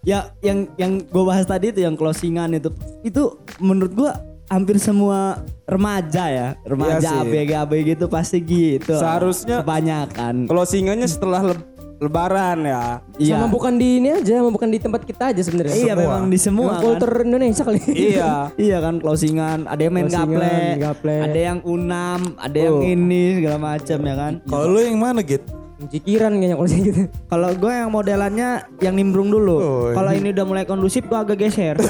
ya 0.00 0.30
yang 0.40 0.70
yang 0.76 1.02
gue 1.02 1.24
bahas 1.24 1.44
tadi 1.44 1.68
itu 1.68 1.82
yang 1.82 1.92
closingan 1.92 2.54
itu 2.54 2.70
itu 3.02 3.22
menurut 3.58 3.92
gue 3.92 4.10
hampir 4.46 4.78
semua 4.78 5.38
remaja 5.64 6.24
ya 6.26 6.48
remaja 6.64 6.98
Iya. 6.98 7.22
ABG 7.22 7.50
ABG 7.56 7.88
itu 7.94 8.06
pasti 8.06 8.38
gitu 8.40 8.94
Seharusnya- 8.94 9.62
kebanyakan 9.62 10.46
Closingannya 10.46 11.06
setelah 11.06 11.40
le- 11.44 11.66
lebaran 12.00 12.64
ya. 12.64 13.04
iya 13.20 13.36
sama 13.36 13.52
bukan 13.52 13.76
di 13.76 14.00
ini 14.00 14.08
aja 14.08 14.40
sama 14.40 14.48
bukan 14.48 14.72
di 14.72 14.80
tempat 14.80 15.04
kita 15.04 15.36
aja 15.36 15.42
sebenarnya 15.44 15.76
iya 15.76 15.92
memang 15.92 16.32
di 16.32 16.38
semua 16.40 16.72
Emang 16.72 16.74
kan. 16.74 16.84
kultur 16.88 17.10
Indonesia 17.20 17.62
kali 17.62 17.80
Iya. 17.92 18.32
Iya 18.70 18.76
kan 18.80 18.94
closingan, 18.98 19.68
ada 19.68 19.80
yang 19.80 19.92
main 19.92 20.08
gaple, 20.08 20.80
gaple. 20.80 21.16
ada 21.20 21.38
yang 21.38 21.58
unam, 21.62 22.34
ada 22.40 22.56
yang 22.56 22.80
ini 22.80 23.36
segala 23.36 23.58
macam 23.60 23.98
ya 24.00 24.14
kan. 24.16 24.32
Kalau 24.48 24.66
lu 24.66 24.80
yang 24.80 24.96
mana 24.96 25.20
Git? 25.20 25.44
jikiran 25.80 26.36
kayaknya 26.36 26.56
kalau 26.56 26.68
gitu 26.68 27.02
Kalau 27.32 27.50
gue 27.56 27.72
yang 27.72 27.88
modelannya 27.88 28.50
yang 28.80 28.94
nimbrung 28.96 29.32
dulu. 29.32 29.56
Oh, 29.56 29.84
iya. 29.88 29.96
Kalau 29.96 30.12
ini 30.12 30.28
udah 30.32 30.44
mulai 30.44 30.64
kondusif 30.64 31.04
gue 31.04 31.16
agak 31.16 31.40
geser. 31.40 31.76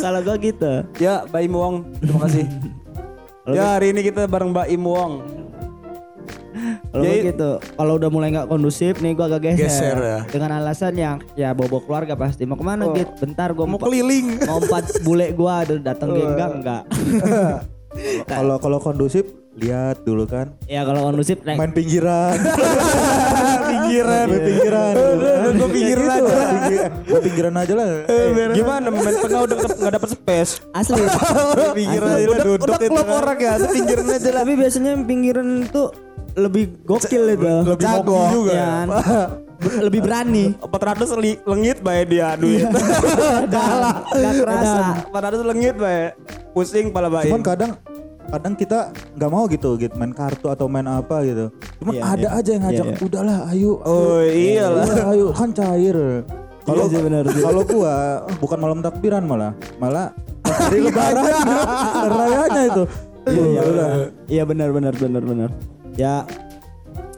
Kalau 0.00 0.20
gue 0.20 0.36
gitu. 0.42 0.72
Ya, 0.98 1.22
Mbak 1.26 1.42
Im 1.42 1.54
Wong, 1.54 1.74
terima 1.98 2.18
kasih. 2.26 2.44
ya, 3.50 3.64
hari 3.76 3.92
ini 3.92 4.00
kita 4.02 4.26
bareng 4.26 4.50
Mbak 4.50 4.66
Im 4.68 4.84
Wong. 4.84 5.12
Kalau 6.94 7.02
Jadi- 7.04 7.26
gitu. 7.26 7.50
Kalau 7.58 7.92
udah 7.98 8.06
mulai 8.06 8.28
nggak 8.30 8.46
kondusif 8.46 9.02
nih 9.02 9.12
gue 9.12 9.24
agak 9.26 9.40
geser. 9.42 9.66
Geser 9.66 9.96
ya. 9.98 10.20
Dengan 10.30 10.50
alasan 10.56 10.94
yang 10.94 11.16
ya 11.34 11.50
bobo 11.50 11.82
keluarga 11.82 12.14
pasti. 12.14 12.46
Mau 12.46 12.54
ke 12.54 12.62
mana 12.62 12.86
gitu? 12.88 13.10
Bentar 13.18 13.50
gue 13.50 13.66
mau 13.66 13.76
Keliling. 13.76 14.38
mau 14.46 14.62
empat 14.62 14.84
bule 15.04 15.34
gue 15.34 15.50
ada 15.50 15.74
datang 15.76 16.14
dia 16.14 16.22
enggak 16.24 16.50
enggak. 16.54 16.82
Kalau 18.26 18.58
kalau 18.58 18.78
kondusif 18.78 19.22
lihat 19.54 20.02
dulu 20.02 20.26
kan. 20.26 20.50
ya 20.66 20.82
kalau 20.82 21.06
kondusif 21.06 21.38
naik 21.46 21.54
Main 21.54 21.70
pinggiran. 21.70 22.34
Pinggiran. 23.70 24.26
Main 24.26 24.42
pinggiran. 24.42 24.94
Gue 25.54 25.68
pinggiran 25.70 26.08
aja. 26.10 26.86
Gue 27.06 27.20
pinggiran 27.22 27.54
aja 27.54 27.72
lah. 27.78 27.86
Gimana 28.50 28.86
main 28.90 29.14
tengah 29.14 29.40
udah 29.46 29.56
nggak 29.78 29.92
dapet 29.94 30.10
space. 30.10 30.52
asli. 30.74 31.06
Pinggiran 31.70 32.08
aja 32.12 32.26
udah, 32.28 32.44
udah 32.58 32.78
klop 32.82 33.08
orang 33.08 33.38
ya, 33.38 33.52
pinggiran 33.62 34.06
aja 34.10 34.28
lah. 34.32 34.42
Tapi 34.42 34.52
biasanya 34.58 34.90
pinggiran 35.00 35.48
tuh 35.70 35.88
lebih 36.34 36.64
gokil 36.82 37.24
itu. 37.30 37.46
lebih 37.64 37.86
hoki 37.86 38.16
juga 38.32 38.52
ya. 38.52 38.70
lebih 39.80 40.00
berani. 40.02 40.44
400 40.60 41.14
li- 41.16 41.40
lengit 41.42 41.78
bae 41.80 42.02
dia 42.04 42.34
duit. 42.34 42.66
Gak 43.52 44.34
kerasa. 44.36 45.06
400 45.08 45.40
lengit 45.46 45.74
bae. 45.74 46.12
Pusing 46.52 46.90
pala 46.90 47.08
bae. 47.08 47.26
Cuman 47.26 47.40
kadang 47.40 47.72
kadang 48.24 48.54
kita 48.56 48.90
nggak 49.14 49.30
mau 49.30 49.44
gitu 49.46 49.76
gitu 49.76 49.94
main 49.94 50.10
kartu 50.10 50.48
atau 50.48 50.66
main 50.66 50.84
apa 50.84 51.22
gitu. 51.22 51.54
Cuman 51.78 51.92
Iya, 51.94 52.02
ada 52.04 52.18
iya. 52.26 52.28
aja 52.34 52.50
yang 52.50 52.62
ngajak 52.62 52.84
Iya, 52.84 52.92
iya. 52.92 53.06
udahlah 53.06 53.38
ayo. 53.48 53.72
Oh 53.80 54.20
iyalah. 54.20 54.84
Udah, 54.84 55.06
ayo 55.12 55.26
kan 55.30 55.48
cair. 55.50 55.96
Kalau 56.64 56.82
Iya 56.82 56.90
sih, 56.90 57.00
benar 57.04 57.22
sih. 57.28 57.42
kalau 57.44 57.62
gua 57.62 57.94
bukan 58.40 58.58
malam 58.58 58.78
takbiran 58.80 59.22
malah, 59.22 59.52
malah 59.76 60.16
hari 60.42 60.80
lebaran 60.80 61.24
rayanya 62.18 62.62
itu. 62.66 62.82
Iya, 63.24 63.44
iya. 63.44 63.86
Iya 64.26 64.42
benar 64.44 64.68
benar 64.72 64.92
benar 64.94 65.22
benar. 65.22 65.50
Ya 65.94 66.26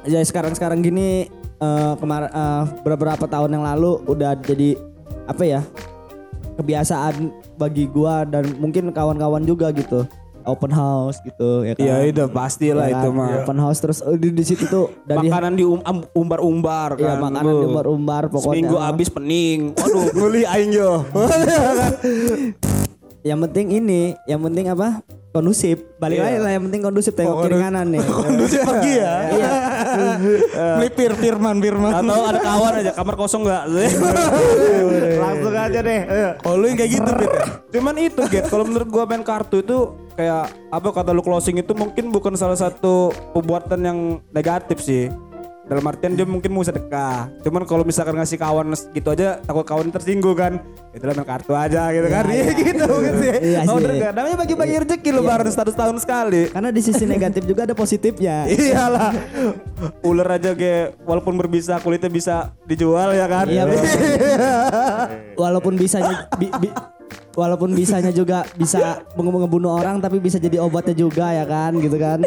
ya 0.06 0.20
sekarang 0.22 0.54
sekarang 0.54 0.84
gini 0.84 1.26
eh 1.56 1.92
kemarin 1.96 2.30
eh, 2.30 2.64
beberapa 2.84 3.24
tahun 3.24 3.56
yang 3.56 3.64
lalu 3.64 4.04
udah 4.04 4.36
jadi 4.38 4.76
apa 5.26 5.42
ya 5.42 5.60
kebiasaan 6.56 7.32
bagi 7.56 7.88
gua 7.88 8.28
dan 8.28 8.44
mungkin 8.60 8.92
kawan-kawan 8.92 9.44
juga 9.44 9.72
gitu 9.72 10.04
open 10.46 10.70
house 10.70 11.18
gitu 11.26 11.66
ya 11.66 11.74
kan. 11.74 11.82
Iya 11.82 11.96
itu 12.06 12.22
pastilah 12.30 12.86
Ya 12.86 13.02
itu 13.02 13.10
kan? 13.10 13.18
mah. 13.18 13.42
Open 13.42 13.58
house 13.58 13.82
terus 13.82 13.98
eh, 14.00 14.14
di, 14.14 14.30
di 14.30 14.44
situ 14.46 14.64
tuh 14.70 14.94
dari 15.02 15.26
Makanan 15.26 15.58
di 15.58 15.64
um- 15.66 15.82
am- 15.82 16.06
umbar-umbar 16.14 16.94
kan. 16.94 17.02
Iya 17.02 17.14
makanan 17.18 17.50
di 17.50 17.66
umbar-umbar 17.66 18.22
pokoknya. 18.30 18.54
Seminggu 18.54 18.76
habis 18.78 19.08
pening. 19.10 19.74
Waduh, 19.74 20.06
ngeli 20.14 20.42
aing 20.46 20.72
yo. 20.72 21.02
Yang 23.26 23.38
penting 23.50 23.66
ini, 23.74 24.14
yang 24.30 24.38
penting 24.38 24.70
apa? 24.70 25.02
Kondusif. 25.36 25.76
Balik 26.00 26.18
lagi 26.24 26.38
lah 26.40 26.50
yang 26.56 26.64
penting 26.68 26.80
kondusif 26.80 27.12
tengok 27.12 27.44
kiri 27.44 27.56
kanan 27.60 27.92
nih. 27.92 28.00
Kondusif 28.00 28.64
lagi 28.72 28.92
ya. 28.96 29.14
Iya. 29.36 29.52
Melipir 30.80 31.12
Firman 31.12 31.60
Firman. 31.60 31.92
Atau 31.92 32.20
ada 32.24 32.40
kawan 32.40 32.72
aja 32.80 32.92
kamar 32.96 33.14
kosong 33.20 33.44
nggak? 33.44 33.64
Langsung 35.24 35.52
aja 35.52 35.78
deh. 35.84 36.00
Oh 36.48 36.56
lu 36.56 36.72
yang 36.72 36.78
kayak 36.80 36.90
gitu 36.96 37.10
Pit 37.20 37.28
ya? 37.28 37.44
Cuman 37.76 37.94
itu 38.00 38.22
Get, 38.32 38.48
kalau 38.48 38.64
menurut 38.64 38.88
gua 38.88 39.04
main 39.04 39.20
kartu 39.20 39.60
itu 39.60 39.92
kayak 40.16 40.48
apa 40.72 40.88
kata 40.88 41.12
lu 41.12 41.20
closing 41.20 41.60
itu 41.60 41.76
mungkin 41.76 42.08
bukan 42.08 42.32
salah 42.40 42.56
satu 42.56 43.12
pembuatan 43.36 43.80
yang 43.84 43.98
negatif 44.32 44.80
sih. 44.80 45.12
Dalam 45.66 45.82
artian 45.82 46.14
dia 46.14 46.22
mungkin 46.22 46.54
mau 46.54 46.62
sedekah. 46.62 47.26
Cuman 47.42 47.66
kalau 47.66 47.82
misalkan 47.82 48.14
ngasih 48.14 48.38
kawan 48.38 48.70
gitu 48.94 49.08
aja 49.10 49.42
takut 49.42 49.66
kawan 49.66 49.90
tersinggung 49.90 50.38
kan. 50.38 50.62
Itu 50.94 51.02
main 51.02 51.18
kartu 51.20 51.52
aja 51.52 51.90
gitu 51.90 52.06
kan. 52.06 52.24
Iya 52.30 52.50
gitu 52.54 52.84
mungkin 52.86 53.14
sih. 53.18 53.32
Iya 53.50 53.60
Oh, 53.66 53.82
sih. 53.82 53.98
nggak? 53.98 54.12
Namanya 54.14 54.36
bagi-bagi 54.38 54.74
rezeki 54.80 55.10
lu 55.10 55.26
baru 55.26 55.50
satu 55.50 55.74
tahun 55.74 55.98
sekali. 55.98 56.54
Karena 56.54 56.70
di 56.70 56.80
sisi 56.80 57.02
negatif 57.02 57.42
juga 57.44 57.66
ada 57.66 57.74
positifnya. 57.74 58.46
Iyalah. 58.54 59.10
Ular 60.00 60.38
aja 60.38 60.54
kayak 60.54 61.02
walaupun 61.02 61.34
berbisa 61.34 61.82
kulitnya 61.82 62.08
bisa 62.08 62.34
dijual 62.62 63.10
ya 63.10 63.26
kan. 63.26 63.50
Iya, 63.50 63.66
walaupun 65.42 65.74
bisanya 65.74 66.30
bi- 66.36 66.54
bi- 66.58 66.74
walaupun 67.34 67.74
bisanya 67.74 68.08
juga 68.10 68.46
bisa 68.54 69.02
menge- 69.14 69.44
ngebunuh 69.44 69.76
orang 69.76 69.98
tapi 69.98 70.16
bisa 70.16 70.38
jadi 70.38 70.62
obatnya 70.62 70.94
juga 70.94 71.34
ya 71.34 71.42
kan 71.42 71.74
gitu 71.76 71.98
kan. 71.98 72.22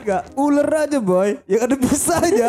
Enggak, 0.00 0.22
ular 0.34 0.68
aja 0.88 0.98
boy. 0.98 1.30
Yang 1.44 1.62
ada 1.64 1.76
bisa 1.76 2.14
aja. 2.18 2.48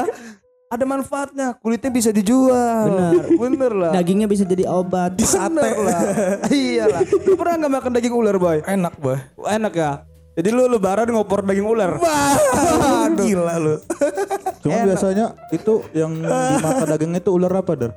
Ada 0.71 0.87
manfaatnya, 0.87 1.47
kulitnya 1.59 1.91
bisa 1.91 2.15
dijual. 2.15 2.87
Bener. 2.87 3.23
Bener 3.35 3.71
lah. 3.75 3.91
Dagingnya 3.91 4.23
bisa 4.23 4.47
jadi 4.47 4.63
obat. 4.71 5.19
Bener 5.19 5.75
lah. 5.83 6.01
Iyalah. 6.47 7.03
Lu 7.27 7.35
pernah 7.35 7.55
nggak 7.59 7.73
makan 7.75 7.91
daging 7.91 8.15
ular 8.15 8.35
boy? 8.39 8.57
Enak 8.63 8.95
boy. 8.95 9.19
Enak 9.51 9.73
ya? 9.75 10.07
Jadi 10.31 10.47
lu 10.47 10.63
lebaran 10.71 11.11
ngopor 11.11 11.43
daging 11.43 11.67
ular. 11.67 11.99
Gila 13.19 13.55
lu. 13.59 13.75
Cuma 14.63 14.77
biasanya 14.87 15.35
itu 15.51 15.83
yang 15.91 16.23
dimakan 16.23 16.87
dagingnya 16.87 17.19
itu 17.19 17.31
ular 17.35 17.51
apa, 17.51 17.73
Dar? 17.75 17.91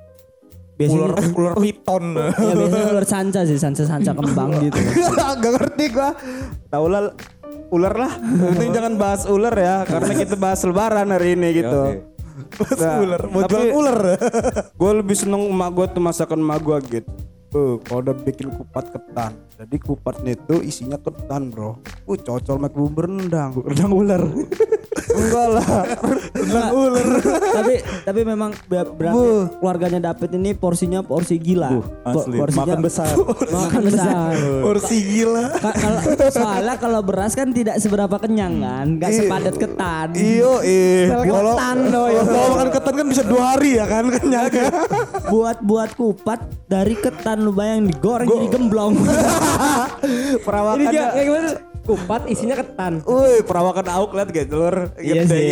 Biasanya 0.74 1.07
Ular 1.07 1.14
ular 1.38 1.55
piton. 1.62 2.05
ya 2.18 2.55
biasanya 2.59 2.86
ular 2.90 3.07
sanca 3.07 3.40
sih, 3.46 3.55
sanca-sanca 3.55 4.11
kembang 4.11 4.50
gitu. 4.59 4.74
Gak 5.38 5.52
ngerti 5.55 5.84
gua. 5.94 6.11
Tahu 6.66 6.86
lah 6.90 7.14
ular 7.70 7.94
lah. 7.94 8.12
Penting 8.20 8.70
jangan 8.76 8.94
bahas 8.98 9.22
ular 9.26 9.55
ya, 9.55 9.76
karena 9.88 10.12
kita 10.14 10.34
bahas 10.38 10.61
lebaran 10.62 11.09
hari 11.11 11.34
ini 11.34 11.48
gitu. 11.62 11.82
Nah, 12.78 12.98
ular. 13.02 13.22
Mau 13.30 13.42
jual 13.46 13.66
ular. 13.74 13.98
gue 14.80 14.90
lebih 15.00 15.16
seneng 15.16 15.46
emak 15.50 15.70
gue 15.74 15.86
tuh 15.94 16.02
masakan 16.02 16.40
emak 16.42 16.61
gue 16.62 16.78
gitu 17.00 17.12
Uh, 17.55 17.78
kalau 17.86 18.02
udah 18.02 18.18
bikin 18.18 18.50
kupat 18.50 18.90
ketan 18.90 19.38
jadi 19.55 19.76
kupatnya 19.78 20.34
itu 20.34 20.59
isinya 20.59 20.98
ketan 20.98 21.55
bro 21.55 21.78
uh 22.02 22.18
cocol 22.18 22.59
make 22.59 22.74
bumbu 22.74 23.07
rendang 23.07 23.55
rendang 23.62 23.94
ular 23.94 24.22
enggak 25.07 25.46
lah 25.50 25.66
rendang 26.32 26.70
ular 26.72 27.07
tapi 27.52 27.74
tapi 28.02 28.20
memang 28.22 28.50
ber- 28.64 28.90
berarti 28.90 29.26
keluarganya 29.59 30.00
David 30.05 30.30
ini 30.34 30.50
porsinya 30.52 31.00
porsi 31.00 31.36
gila. 31.36 31.70
Po- 32.05 32.24
Asli, 32.24 32.36
makan 32.38 32.80
besar. 32.80 33.12
Makan 33.44 33.80
besar. 33.82 34.32
Porsi 34.61 34.96
gila. 35.00 35.44
Ka- 35.55 35.74
kalau 35.74 36.00
soalnya 36.30 36.74
kalau 36.76 37.00
beras 37.00 37.32
kan 37.32 37.50
tidak 37.50 37.76
seberapa 37.78 38.16
kenyang 38.16 38.61
kan, 38.61 38.86
nggak 38.96 39.11
sepadat 39.11 39.55
ketan. 39.57 40.09
iyo 40.14 40.61
eh 40.61 41.09
Kalau 41.09 41.24
kalau 41.24 41.55
makan 42.50 42.68
ketan 42.70 42.94
kan 42.94 43.07
bisa 43.07 43.22
dua 43.24 43.42
hari 43.50 43.70
ya 43.76 43.84
kan 43.84 44.05
kenyang. 44.09 44.46
buat 45.26 45.59
buat 45.61 45.90
kupat 45.92 46.40
dari 46.66 46.94
ketan 46.94 47.42
lu 47.42 47.52
bayang 47.52 47.84
digoreng 47.84 48.26
jadi 48.26 48.48
gemblong. 48.50 48.94
Ini 50.05 50.38
perawakannya 50.40 50.90
dia 50.90 51.22
gimana? 51.22 51.50
Kupat 51.85 52.32
isinya 52.32 52.57
ketan. 52.57 53.05
Wih, 53.05 53.45
perawakan 53.45 53.85
auk 53.93 54.16
liat 54.16 54.32
gitu 54.32 54.49
telur. 54.57 54.89
Iya 54.97 55.22
Gede. 55.24 55.28
sih. 55.28 55.49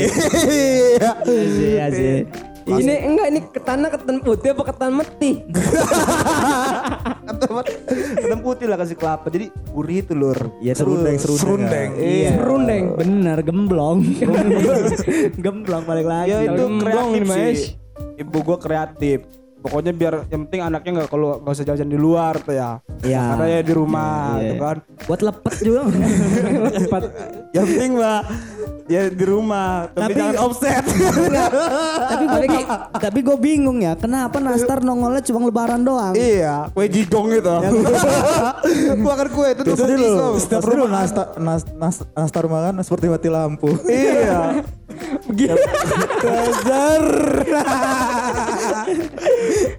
Iya. 0.97 1.11
Iya 1.29 1.87
sih. 1.93 2.17
Ini 2.63 2.95
enggak 3.11 3.27
ini 3.35 3.41
ketannya 3.51 3.89
ketan 3.91 4.17
putih 4.23 4.55
apa 4.55 4.63
ketan 4.71 4.91
meti? 4.95 5.43
Ketan 8.23 8.41
putih 8.41 8.67
lah 8.71 8.79
kasih 8.79 8.97
kelapa. 8.97 9.27
Jadi 9.29 9.51
gurih 9.75 10.01
telur. 10.07 10.39
Iya 10.63 10.79
Serundeng, 10.79 11.19
serundeng. 11.19 11.43
Serundeng. 11.43 11.89
Iya. 11.99 12.31
Serundeng. 12.39 12.85
Bener 12.97 13.39
gemblong. 13.49 13.99
gemblong 15.37 15.83
balik 15.85 16.07
lagi. 16.07 16.31
Ya 16.33 16.39
itu 16.49 16.65
kreatif 16.81 17.23
sih. 17.29 17.55
Ibu 18.23 18.39
gua 18.47 18.59
kreatif. 18.63 19.42
Pokoknya 19.63 19.93
biar 19.95 20.15
yang 20.27 20.43
penting 20.45 20.61
anaknya 20.61 20.91
nggak 20.99 21.09
kalau 21.09 21.39
nggak 21.39 21.55
usah 21.55 21.65
jajan 21.65 21.87
di 21.87 21.95
luar 21.95 22.35
tuh 22.39 22.53
ya. 22.53 22.83
Iya. 23.01 23.23
Karena 23.33 23.47
ya 23.49 23.61
di 23.63 23.73
rumah 23.73 24.11
Iya. 24.35 24.43
gitu 24.43 24.55
kan. 24.59 24.77
Buat 25.07 25.21
lepet 25.23 25.55
juga. 25.63 25.81
Lepet. 26.77 27.03
Yang 27.53 27.67
penting 27.71 27.93
mah 27.95 28.21
ya 28.91 29.03
di 29.07 29.25
rumah. 29.25 29.87
Tapi, 29.89 30.03
Tapi- 30.03 30.19
jangan 30.19 30.37
offset. 30.43 30.85
tapi 32.03 32.25
gue 32.27 32.63
tapi 32.93 33.19
gue 33.21 33.37
bingung 33.39 33.79
ya, 33.79 33.95
kenapa 33.95 34.37
Nastar 34.39 34.79
nongolnya 34.81 35.23
cuma 35.23 35.47
lebaran 35.47 35.81
doang? 35.81 36.15
iya, 36.15 36.67
kue 36.71 36.87
jigong 36.87 37.31
itu. 37.33 37.47
Gua 38.99 39.13
makan 39.13 39.29
kue 39.31 39.49
itu 39.53 39.63
tuh 39.65 39.77
dulu, 39.77 40.37
setiap 40.37 40.63
rumah 40.63 40.89
nastar, 40.93 41.27
nas, 41.37 41.63
nas, 41.73 41.97
nastar 42.09 42.45
makan 42.47 42.83
seperti 42.83 43.07
mati 43.07 43.29
lampu. 43.29 43.71
Iya. 43.85 44.63
Kejar. 46.23 47.05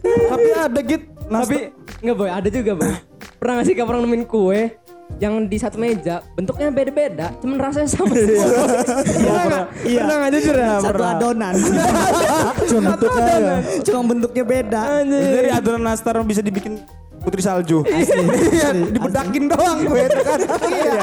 Tapi 0.04 0.48
ada 0.56 0.80
gitu. 0.82 1.06
Tapi 1.24 1.58
enggak 2.04 2.16
boy, 2.20 2.30
ada 2.30 2.50
juga 2.52 2.72
boy. 2.78 2.94
Pernah 3.40 3.54
nggak 3.60 3.66
sih 3.68 3.74
kamu 3.76 3.90
orang 3.90 4.02
nemuin 4.08 4.26
kue 4.28 4.62
yang 5.22 5.46
di 5.46 5.58
satu 5.62 5.78
meja 5.78 6.26
bentuknya 6.34 6.74
beda-beda, 6.74 7.28
cuman 7.38 7.58
rasanya 7.62 7.90
sama 7.92 8.14
semua. 8.18 8.48
Iya 9.04 9.42
nggak? 9.46 9.66
Iya. 9.86 10.00
Pernah 10.00 10.16
nggak 10.18 10.32
jujur 10.34 10.56
ya? 10.58 10.72
Satu 10.82 11.04
adonan. 11.04 11.54
Cuma 12.66 12.82
bentuknya 12.96 13.36
ya. 13.38 13.56
Cuma 13.86 14.02
bentuknya 14.10 14.44
beda. 14.44 14.82
Dari 15.06 15.50
adonan 15.54 15.84
nastar 15.86 16.16
bisa 16.26 16.42
dibikin 16.42 16.82
putri 17.24 17.40
salju. 17.40 17.88
Iya, 17.88 18.76
dibedakin 18.92 19.44
doang 19.48 19.78
gue 19.88 20.02
itu 20.04 20.22
kan. 20.28 20.40
Iya, 20.74 20.94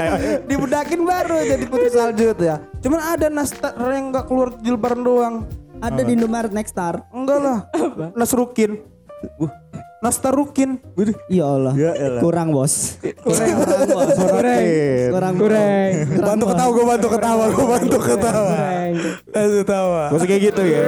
dibedakin 0.45 1.01
baru 1.03 1.37
jadi 1.49 1.65
putri 1.65 1.89
salju 1.89 2.27
tuh 2.37 2.47
ya. 2.47 2.57
Cuman 2.85 3.01
ada 3.01 3.27
nastar 3.33 3.73
yang 3.79 4.13
nggak 4.13 4.29
keluar 4.29 4.49
di 4.61 4.69
lebaran 4.69 5.01
doang. 5.01 5.35
Ada 5.81 6.01
di 6.05 6.13
Indomaret 6.13 6.53
Nextar. 6.53 7.09
Enggak 7.11 7.39
lah. 7.41 7.59
Nasrukin. 8.13 8.85
Nastar 10.01 10.33
Rukin. 10.33 10.81
Ya 11.29 11.45
Allah. 11.45 11.77
Ya 11.77 11.93
elah. 11.93 12.25
Kurang 12.25 12.57
bos. 12.57 12.97
Kurang. 13.21 13.53
bos. 13.93 14.17
Kurang. 14.17 14.65
Kurang. 15.13 15.35
Kurang. 15.37 15.93
Bantu 16.25 16.45
ketawa, 16.49 16.71
gue 16.73 16.87
bantu 16.89 17.09
ketawa, 17.13 17.45
gue 17.53 17.67
bantu 17.69 17.99
ketawa. 18.01 18.53
Kurang. 18.57 18.93
Bantu 19.29 19.57
ketawa. 19.61 20.03
Usah 20.17 20.27
kayak 20.29 20.43
gitu 20.53 20.63
ya. 20.65 20.81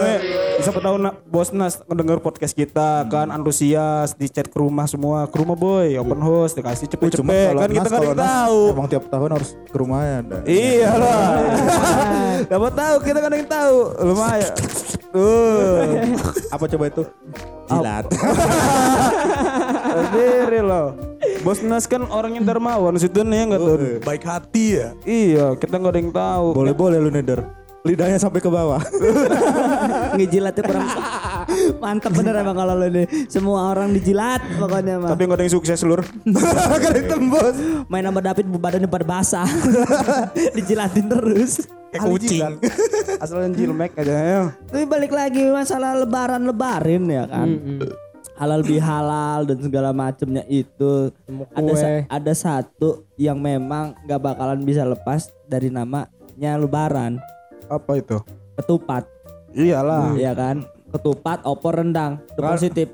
Nih 0.00 0.43
siapa 0.64 0.80
tahu 0.80 0.96
na, 0.96 1.10
bos 1.28 1.52
Nas 1.52 1.78
ngedenger 1.84 2.18
podcast 2.24 2.56
kita 2.56 3.04
kan 3.12 3.28
antusias 3.28 4.16
di 4.16 4.26
chat 4.32 4.48
ke 4.48 4.56
rumah 4.56 4.88
semua 4.88 5.28
ke 5.28 5.36
rumah 5.36 5.52
boy 5.52 5.94
open 6.00 6.20
house 6.24 6.56
dikasih 6.56 6.88
Cuma 6.88 7.12
cepet-cepet 7.12 7.52
kan 7.52 7.70
kita 7.70 7.88
kan 7.92 8.02
tahu 8.16 8.58
Emang 8.72 8.88
tiap 8.88 9.04
tahun 9.12 9.30
harus 9.36 9.50
ke 9.68 9.76
rumahnya 9.76 10.14
ada. 10.24 10.38
Iya 10.48 10.90
lah. 10.96 11.28
Dapat 12.52 12.72
tahu 12.72 12.96
kita 13.04 13.18
kan 13.20 13.30
yang 13.32 13.48
tahu. 13.48 13.76
Lumayan. 14.02 14.54
Tuh. 15.14 15.78
Apa 16.50 16.64
coba 16.66 16.84
itu? 16.90 17.02
Jilat. 17.70 18.04
Sendiri 19.94 20.60
loh. 20.60 20.86
Bos 21.42 21.60
Nas 21.64 21.84
kan 21.86 22.04
orangnya 22.08 22.42
dermawan 22.44 22.96
situ 22.98 23.22
nih 23.22 23.48
enggak 23.48 23.60
tuh. 23.60 23.76
Baik 24.04 24.22
hati 24.26 24.64
ya. 24.80 24.88
Iya, 25.04 25.46
kita 25.56 25.78
nggak 25.78 25.92
ada 25.92 26.00
yang 26.00 26.12
tahu. 26.12 26.46
Boleh-boleh 26.56 26.98
lu 27.00 27.10
neder. 27.12 27.63
Lidahnya 27.84 28.16
sampai 28.16 28.40
ke 28.40 28.48
bawah. 28.48 28.80
Ngejilatnya 30.16 30.62
kurang. 30.64 30.88
Mantap 31.76 32.16
bener 32.16 32.32
emang 32.40 32.56
kalau 32.56 32.80
lo 32.80 32.88
nih. 32.88 33.04
Semua 33.28 33.68
orang 33.68 33.92
dijilat 33.92 34.40
pokoknya 34.56 35.04
mah. 35.04 35.12
Tapi 35.12 35.28
nggak 35.28 35.36
ada 35.36 35.44
yang 35.44 35.52
sukses 35.52 35.84
lur. 35.84 36.00
Gak 36.80 36.96
yang 36.96 37.08
tembus. 37.12 37.56
Main 37.92 38.08
sama 38.08 38.24
David 38.24 38.48
badannya 38.48 38.88
pada 38.88 39.04
basah. 39.04 39.44
Dijilatin 40.56 41.12
terus. 41.12 41.68
Kayak 41.92 42.08
kucing. 42.08 42.40
Asal 43.20 43.52
jilmek 43.52 43.92
aja 44.00 44.16
ya. 44.16 44.42
Tapi 44.64 44.88
balik 44.88 45.12
lagi 45.12 45.44
masalah 45.52 45.92
lebaran-lebarin 46.00 47.04
ya 47.04 47.28
kan. 47.28 47.48
Halal 48.34 48.64
bihalal 48.64 49.44
dan 49.44 49.60
segala 49.60 49.92
macamnya 49.92 50.40
itu. 50.48 51.12
Ada 51.52 51.72
sa- 51.76 52.04
ada 52.08 52.32
satu 52.32 53.04
yang 53.20 53.36
memang 53.36 53.92
nggak 54.08 54.20
bakalan 54.24 54.64
bisa 54.64 54.88
lepas 54.88 55.28
dari 55.44 55.68
namanya 55.68 56.56
lebaran. 56.56 57.20
Apa 57.66 57.92
itu? 57.96 58.16
Ketupat, 58.54 59.04
Iyalah. 59.50 60.14
ya 60.14 60.32
kan? 60.32 60.62
Ketupat, 60.88 61.42
opor, 61.42 61.74
rendang. 61.74 62.22
Itu 62.24 62.38
Nggak- 62.38 62.54
positif. 62.54 62.88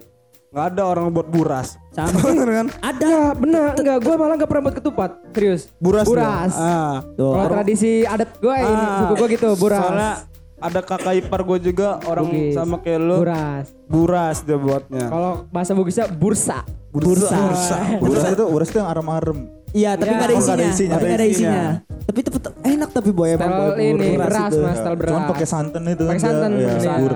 Nggak 0.51 0.67
ada 0.69 0.83
orang 0.85 1.05
buat 1.11 1.29
buras. 1.29 1.79
Sama. 1.91 2.11
Bener 2.27 2.49
kan? 2.51 2.67
Ada, 2.81 3.13
bener. 3.35 3.71
Enggak, 3.73 3.99
gue 4.01 4.15
malah 4.17 4.35
gak 4.35 4.49
pernah 4.49 4.63
buat 4.65 4.77
ketupat. 4.77 5.11
Serius. 5.31 5.63
Buras. 5.77 6.03
Buras. 6.05 6.53
Ah. 6.53 7.07
Tuh. 7.15 7.33
Kalau 7.33 7.49
tradisi 7.49 8.03
adat 8.03 8.31
gue 8.37 8.51
ini, 8.53 8.67
Ah. 8.83 8.99
suku 9.01 9.15
gue 9.17 9.29
gitu, 9.31 9.49
buras. 9.55 9.79
Soalnya 9.79 10.13
ada 10.59 10.81
kakak 10.83 11.15
ipar 11.17 11.41
gue 11.41 11.59
juga 11.63 12.03
orang 12.03 12.27
Bugis. 12.27 12.53
sama 12.53 12.77
kayak 12.79 12.99
lu. 12.99 13.17
Buras. 13.23 13.65
Buras 13.87 14.37
dia 14.41 14.59
buatnya. 14.59 15.07
Kalau 15.07 15.33
bahasa 15.49 15.71
Bugisnya 15.71 16.07
bursa. 16.09 16.67
Bursa. 16.91 17.39
Uras 18.03 18.25
itu, 18.35 18.45
uras 18.45 18.67
itu 18.67 18.77
yang 18.77 18.91
arem-arem. 18.91 19.39
Iya, 19.71 19.95
tapi 19.95 20.11
Ya, 20.11 20.17
nggak 20.17 20.27
ada 20.27 20.35
oh, 20.35 20.41
nggak 20.41 20.43
isinya. 20.43 20.57
ada 20.57 20.67
isinya. 20.69 20.93
Tapi 20.93 21.05
ada 21.05 21.15
Ada 21.15 21.27
isinya. 21.27 21.65
Tapi 22.01 22.21
tetep 22.21 22.43
enak 22.61 22.91
tapi 22.91 23.11
boy 23.13 23.29
emang 23.31 23.53
boy, 23.71 23.79
ini 23.79 24.19
beras 24.19 24.51
itu. 24.51 24.59
mas, 24.59 24.79
beras. 24.83 25.07
Cuman 25.07 25.23
pakai 25.31 25.47
santan 25.47 25.83
itu 25.87 26.03
Pakai 26.03 26.19
santan, 26.19 26.51
dia. 26.53 26.67
iya. 26.75 26.95
bubur. 26.99 27.13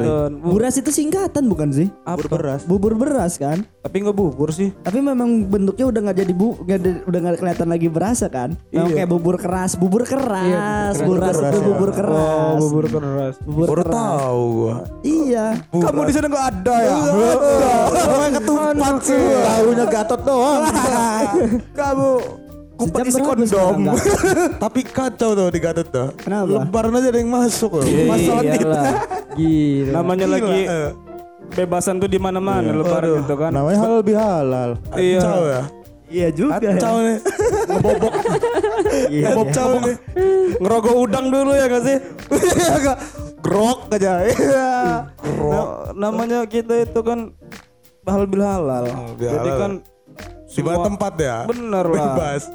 Buras 0.55 0.75
itu 0.77 0.91
singkatan 0.91 1.45
bukan 1.45 1.69
sih? 1.69 1.89
Bubur 2.07 2.27
beras. 2.31 2.61
Bubur 2.63 2.93
beras 2.95 3.35
kan? 3.35 3.67
Tapi 3.83 3.97
nggak 4.01 4.15
bubur 4.15 4.49
sih. 4.49 4.71
Tapi 4.79 5.03
memang 5.03 5.27
bentuknya 5.45 5.85
udah 5.85 6.01
nggak 6.01 6.19
jadi 6.21 6.33
bu, 6.33 6.49
nggak 6.61 6.79
ada- 6.79 7.03
udah 7.05 7.19
nggak 7.21 7.37
kelihatan 7.37 7.69
lagi 7.69 7.89
berasa 7.89 8.27
kan? 8.29 8.55
Memang 8.71 8.93
kayak 8.93 9.09
bubur 9.09 9.35
keras, 9.35 9.75
bubur 9.75 10.03
keras, 10.05 10.95
buras 10.97 11.35
itu 11.35 11.59
bubur 11.61 11.91
keras. 11.91 12.55
bubur 12.57 12.85
keras. 12.87 13.35
Bubur 13.43 13.67
Baru 13.67 13.83
keras. 13.83 13.95
tahu 13.99 14.43
gua. 14.55 14.75
Iya. 15.03 15.47
Kamu 15.75 16.01
di 16.05 16.13
sana 16.13 16.27
nggak 16.29 16.47
ada 16.55 16.77
ya? 16.79 16.95
Orang 18.07 18.33
ketupat 18.33 18.75
sih. 19.03 19.19
Tahunya 19.19 19.85
gatot 19.89 20.21
doang. 20.23 20.63
Kamu 21.83 22.11
Sejam 22.75 23.07
isi 23.07 23.21
berapa 23.23 23.45
sekarang, 23.47 23.79
kondom. 23.79 23.97
Tapi 24.67 24.81
kacau 24.83 25.31
tuh 25.39 25.49
di 25.55 25.61
Gatot 25.63 25.89
tuh. 25.89 26.09
Kenapa? 26.19 26.51
Lebaran 26.51 26.93
aja 26.99 27.09
ada 27.15 27.19
yang 27.23 27.31
masuk 27.31 27.71
loh. 27.79 27.87
Masalah 27.87 28.43
Iyalah. 28.43 28.85
Gila. 29.39 29.93
Namanya 29.95 30.27
lagi 30.27 30.61
eh. 30.67 30.91
bebasan 31.55 32.03
tuh 32.03 32.11
di 32.11 32.19
mana-mana 32.19 32.75
lebaran 32.75 33.23
gitu 33.23 33.35
kan. 33.39 33.51
Namanya 33.55 33.79
halal 33.79 34.03
bihalal. 34.03 34.71
Iya. 34.99 35.23
Ya. 35.23 35.63
Iya 36.11 36.29
juga. 36.35 36.59
Kacau 36.59 36.97
nih. 37.03 37.19
Ngebobok. 37.71 38.13
Iya. 39.11 39.29
Kacau 39.33 39.71
nih. 39.83 39.97
Ngerogoh 40.63 40.97
udang 41.07 41.27
dulu 41.31 41.51
ya 41.55 41.67
gak 41.67 41.83
sih? 41.83 41.97
Agak 42.75 42.97
grok 43.39 43.79
aja. 43.95 44.13
Iya. 44.27 44.71
Na- 45.23 45.71
namanya 45.95 46.39
kita 46.47 46.83
itu 46.83 47.01
kan 47.07 47.31
halal 48.03 48.27
bil 48.27 48.43
halal. 48.43 48.85
bil 49.15 49.31
Jadi 49.31 49.51
halal. 49.51 49.73
Kan 50.55 50.59
Di 50.59 50.63
mana 50.63 50.77
semua- 50.77 50.89
tempat 50.89 51.13
ya? 51.19 51.37
Bener 51.45 51.85
lah. 51.85 52.15
Bebas. 52.15 52.43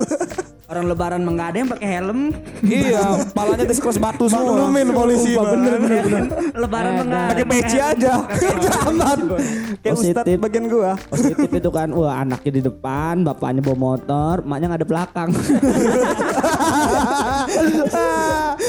Orang 0.70 0.86
lebaran 0.86 1.26
mah 1.26 1.34
nggak 1.34 1.50
ada 1.50 1.58
yang 1.58 1.70
pakai 1.74 1.88
helm. 1.98 2.20
iya, 2.62 3.02
palanya 3.38 3.66
diskros 3.66 3.98
batu 3.98 4.30
semua. 4.30 4.54
Maklumin 4.54 4.94
polisi. 4.94 5.34
Pak. 5.34 5.50
bener 5.50 5.74
bener 5.82 6.04
bener. 6.06 6.24
Lebaran 6.54 6.92
mah 6.94 7.06
nggak 7.10 7.26
Pakai 7.34 7.46
peci 7.50 7.78
aja. 7.82 8.14
Jangan. 8.38 9.20
Kayak 9.82 9.96
Positif. 9.98 10.14
ustad 10.14 10.38
bagian 10.38 10.66
gua. 10.70 10.94
Positif 11.10 11.50
itu 11.50 11.70
kan, 11.74 11.90
wah 11.90 12.22
anaknya 12.22 12.52
di 12.54 12.62
depan, 12.62 13.26
bapaknya 13.26 13.66
bawa 13.66 13.78
motor, 13.82 14.46
emaknya 14.46 14.66
nggak 14.70 14.82
ada 14.86 14.90
belakang. 14.94 15.30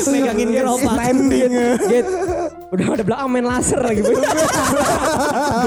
Megangin 0.09 0.49
gerobak. 0.57 0.95
Landing. 0.97 1.53
Git. 1.85 2.07
Udah 2.71 2.87
ada 2.95 3.03
belakang 3.03 3.29
main 3.35 3.43
laser 3.43 3.83
lagi 3.83 3.99
boy. 3.99 4.15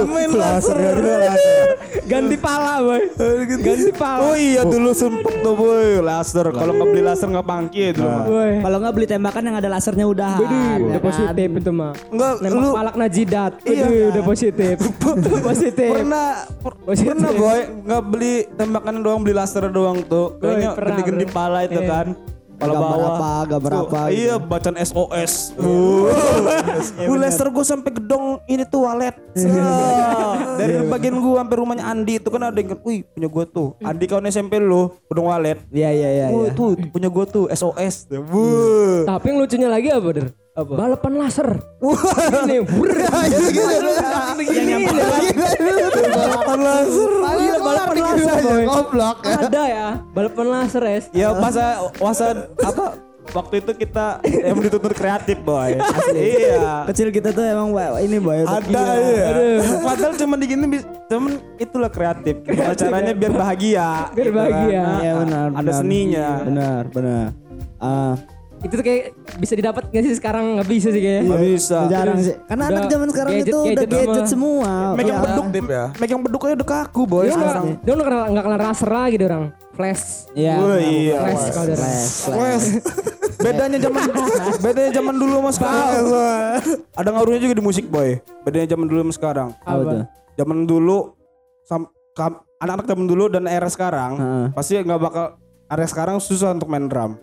main 0.07 0.31
laser. 0.31 0.75
Ganti 2.07 2.35
pala 2.39 2.79
boy. 2.79 3.01
Ganti 3.59 3.91
pala. 3.91 4.19
Oh 4.23 4.35
iya 4.39 4.63
dulu 4.63 4.95
sempet 4.95 5.43
tuh 5.43 5.51
boy 5.51 5.99
laser. 5.99 6.47
Kalau 6.47 6.71
nggak 6.71 6.87
beli 6.87 7.03
laser 7.03 7.27
nggak 7.27 7.43
pangki 7.43 7.91
itu. 7.91 7.99
Boy. 7.99 8.63
Kalau 8.63 8.77
nggak 8.79 8.93
beli 8.95 9.07
tembakan 9.11 9.43
yang 9.43 9.55
ada 9.59 9.67
lasernya 9.67 10.05
udah. 10.07 10.33
Udah 10.79 11.01
positif 11.03 11.49
itu 11.51 11.71
mah. 11.75 11.91
Enggak, 12.07 12.33
Nembak 12.39 12.61
lu 12.63 12.67
palak 12.71 12.95
najidat. 12.95 13.51
Iya. 13.67 13.85
Udah 14.15 14.23
positif. 14.23 14.75
positif. 15.43 15.91
pernah 15.99 16.27
per- 16.63 16.79
pernah 16.87 17.31
boy 17.35 17.59
nggak 17.83 18.01
beli 18.07 18.33
tembakan 18.55 18.95
doang 19.03 19.19
beli 19.19 19.35
laser 19.35 19.67
doang 19.67 19.99
tuh. 20.07 20.39
Kayaknya 20.39 20.69
gede-gede 20.79 21.25
pala 21.27 21.67
itu 21.67 21.83
Iya. 21.83 21.91
kan. 21.91 22.07
Gambar 22.59 22.79
bawah. 22.79 23.11
apa, 23.17 23.31
gambar 23.49 23.71
Tuh, 23.71 23.81
apa 23.87 24.01
gitu. 24.09 24.19
Iya, 24.23 24.35
bacaan 24.39 24.77
SOS. 24.79 25.33
Gue 26.95 27.17
laser 27.17 27.47
gue 27.49 27.65
sampai 27.65 27.91
gedong 27.91 28.39
ini 28.45 28.63
tuh 28.63 28.85
walet. 28.85 29.15
Dari 30.57 30.85
bagian 30.87 31.17
gue 31.17 31.33
sampai 31.33 31.55
rumahnya 31.57 31.83
Andi 31.85 32.21
itu 32.21 32.29
kan 32.29 32.41
ada 32.49 32.57
yang 32.57 32.77
wih 32.85 33.03
punya 33.03 33.27
gue 33.27 33.43
tuh. 33.49 33.75
Andi 33.81 34.05
kawan 34.05 34.29
SMP 34.29 34.61
lu, 34.61 34.93
gedong 35.09 35.27
walet. 35.27 35.59
Iya 35.73 35.89
iya 35.91 36.09
iya. 36.09 36.25
Iya. 36.29 36.49
tuh 36.53 36.77
punya 36.89 37.09
gue 37.09 37.25
tuh 37.27 37.45
SOS. 37.51 38.07
Wuh. 38.11 39.03
Tapi 39.05 39.25
yang 39.33 39.37
lucunya 39.41 39.69
lagi 39.69 39.89
apa 39.91 40.09
der? 40.13 40.27
Balapan 40.53 41.13
laser. 41.17 41.49
Ini 42.45 42.61
bur. 42.61 42.85
Yang 44.37 44.65
yang 44.69 44.85
balapan 46.13 46.59
laser. 46.61 47.11
Iya 47.41 47.55
balapan 47.57 47.95
laser 47.97 48.37
boy. 48.37 48.63
Goblok. 48.69 49.17
Ada 49.25 49.61
ya 49.65 49.87
balapan 50.13 50.45
laser 50.53 50.83
es. 50.93 51.05
Ya 51.09 51.33
masa 51.33 51.89
masa 51.97 52.53
apa 52.61 52.85
waktu 53.33 53.65
itu 53.65 53.71
kita 53.81 54.21
yang 54.29 54.61
dituntut 54.61 54.93
kreatif 54.93 55.41
boy. 55.41 55.73
iya. 56.13 56.85
Kecil 56.85 57.09
kita 57.09 57.33
tuh 57.33 57.41
emang 57.41 57.73
ini 57.97 58.21
boy. 58.21 58.45
Ada 58.45 58.81
ya. 59.01 59.27
Padahal 59.81 60.13
cuma 60.21 60.37
digini 60.37 60.69
bis- 60.69 60.85
cuman 61.09 61.41
itulah 61.57 61.89
kreatif. 61.89 62.45
Gimana 62.45 62.77
caranya 62.77 63.13
biar 63.17 63.33
bahagia. 63.33 63.89
Biar 64.13 64.27
gitu 64.29 64.37
bahagia. 64.37 64.81
kan. 64.85 65.01
Iya 65.01 65.11
benar. 65.17 65.47
Ada 65.57 65.71
seninya. 65.81 66.27
Benar 66.45 66.83
benar. 66.93 67.27
Ah, 67.81 68.15
Itu 68.63 68.73
tuh 68.73 68.81
kayak 68.81 69.03
bisa 69.37 69.53
didapat 69.53 69.83
nggak 69.85 70.03
sih 70.03 70.15
sekarang 70.15 70.55
nggak 70.55 70.69
bisa 70.69 70.87
sih 70.87 70.97
kayaknya. 70.97 71.23
Nggak 71.25 71.43
bisa. 71.45 71.77
jarang 71.85 72.17
sih. 72.17 72.35
Karena 72.41 72.63
Udah 72.63 72.73
anak 72.73 72.85
zaman 72.87 73.07
sekarang 73.11 73.31
gadget- 73.33 73.47
itu 73.49 73.57
udah 73.59 73.75
gadget 73.75 73.91
gadget 73.91 74.25
semua. 74.25 74.63
semua. 74.63 74.71
Megang 74.95 75.11
Ya. 75.13 75.23
beduk 75.25 75.45
Tip 75.49 75.67
ya. 75.67 75.85
Megang 75.93 76.21
beduk 76.21 76.41
aja 76.41 76.53
udah 76.55 76.69
kaku 76.69 77.01
boy. 77.03 77.21
Dia 77.21 77.29
udah 77.29 77.37
sekarang. 77.37 77.65
dia 77.77 77.91
udah 77.93 78.05
kenal 78.05 78.21
nggak 78.25 78.43
kenal 78.43 78.59
laser 78.61 78.89
lagi 78.89 79.15
dia 79.15 79.27
orang. 79.27 79.45
Flash. 79.73 80.05
Iya. 80.33 80.53
Wah, 80.55 80.77
iya. 80.77 81.17
Flash 81.19 81.45
kalau 81.49 81.65
dia. 81.65 81.77
Flash, 81.77 82.09
flash. 82.25 82.67
Bedanya 83.35 83.77
zaman 83.77 84.01
bedanya 84.63 84.91
zaman 84.93 85.15
dulu 85.17 85.33
sama 85.37 85.51
sekarang. 85.51 86.03
Ada 86.93 87.09
ngaruhnya 87.11 87.41
juga 87.41 87.53
di 87.53 87.63
musik 87.63 87.85
boy. 87.87 88.09
Bedanya 88.41 88.67
zaman 88.69 88.85
dulu 88.87 88.99
sama 89.01 89.13
sekarang. 89.13 89.49
Apa 89.59 89.81
tuh? 89.83 90.03
Zaman 90.33 90.57
dulu 90.63 90.97
sam, 91.63 91.81
kam- 92.13 92.41
anak-anak 92.57 92.87
zaman 92.87 93.05
dulu 93.05 93.23
dan 93.27 93.43
era 93.43 93.67
sekarang 93.67 94.11
pasti 94.51 94.77
nggak 94.77 94.95
bakal 94.97 95.25
era 95.65 95.83
sekarang 95.83 96.17
susah 96.17 96.53
untuk 96.53 96.69
main 96.69 96.87
drum. 96.87 97.19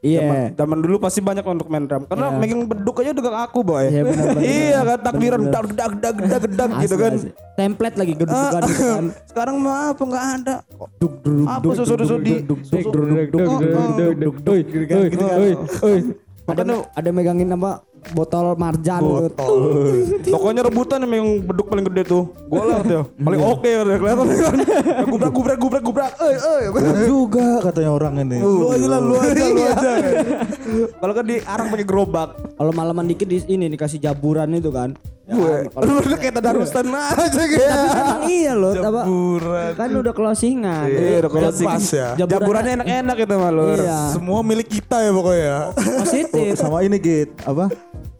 Iya. 0.00 0.24
Zaman, 0.24 0.36
zaman 0.56 0.78
dulu 0.80 0.96
pasti 0.96 1.20
banyak 1.20 1.44
untuk 1.44 1.68
main 1.68 1.84
drum 1.84 2.08
karena 2.08 2.32
megang 2.32 2.64
beduk 2.64 3.04
aja 3.04 3.12
udah 3.12 3.24
gak 3.28 3.36
aku 3.52 3.60
boy. 3.60 3.84
Iya, 3.84 4.00
benar, 4.08 4.24
benar, 4.32 4.42
iya 4.48 4.78
kan 4.80 4.98
takbiran 5.04 5.42
dag 5.52 5.68
dag 5.76 5.92
dag 6.00 6.16
dag 6.16 6.44
dag 6.48 6.70
gitu 6.80 6.96
kan. 6.96 7.12
asli. 7.20 7.30
Template 7.52 7.96
lagi 8.00 8.12
gitu 8.16 8.24
kan. 8.24 8.62
Sekarang 9.28 9.56
mah 9.60 9.92
apa 9.92 10.00
nggak 10.00 10.24
ada. 10.40 10.56
Duk 10.96 11.12
duk 11.20 11.44
Apa 11.44 11.68
susu-susu 11.76 12.16
di 12.16 12.40
Ada 16.48 16.62
ada 16.96 17.10
megangin 17.12 17.52
apa 17.52 17.84
botol 18.16 18.56
marjan 18.58 19.00
gitu. 19.00 19.46
Pokoknya 20.32 20.66
rebutan 20.66 21.04
yang 21.06 21.40
beduk 21.44 21.66
paling 21.70 21.84
gede 21.92 22.02
tuh. 22.08 22.24
Gua 22.48 22.64
lah 22.66 22.80
tuh. 22.82 23.04
Paling 23.16 23.40
oke 23.40 23.70
udah 23.70 23.96
kelihatan 24.00 24.24
kan. 24.26 24.56
Gubrak 25.06 25.32
gubrak 25.32 25.58
gubrak 25.58 25.82
gubrak. 25.84 26.12
Eh 26.20 26.36
eh. 26.36 27.06
juga 27.06 27.62
katanya 27.64 27.90
orang 27.94 28.14
ini. 28.26 28.38
Lu 28.42 28.72
aja 28.72 28.86
lah, 28.86 29.00
lu 29.00 29.14
aja, 29.18 29.44
lu 29.46 29.62
aja. 29.62 29.90
Kalau 30.98 31.12
kan 31.12 31.24
diarang 31.24 31.66
pakai 31.70 31.86
gerobak. 31.86 32.28
Kalau 32.58 32.72
malaman 32.76 33.06
dikit 33.08 33.28
di 33.28 33.40
ini 33.48 33.72
dikasih 33.72 34.02
jaburan 34.02 34.50
itu 34.52 34.68
kan. 34.68 34.92
Ya 35.30 35.38
Gue, 35.38 35.56
kan, 35.70 35.86
lu 35.86 35.92
udah 36.02 36.18
kayak 36.18 36.34
tadarusan 36.42 36.86
aja 36.90 37.42
gitu. 37.46 37.62
Emang 37.62 38.26
iya 38.26 38.52
loh, 38.58 38.74
apa? 38.74 39.06
Jaburan. 39.06 39.70
Kan 39.78 39.88
udah 39.94 40.12
closingan. 40.16 40.86
Iya, 40.90 41.22
udah 41.22 41.30
closing. 41.30 41.68
Pas 41.70 41.86
ya. 41.86 42.08
Jaburannya 42.18 42.72
enak-enak 42.82 43.16
itu 43.22 43.34
mah 43.38 43.50
lu. 43.54 43.62
Iya. 43.78 43.98
Semua 44.10 44.42
milik 44.42 44.66
kita 44.66 44.98
ya 44.98 45.10
pokoknya. 45.14 45.58
Positif. 46.02 46.58
Sama 46.58 46.82
ini 46.82 46.98
git 46.98 47.30
apa? 47.46 47.70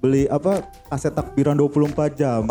Beli 0.00 0.24
apa 0.32 0.64
kaset 0.88 1.12
takbiran 1.12 1.52
24 1.60 2.16
jam. 2.16 2.48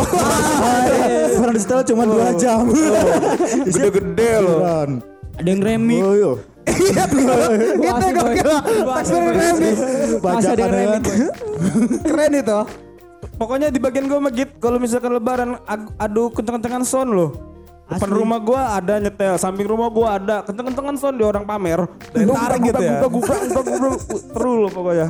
Orang 1.33 1.53
di 1.57 1.61
setel 1.61 1.81
cuma 1.81 2.05
2 2.05 2.37
jam. 2.37 2.69
Gede-gede 3.65 4.31
loh. 4.37 4.61
Takbiran. 4.61 4.89
Ada 5.41 5.49
yang 5.49 5.61
remix. 5.65 6.01
Oh 6.05 6.13
iya. 6.13 6.33
Boy. 7.09 7.57
Asik, 7.89 8.13
boy. 8.13 8.35
Masa 10.21 10.53
ada 10.53 10.61
yang 10.61 10.73
remix. 10.77 11.05
Keren 12.05 12.33
itu. 12.37 12.59
Pokoknya 13.39 13.73
di 13.73 13.79
bagian 13.81 14.05
gua 14.05 14.19
mah 14.21 14.31
git 14.35 14.61
kalau 14.61 14.77
misalkan 14.77 15.15
lebaran 15.15 15.57
ag- 15.65 15.89
adu 15.97 16.29
kenceng-kencengan 16.29 16.85
sound 16.85 17.17
loh. 17.17 17.31
Depan 17.89 18.13
rumah 18.13 18.37
gua 18.37 18.77
ada 18.77 19.01
nyetel, 19.01 19.41
samping 19.41 19.65
rumah 19.65 19.89
gua 19.89 20.21
ada 20.21 20.45
kenceng-kencengan 20.45 20.95
sound 21.01 21.17
di 21.17 21.25
orang 21.25 21.49
pamer. 21.49 21.89
tarik 22.13 22.59
gitu 22.61 22.83
ya? 22.83 23.01
Gubrak 23.09 23.41
gubrak 23.49 23.65
gubrak 23.65 23.99
terus 24.37 24.55
loh 24.59 24.69
pokoknya. 24.69 25.07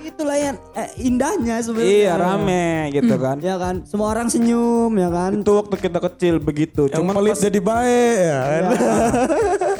Itulah 0.00 0.36
yang 0.36 0.56
eh, 0.72 0.88
indahnya 1.04 1.56
sebenarnya. 1.60 1.92
Iya 1.92 2.12
rame 2.16 2.68
gitu 2.96 3.14
kan. 3.20 3.36
Ya 3.44 3.56
kan, 3.60 3.84
semua 3.84 4.08
orang 4.16 4.32
senyum 4.32 4.92
ya 4.96 5.08
kan. 5.12 5.30
Itu 5.44 5.52
waktu 5.60 5.76
kita 5.76 5.98
kecil 6.00 6.34
begitu. 6.40 6.88
Yang 6.88 6.98
Cuman 7.00 7.14
pelit 7.20 7.32
pas 7.36 7.40
jadi 7.44 7.60
baik 7.60 8.16
ya 8.16 8.38
kan. 8.40 8.62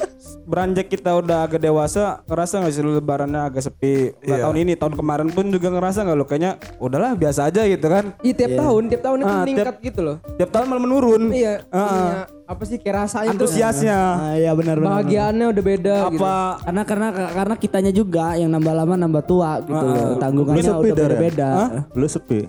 beranjak 0.51 0.91
kita 0.91 1.15
udah 1.15 1.47
agak 1.47 1.63
dewasa, 1.63 2.27
ngerasa 2.27 2.59
nggak 2.59 2.75
sih 2.75 2.83
lebarannya 2.83 3.41
agak 3.41 3.63
sepi? 3.63 4.11
Nggak 4.19 4.35
Iya. 4.35 4.45
tahun 4.45 4.57
ini, 4.59 4.73
tahun 4.75 4.95
kemarin 4.99 5.29
pun 5.31 5.47
juga 5.47 5.69
ngerasa 5.71 6.03
nggak 6.03 6.17
lo? 6.19 6.25
Kayaknya 6.27 6.51
udahlah 6.77 7.15
biasa 7.15 7.41
aja 7.47 7.63
gitu 7.65 7.87
kan. 7.87 8.05
Iya 8.21 8.35
tiap 8.35 8.53
tahun, 8.59 8.83
tiap 8.91 9.03
tahun 9.07 9.17
itu 9.17 9.31
Ah, 9.31 9.41
meningkat 9.41 9.77
gitu 9.79 10.01
loh. 10.03 10.17
Tiap 10.35 10.51
tahun 10.51 10.67
malah 10.67 10.83
menurun. 10.83 11.23
Iya, 11.31 11.63
Ah, 11.71 11.79
ininya, 11.87 12.21
apa 12.45 12.63
sih 12.67 12.77
kayak 12.77 12.97
rasanya 12.99 13.31
tuh 13.31 13.47
Antusiasnya. 13.47 13.99
Ah, 14.19 14.35
iya 14.35 14.51
benar 14.59 14.75
benar. 14.77 14.91
bahagiaannya 14.99 15.47
udah 15.47 15.63
beda 15.63 15.97
gitu. 16.11 16.19
Apa 16.19 16.35
Karena 16.61 16.83
karena 16.83 17.09
karena 17.31 17.55
kitanya 17.55 17.93
juga 17.95 18.27
yang 18.35 18.51
nambah 18.51 18.75
lama 18.75 18.95
nambah 18.99 19.23
tua 19.23 19.63
gitu 19.63 19.85
loh. 19.87 20.19
Tanggungannya 20.19 20.73
udah 20.75 20.95
Dar, 20.99 21.13
ya? 21.15 21.81
Lu 21.95 22.07
sepi. 22.11 22.41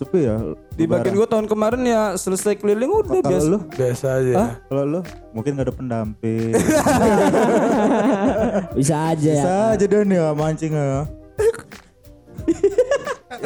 Sepi 0.00 0.24
ya. 0.24 0.40
Di 0.72 0.88
bagian 0.88 1.12
gue 1.12 1.28
tahun 1.28 1.44
kemarin 1.44 1.84
ya 1.84 2.16
selesai 2.16 2.56
keliling 2.56 2.88
udah 2.88 3.20
biasa. 3.20 3.48
lu, 3.52 3.58
Biasa 3.68 4.06
aja. 4.24 4.56
kalau 4.72 4.84
lu 4.88 5.00
mungkin 5.36 5.60
gak 5.60 5.68
ada 5.68 5.74
pendamping. 5.76 6.56
Bisa 8.80 9.12
aja 9.12 9.28
ya. 9.28 9.44
Bisa 9.44 9.52
aja 9.76 9.84
dan 9.84 10.08
ya 10.08 10.32
mancing 10.32 10.72
ya. 10.72 11.00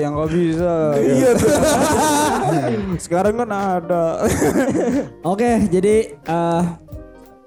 Yang 0.00 0.12
gak 0.14 0.30
bisa. 0.30 0.74
Iya 0.98 1.30
Sekarang 3.04 3.34
kan 3.42 3.50
ada. 3.50 4.22
Oke, 5.26 5.66
jadi 5.70 6.14
eh, 6.14 6.62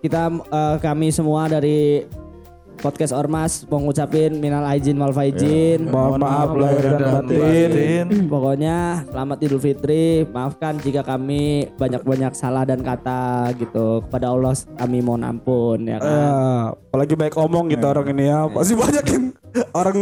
kita 0.03 0.21
eh, 0.31 0.75
kami 0.83 1.07
semua 1.15 1.47
dari 1.47 2.03
podcast 2.77 3.13
Ormas 3.13 3.65
mau 3.67 3.81
ngucapin 3.81 4.37
minal 4.37 4.63
aijin 4.69 4.97
wal 5.01 5.11
faizin. 5.11 5.89
Mohon 5.89 6.21
maaf 6.21 6.49
lahir 6.53 6.83
dan 6.95 6.99
batin. 7.25 8.07
Pokoknya 8.33 9.03
selamat 9.09 9.37
Idul 9.43 9.61
Fitri. 9.61 10.05
Maafkan 10.29 10.77
jika 10.81 11.01
kami 11.01 11.67
banyak-banyak 11.75 12.33
salah 12.37 12.63
dan 12.63 12.85
kata 12.85 13.51
gitu. 13.57 14.05
Kepada 14.05 14.31
Allah 14.31 14.53
kami 14.77 14.97
mohon 15.01 15.25
ampun 15.25 15.89
ya 15.89 15.97
kan. 15.97 16.13
Eh, 16.13 16.63
apalagi 16.93 17.13
baik 17.17 17.35
omong 17.35 17.73
gitu 17.73 17.85
orang 17.89 18.07
ini 18.13 18.23
ya. 18.29 18.45
Pasti 18.47 18.73
banyak 18.77 19.05
yang 19.09 19.25
orang 19.79 19.97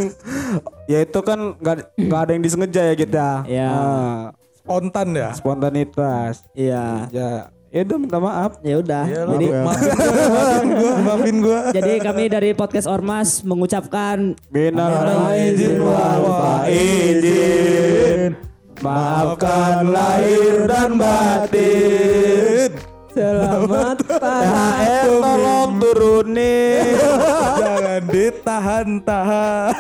ya 0.91 0.99
itu 1.01 1.19
kan 1.23 1.39
nggak 1.57 1.75
nggak 1.95 2.21
ada 2.27 2.31
yang 2.35 2.43
disengaja 2.43 2.81
ya 2.91 2.95
kita. 2.95 3.27
Iya. 3.47 3.69
Ah, 3.71 4.21
Spontan 4.65 5.07
ya. 5.13 5.29
spontanitas. 5.31 6.41
Iya. 6.57 7.05
Ya, 7.13 7.53
ya 7.75 7.83
udah 7.83 7.97
minta 7.99 8.19
maaf. 8.23 8.51
Ya 8.63 8.79
udah. 8.79 9.03
Jadi 9.03 9.45
Maafin 9.51 10.67
gua, 10.79 10.93
maafin 11.11 11.35
gua, 11.43 11.59
jadi 11.75 11.99
kami 11.99 12.23
dari 12.31 12.55
podcast 12.55 12.87
Ormas 12.87 13.43
mengucapkan 13.43 14.31
Minal 14.47 15.27
aidin 15.35 15.83
wal 15.83 16.23
faizin. 16.63 18.39
Maafkan 18.79 19.91
lahir 19.91 20.71
dan 20.71 20.95
batin. 20.95 22.94
Selamat 23.15 23.97
THR 24.11 25.07
tolong 25.23 25.71
turunin. 25.79 26.99
Jangan 27.63 28.01
ditahan-tahan. 28.11 29.71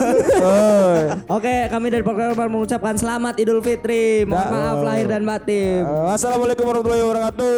Oke, 1.27 1.67
kami 1.67 1.87
dari 1.91 2.03
Ormas 2.07 2.47
mengucapkan 2.47 2.95
selamat 2.95 3.35
Idul 3.43 3.59
Fitri. 3.59 4.23
Mohon 4.23 4.47
maaf 4.55 4.79
lahir 4.87 5.07
dan 5.11 5.27
batin. 5.27 5.83
Wassalamualaikum 5.83 6.63
warahmatullahi 6.63 7.03
wabarakatuh. 7.03 7.51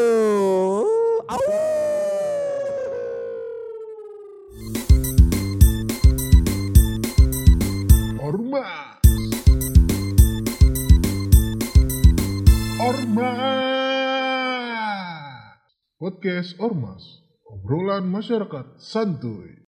Au. 1.30 1.40
Ormas. 8.28 8.98
Ormas. 12.82 13.67
Podcast 15.98 16.62
Ormas. 16.62 17.26
Obrolan 17.50 18.06
masyarakat 18.06 18.78
santuy. 18.78 19.66